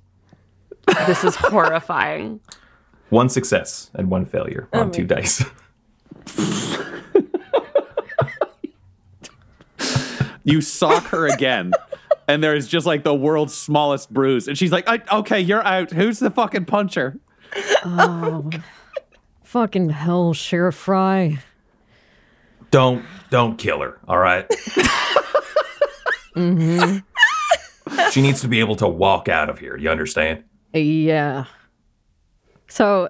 This 1.07 1.25
is 1.25 1.35
horrifying. 1.37 2.41
One 3.11 3.29
success 3.29 3.91
and 3.95 4.11
one 4.11 4.27
failure 4.27 4.69
oh 4.73 4.81
on 4.81 4.91
two 4.93 5.05
dice. 5.05 5.45
You 10.45 10.63
sock 10.63 11.05
her 11.09 11.27
again, 11.27 11.73
and 12.27 12.43
there 12.43 12.57
is 12.57 12.69
just 12.69 12.87
like 12.87 13.05
the 13.05 13.15
world's 13.15 13.53
smallest 13.53 14.11
bruise. 14.11 14.49
And 14.49 14.57
she's 14.57 14.73
like, 14.73 14.89
I, 14.89 15.03
"Okay, 15.19 15.41
you're 15.41 15.63
out. 15.63 15.91
Who's 15.91 16.21
the 16.21 16.31
fucking 16.31 16.65
puncher?" 16.65 17.19
Oh, 17.85 18.49
Fucking 19.45 19.91
hell, 19.91 20.33
Sheriff 20.33 20.75
Fry. 20.75 21.41
don't 22.71 23.05
don't 23.29 23.59
kill 23.59 23.81
her. 23.83 23.99
All 24.09 24.17
right? 24.19 24.49
Mm-hmm. 26.35 26.99
She 28.13 28.23
needs 28.23 28.41
to 28.41 28.49
be 28.49 28.61
able 28.61 28.77
to 28.77 28.89
walk 28.89 29.29
out 29.29 29.51
of 29.51 29.59
here. 29.59 29.77
You 29.77 29.91
understand? 29.91 30.45
Yeah. 30.73 31.45
So 32.69 33.09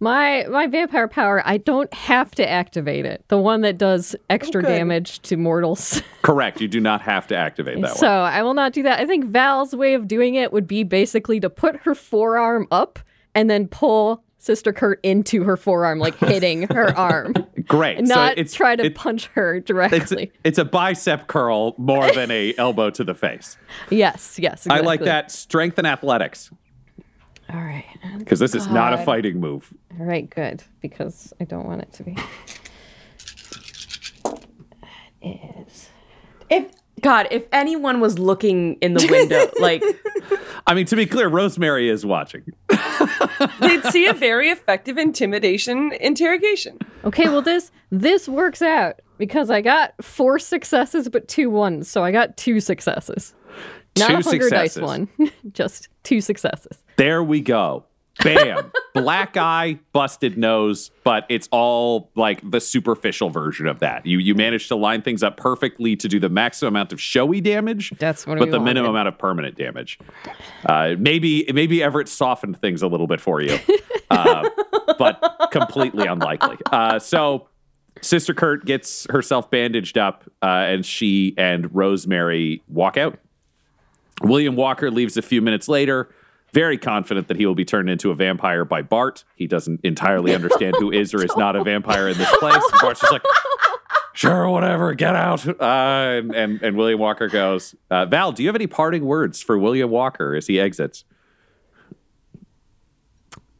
my 0.00 0.46
my 0.48 0.66
vampire 0.68 1.08
power, 1.08 1.42
I 1.44 1.56
don't 1.56 1.92
have 1.92 2.32
to 2.36 2.48
activate 2.48 3.04
it. 3.04 3.24
The 3.28 3.38
one 3.38 3.62
that 3.62 3.78
does 3.78 4.14
extra 4.30 4.62
Okay. 4.62 4.76
damage 4.78 5.20
to 5.22 5.36
mortals. 5.36 6.02
Correct. 6.22 6.60
You 6.60 6.68
do 6.68 6.80
not 6.80 7.00
have 7.02 7.26
to 7.28 7.36
activate 7.36 7.80
that 7.80 7.96
so 7.96 8.06
one. 8.06 8.32
I 8.32 8.42
will 8.42 8.54
not 8.54 8.72
do 8.72 8.82
that. 8.84 9.00
I 9.00 9.06
think 9.06 9.26
Val's 9.26 9.74
way 9.74 9.94
of 9.94 10.06
doing 10.06 10.34
it 10.36 10.52
would 10.52 10.68
be 10.68 10.84
basically 10.84 11.40
to 11.40 11.50
put 11.50 11.76
her 11.78 11.94
forearm 11.96 12.68
up 12.70 13.00
and 13.34 13.50
then 13.50 13.66
pull 13.66 14.22
Sister 14.40 14.72
Kurt 14.72 15.00
into 15.02 15.42
her 15.42 15.56
forearm, 15.56 15.98
like 15.98 16.16
hitting 16.18 16.68
her 16.68 16.96
arm. 16.96 17.34
Great. 17.66 17.98
And 17.98 18.06
So 18.06 18.14
not 18.14 18.38
it's 18.38 18.54
try 18.54 18.76
to 18.76 18.84
it- 18.84 18.94
punch 18.94 19.26
her 19.34 19.56
It's 19.56 19.66
directly. 19.66 20.30
it's 20.44 20.58
a 20.58 20.64
bicep 20.64 21.26
curl 21.26 21.74
more 21.76 22.08
than 22.12 22.30
a 22.30 22.54
elbow 22.58 22.90
to 22.90 23.02
the 23.02 23.14
face. 23.16 23.56
yes, 23.90 24.38
yes. 24.38 24.64
I 24.70 24.78
like 24.80 25.00
that 25.00 25.32
strength 25.32 25.76
and 25.76 25.88
athletics 25.88 26.50
All 27.52 27.60
right. 27.60 27.86
because 28.18 28.38
this 28.38 28.54
is 28.54 28.66
not 28.66 28.92
a 28.92 28.98
fighting 28.98 29.40
move. 29.40 29.72
All 29.98 30.04
right, 30.04 30.28
good. 30.28 30.62
Because 30.80 31.32
I 31.40 31.44
don't 31.44 31.66
want 31.66 31.82
it 31.82 31.92
to 31.94 32.02
be. 32.04 32.16
It 35.22 35.66
is. 35.66 35.90
If 36.50 36.66
God, 37.00 37.28
if 37.30 37.44
anyone 37.52 38.00
was 38.00 38.18
looking 38.18 38.74
in 38.80 38.94
the 38.94 39.06
window, 39.10 39.50
like 39.60 39.82
I 40.66 40.74
mean, 40.74 40.86
to 40.86 40.96
be 40.96 41.06
clear, 41.06 41.28
Rosemary 41.28 41.88
is 41.88 42.04
watching. 42.04 42.52
they'd 43.60 43.84
see 43.84 44.06
a 44.06 44.12
very 44.12 44.50
effective 44.50 44.98
intimidation 44.98 45.92
interrogation. 46.00 46.78
Okay, 47.04 47.28
well 47.28 47.42
this 47.42 47.70
this 47.90 48.28
works 48.28 48.62
out 48.62 49.00
because 49.16 49.50
I 49.50 49.60
got 49.60 49.94
four 50.02 50.38
successes 50.38 51.08
but 51.08 51.28
two 51.28 51.50
ones, 51.50 51.88
so 51.88 52.04
I 52.04 52.12
got 52.12 52.36
two 52.36 52.60
successes. 52.60 53.34
Not 53.98 54.10
a 54.10 54.22
hunger 54.22 54.50
dice 54.50 54.76
one, 54.76 55.08
just 55.52 55.88
two 56.02 56.20
successes. 56.20 56.78
There 56.98 57.22
we 57.22 57.40
go. 57.40 57.84
Bam. 58.22 58.72
Black 58.94 59.36
eye, 59.36 59.78
busted 59.92 60.36
nose, 60.36 60.90
but 61.04 61.24
it's 61.28 61.48
all 61.52 62.10
like 62.16 62.48
the 62.48 62.60
superficial 62.60 63.30
version 63.30 63.68
of 63.68 63.78
that. 63.78 64.04
You 64.04 64.18
you 64.18 64.34
managed 64.34 64.66
to 64.68 64.74
line 64.74 65.02
things 65.02 65.22
up 65.22 65.36
perfectly 65.36 65.94
to 65.94 66.08
do 66.08 66.18
the 66.18 66.28
maximum 66.28 66.74
amount 66.74 66.92
of 66.92 67.00
showy 67.00 67.40
damage. 67.40 67.92
That's 67.98 68.26
what 68.26 68.40
but 68.40 68.50
the 68.50 68.58
minimum 68.58 68.90
amount 68.90 69.06
of 69.06 69.16
permanent 69.16 69.56
damage. 69.56 70.00
Uh, 70.66 70.96
maybe 70.98 71.48
maybe 71.54 71.80
Everett 71.80 72.08
softened 72.08 72.60
things 72.60 72.82
a 72.82 72.88
little 72.88 73.06
bit 73.06 73.20
for 73.20 73.40
you, 73.40 73.56
uh, 74.10 74.48
but 74.98 75.48
completely 75.52 76.08
unlikely. 76.08 76.56
Uh, 76.72 76.98
so 76.98 77.48
Sister 78.00 78.34
Kurt 78.34 78.64
gets 78.64 79.06
herself 79.10 79.48
bandaged 79.48 79.96
up, 79.96 80.24
uh, 80.42 80.46
and 80.46 80.84
she 80.84 81.34
and 81.38 81.72
Rosemary 81.72 82.62
walk 82.66 82.96
out. 82.96 83.16
William 84.22 84.56
Walker 84.56 84.90
leaves 84.90 85.16
a 85.16 85.22
few 85.22 85.40
minutes 85.40 85.68
later, 85.68 86.08
very 86.52 86.78
confident 86.78 87.28
that 87.28 87.36
he 87.36 87.46
will 87.46 87.54
be 87.54 87.64
turned 87.64 87.90
into 87.90 88.10
a 88.10 88.14
vampire 88.14 88.64
by 88.64 88.82
Bart. 88.82 89.24
He 89.36 89.46
doesn't 89.46 89.80
entirely 89.84 90.34
understand 90.34 90.76
who 90.78 90.90
is 90.90 91.12
or 91.14 91.22
is 91.24 91.36
not 91.36 91.56
a 91.56 91.62
vampire 91.62 92.08
in 92.08 92.16
this 92.16 92.34
place. 92.38 92.62
Bart's 92.80 93.00
just 93.00 93.12
like, 93.12 93.22
sure, 94.14 94.48
whatever, 94.48 94.94
get 94.94 95.14
out. 95.14 95.46
Uh, 95.46 95.54
and, 95.60 96.34
and, 96.34 96.62
and 96.62 96.76
William 96.76 96.98
Walker 96.98 97.28
goes, 97.28 97.74
uh, 97.90 98.06
Val, 98.06 98.32
do 98.32 98.42
you 98.42 98.48
have 98.48 98.56
any 98.56 98.66
parting 98.66 99.04
words 99.04 99.42
for 99.42 99.58
William 99.58 99.90
Walker 99.90 100.34
as 100.34 100.46
he 100.46 100.58
exits? 100.58 101.04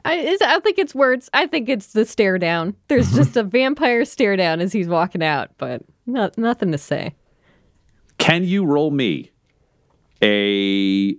I, 0.05 0.21
I 0.21 0.37
don't 0.37 0.65
think 0.65 0.79
it's 0.79 0.95
words. 0.95 1.29
I 1.35 1.47
think 1.47 1.69
it's 1.69 1.93
the 1.93 2.07
stare 2.07 2.39
down. 2.39 2.75
There's 2.89 3.15
just 3.15 3.37
a 3.37 3.43
vampire 3.43 4.07
stare 4.07 4.37
down 4.37 4.61
as 4.61 4.73
he's 4.73 4.89
walking 4.89 5.23
out, 5.23 5.51
but 5.59 5.83
not, 6.07 6.39
nothing 6.39 6.73
to 6.73 6.79
say. 6.79 7.15
Can 8.17 8.45
you 8.45 8.65
roll 8.65 8.91
me 8.91 9.31
a 10.23 11.15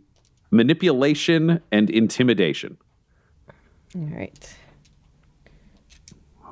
manipulation 0.51 1.61
and 1.71 1.89
intimidation? 1.89 2.77
All 3.95 4.01
right. 4.03 4.55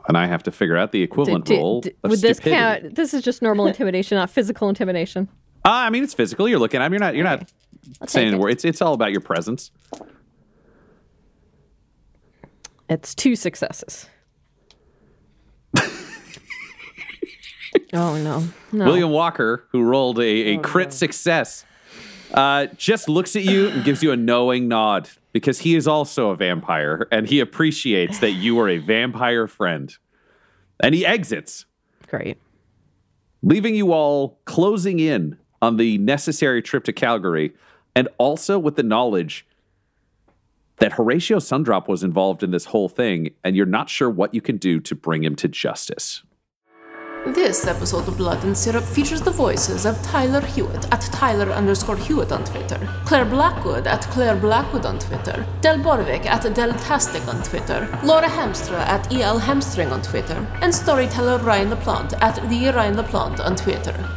And 0.07 0.17
I 0.17 0.25
have 0.27 0.43
to 0.43 0.51
figure 0.51 0.77
out 0.77 0.91
the 0.93 1.03
equivalent 1.03 1.45
D- 1.45 1.55
d- 1.55 1.59
roll 1.59 1.81
d- 1.81 1.91
of 2.03 2.11
would 2.11 2.21
this 2.21 2.39
count? 2.39 2.95
This 2.95 3.13
is 3.13 3.23
just 3.23 3.41
normal 3.41 3.67
intimidation, 3.71 4.17
not 4.17 4.29
physical 4.29 4.69
intimidation. 4.69 5.27
Uh, 5.65 5.69
I 5.71 5.89
mean, 5.89 6.03
it's 6.03 6.13
physical. 6.13 6.47
You're 6.47 6.59
looking 6.59 6.81
at 6.81 6.85
him. 6.85 6.93
You're 6.93 6.99
not. 7.01 7.15
You're 7.15 7.25
not 7.25 7.51
saying 8.07 8.29
it. 8.29 8.33
a 8.35 8.37
word. 8.37 8.51
It's 8.51 8.63
it's 8.63 8.81
all 8.81 8.93
about 8.93 9.11
your 9.11 9.19
presence. 9.21 9.71
It's 12.89 13.13
two 13.13 13.35
successes. 13.35 14.07
oh 17.93 18.17
no, 18.17 18.47
no. 18.71 18.85
William 18.85 19.09
Walker, 19.09 19.65
who 19.71 19.83
rolled 19.83 20.19
a, 20.19 20.23
a 20.23 20.57
crit 20.59 20.93
success, 20.93 21.65
uh, 22.33 22.67
just 22.75 23.07
looks 23.07 23.35
at 23.35 23.43
you 23.43 23.69
and 23.69 23.83
gives 23.83 24.03
you 24.03 24.11
a 24.11 24.17
knowing 24.17 24.67
nod 24.67 25.09
because 25.31 25.59
he 25.59 25.75
is 25.75 25.87
also 25.87 26.29
a 26.29 26.35
vampire 26.35 27.07
and 27.11 27.27
he 27.27 27.39
appreciates 27.39 28.19
that 28.19 28.31
you 28.31 28.59
are 28.59 28.69
a 28.69 28.77
vampire 28.77 29.47
friend. 29.47 29.95
And 30.79 30.93
he 30.93 31.05
exits, 31.05 31.65
Great. 32.07 32.37
leaving 33.41 33.75
you 33.75 33.93
all 33.93 34.39
closing 34.45 34.99
in 34.99 35.37
on 35.61 35.77
the 35.77 35.97
necessary 35.97 36.61
trip 36.61 36.83
to 36.85 36.93
Calgary 36.93 37.53
and 37.95 38.07
also 38.17 38.59
with 38.59 38.75
the 38.75 38.83
knowledge 38.83 39.45
that 40.77 40.93
Horatio 40.93 41.37
Sundrop 41.37 41.87
was 41.87 42.03
involved 42.03 42.43
in 42.43 42.51
this 42.51 42.65
whole 42.65 42.89
thing 42.89 43.31
and 43.43 43.55
you're 43.55 43.65
not 43.65 43.89
sure 43.89 44.09
what 44.09 44.33
you 44.33 44.41
can 44.41 44.57
do 44.57 44.79
to 44.81 44.93
bring 44.93 45.23
him 45.23 45.35
to 45.37 45.47
justice. 45.47 46.23
This 47.33 47.67
episode 47.67 48.07
of 48.07 48.15
Blood 48.15 48.45
and 48.45 48.57
Syrup 48.57 48.85
features 48.85 49.21
the 49.21 49.31
voices 49.31 49.85
of 49.85 50.01
Tyler 50.01 50.39
Hewitt 50.39 50.91
at 50.93 51.01
Tyler 51.01 51.51
underscore 51.51 51.97
Hewitt 51.97 52.31
on 52.31 52.45
Twitter, 52.45 52.79
Clare 53.05 53.25
Blackwood 53.25 53.85
at 53.85 54.01
Clare 54.03 54.37
Blackwood 54.37 54.85
on 54.85 54.97
Twitter, 54.97 55.45
Del 55.59 55.77
Borovic 55.77 56.25
at 56.25 56.43
Deltastic 56.43 57.27
on 57.27 57.43
Twitter, 57.43 57.87
Laura 58.03 58.27
Hamstra 58.29 58.79
at 58.79 59.11
EL 59.13 59.39
Hamstring 59.39 59.91
on 59.91 60.01
Twitter, 60.01 60.47
and 60.61 60.73
storyteller 60.73 61.37
Ryan 61.39 61.69
LaPlante 61.69 62.13
at 62.21 62.35
the 62.49 62.71
Ryan 62.71 62.95
LaPlante 62.95 63.41
on 63.41 63.55
Twitter. 63.57 63.93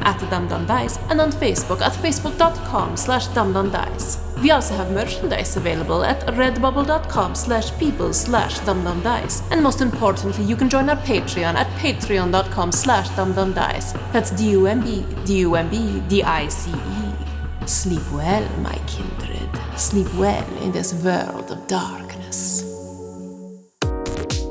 at 0.00 0.18
dumbdumbdice, 0.18 0.98
and 1.10 1.20
on 1.20 1.30
Facebook 1.30 1.80
at 1.80 1.92
facebook.com 1.92 2.96
slash 2.96 3.28
dumbdumbdice. 3.28 4.26
We 4.42 4.50
also 4.50 4.74
have 4.74 4.90
merchandise 4.90 5.56
available 5.56 6.04
at 6.04 6.20
redbubble.com 6.26 7.34
slash 7.34 7.76
people 7.78 8.12
slash 8.12 8.58
dumbdumbdice. 8.60 9.42
And 9.50 9.62
most 9.62 9.80
importantly, 9.80 10.44
you 10.44 10.56
can 10.56 10.68
join 10.68 10.90
our 10.90 10.96
Patreon 10.96 11.54
at 11.54 11.66
patreon.com 11.78 12.72
slash 12.72 13.08
dumbdumbdice. 13.10 14.12
That's 14.12 14.30
D-U-M-B, 14.32 15.06
D-U-M-B, 15.24 16.02
D-I-C-E. 16.08 17.66
Sleep 17.66 18.12
well, 18.12 18.48
my 18.58 18.78
kindred. 18.86 19.50
Sleep 19.76 20.12
well 20.14 20.46
in 20.58 20.70
this 20.72 20.94
world 21.02 21.50
of 21.50 21.66
darkness. 21.66 22.05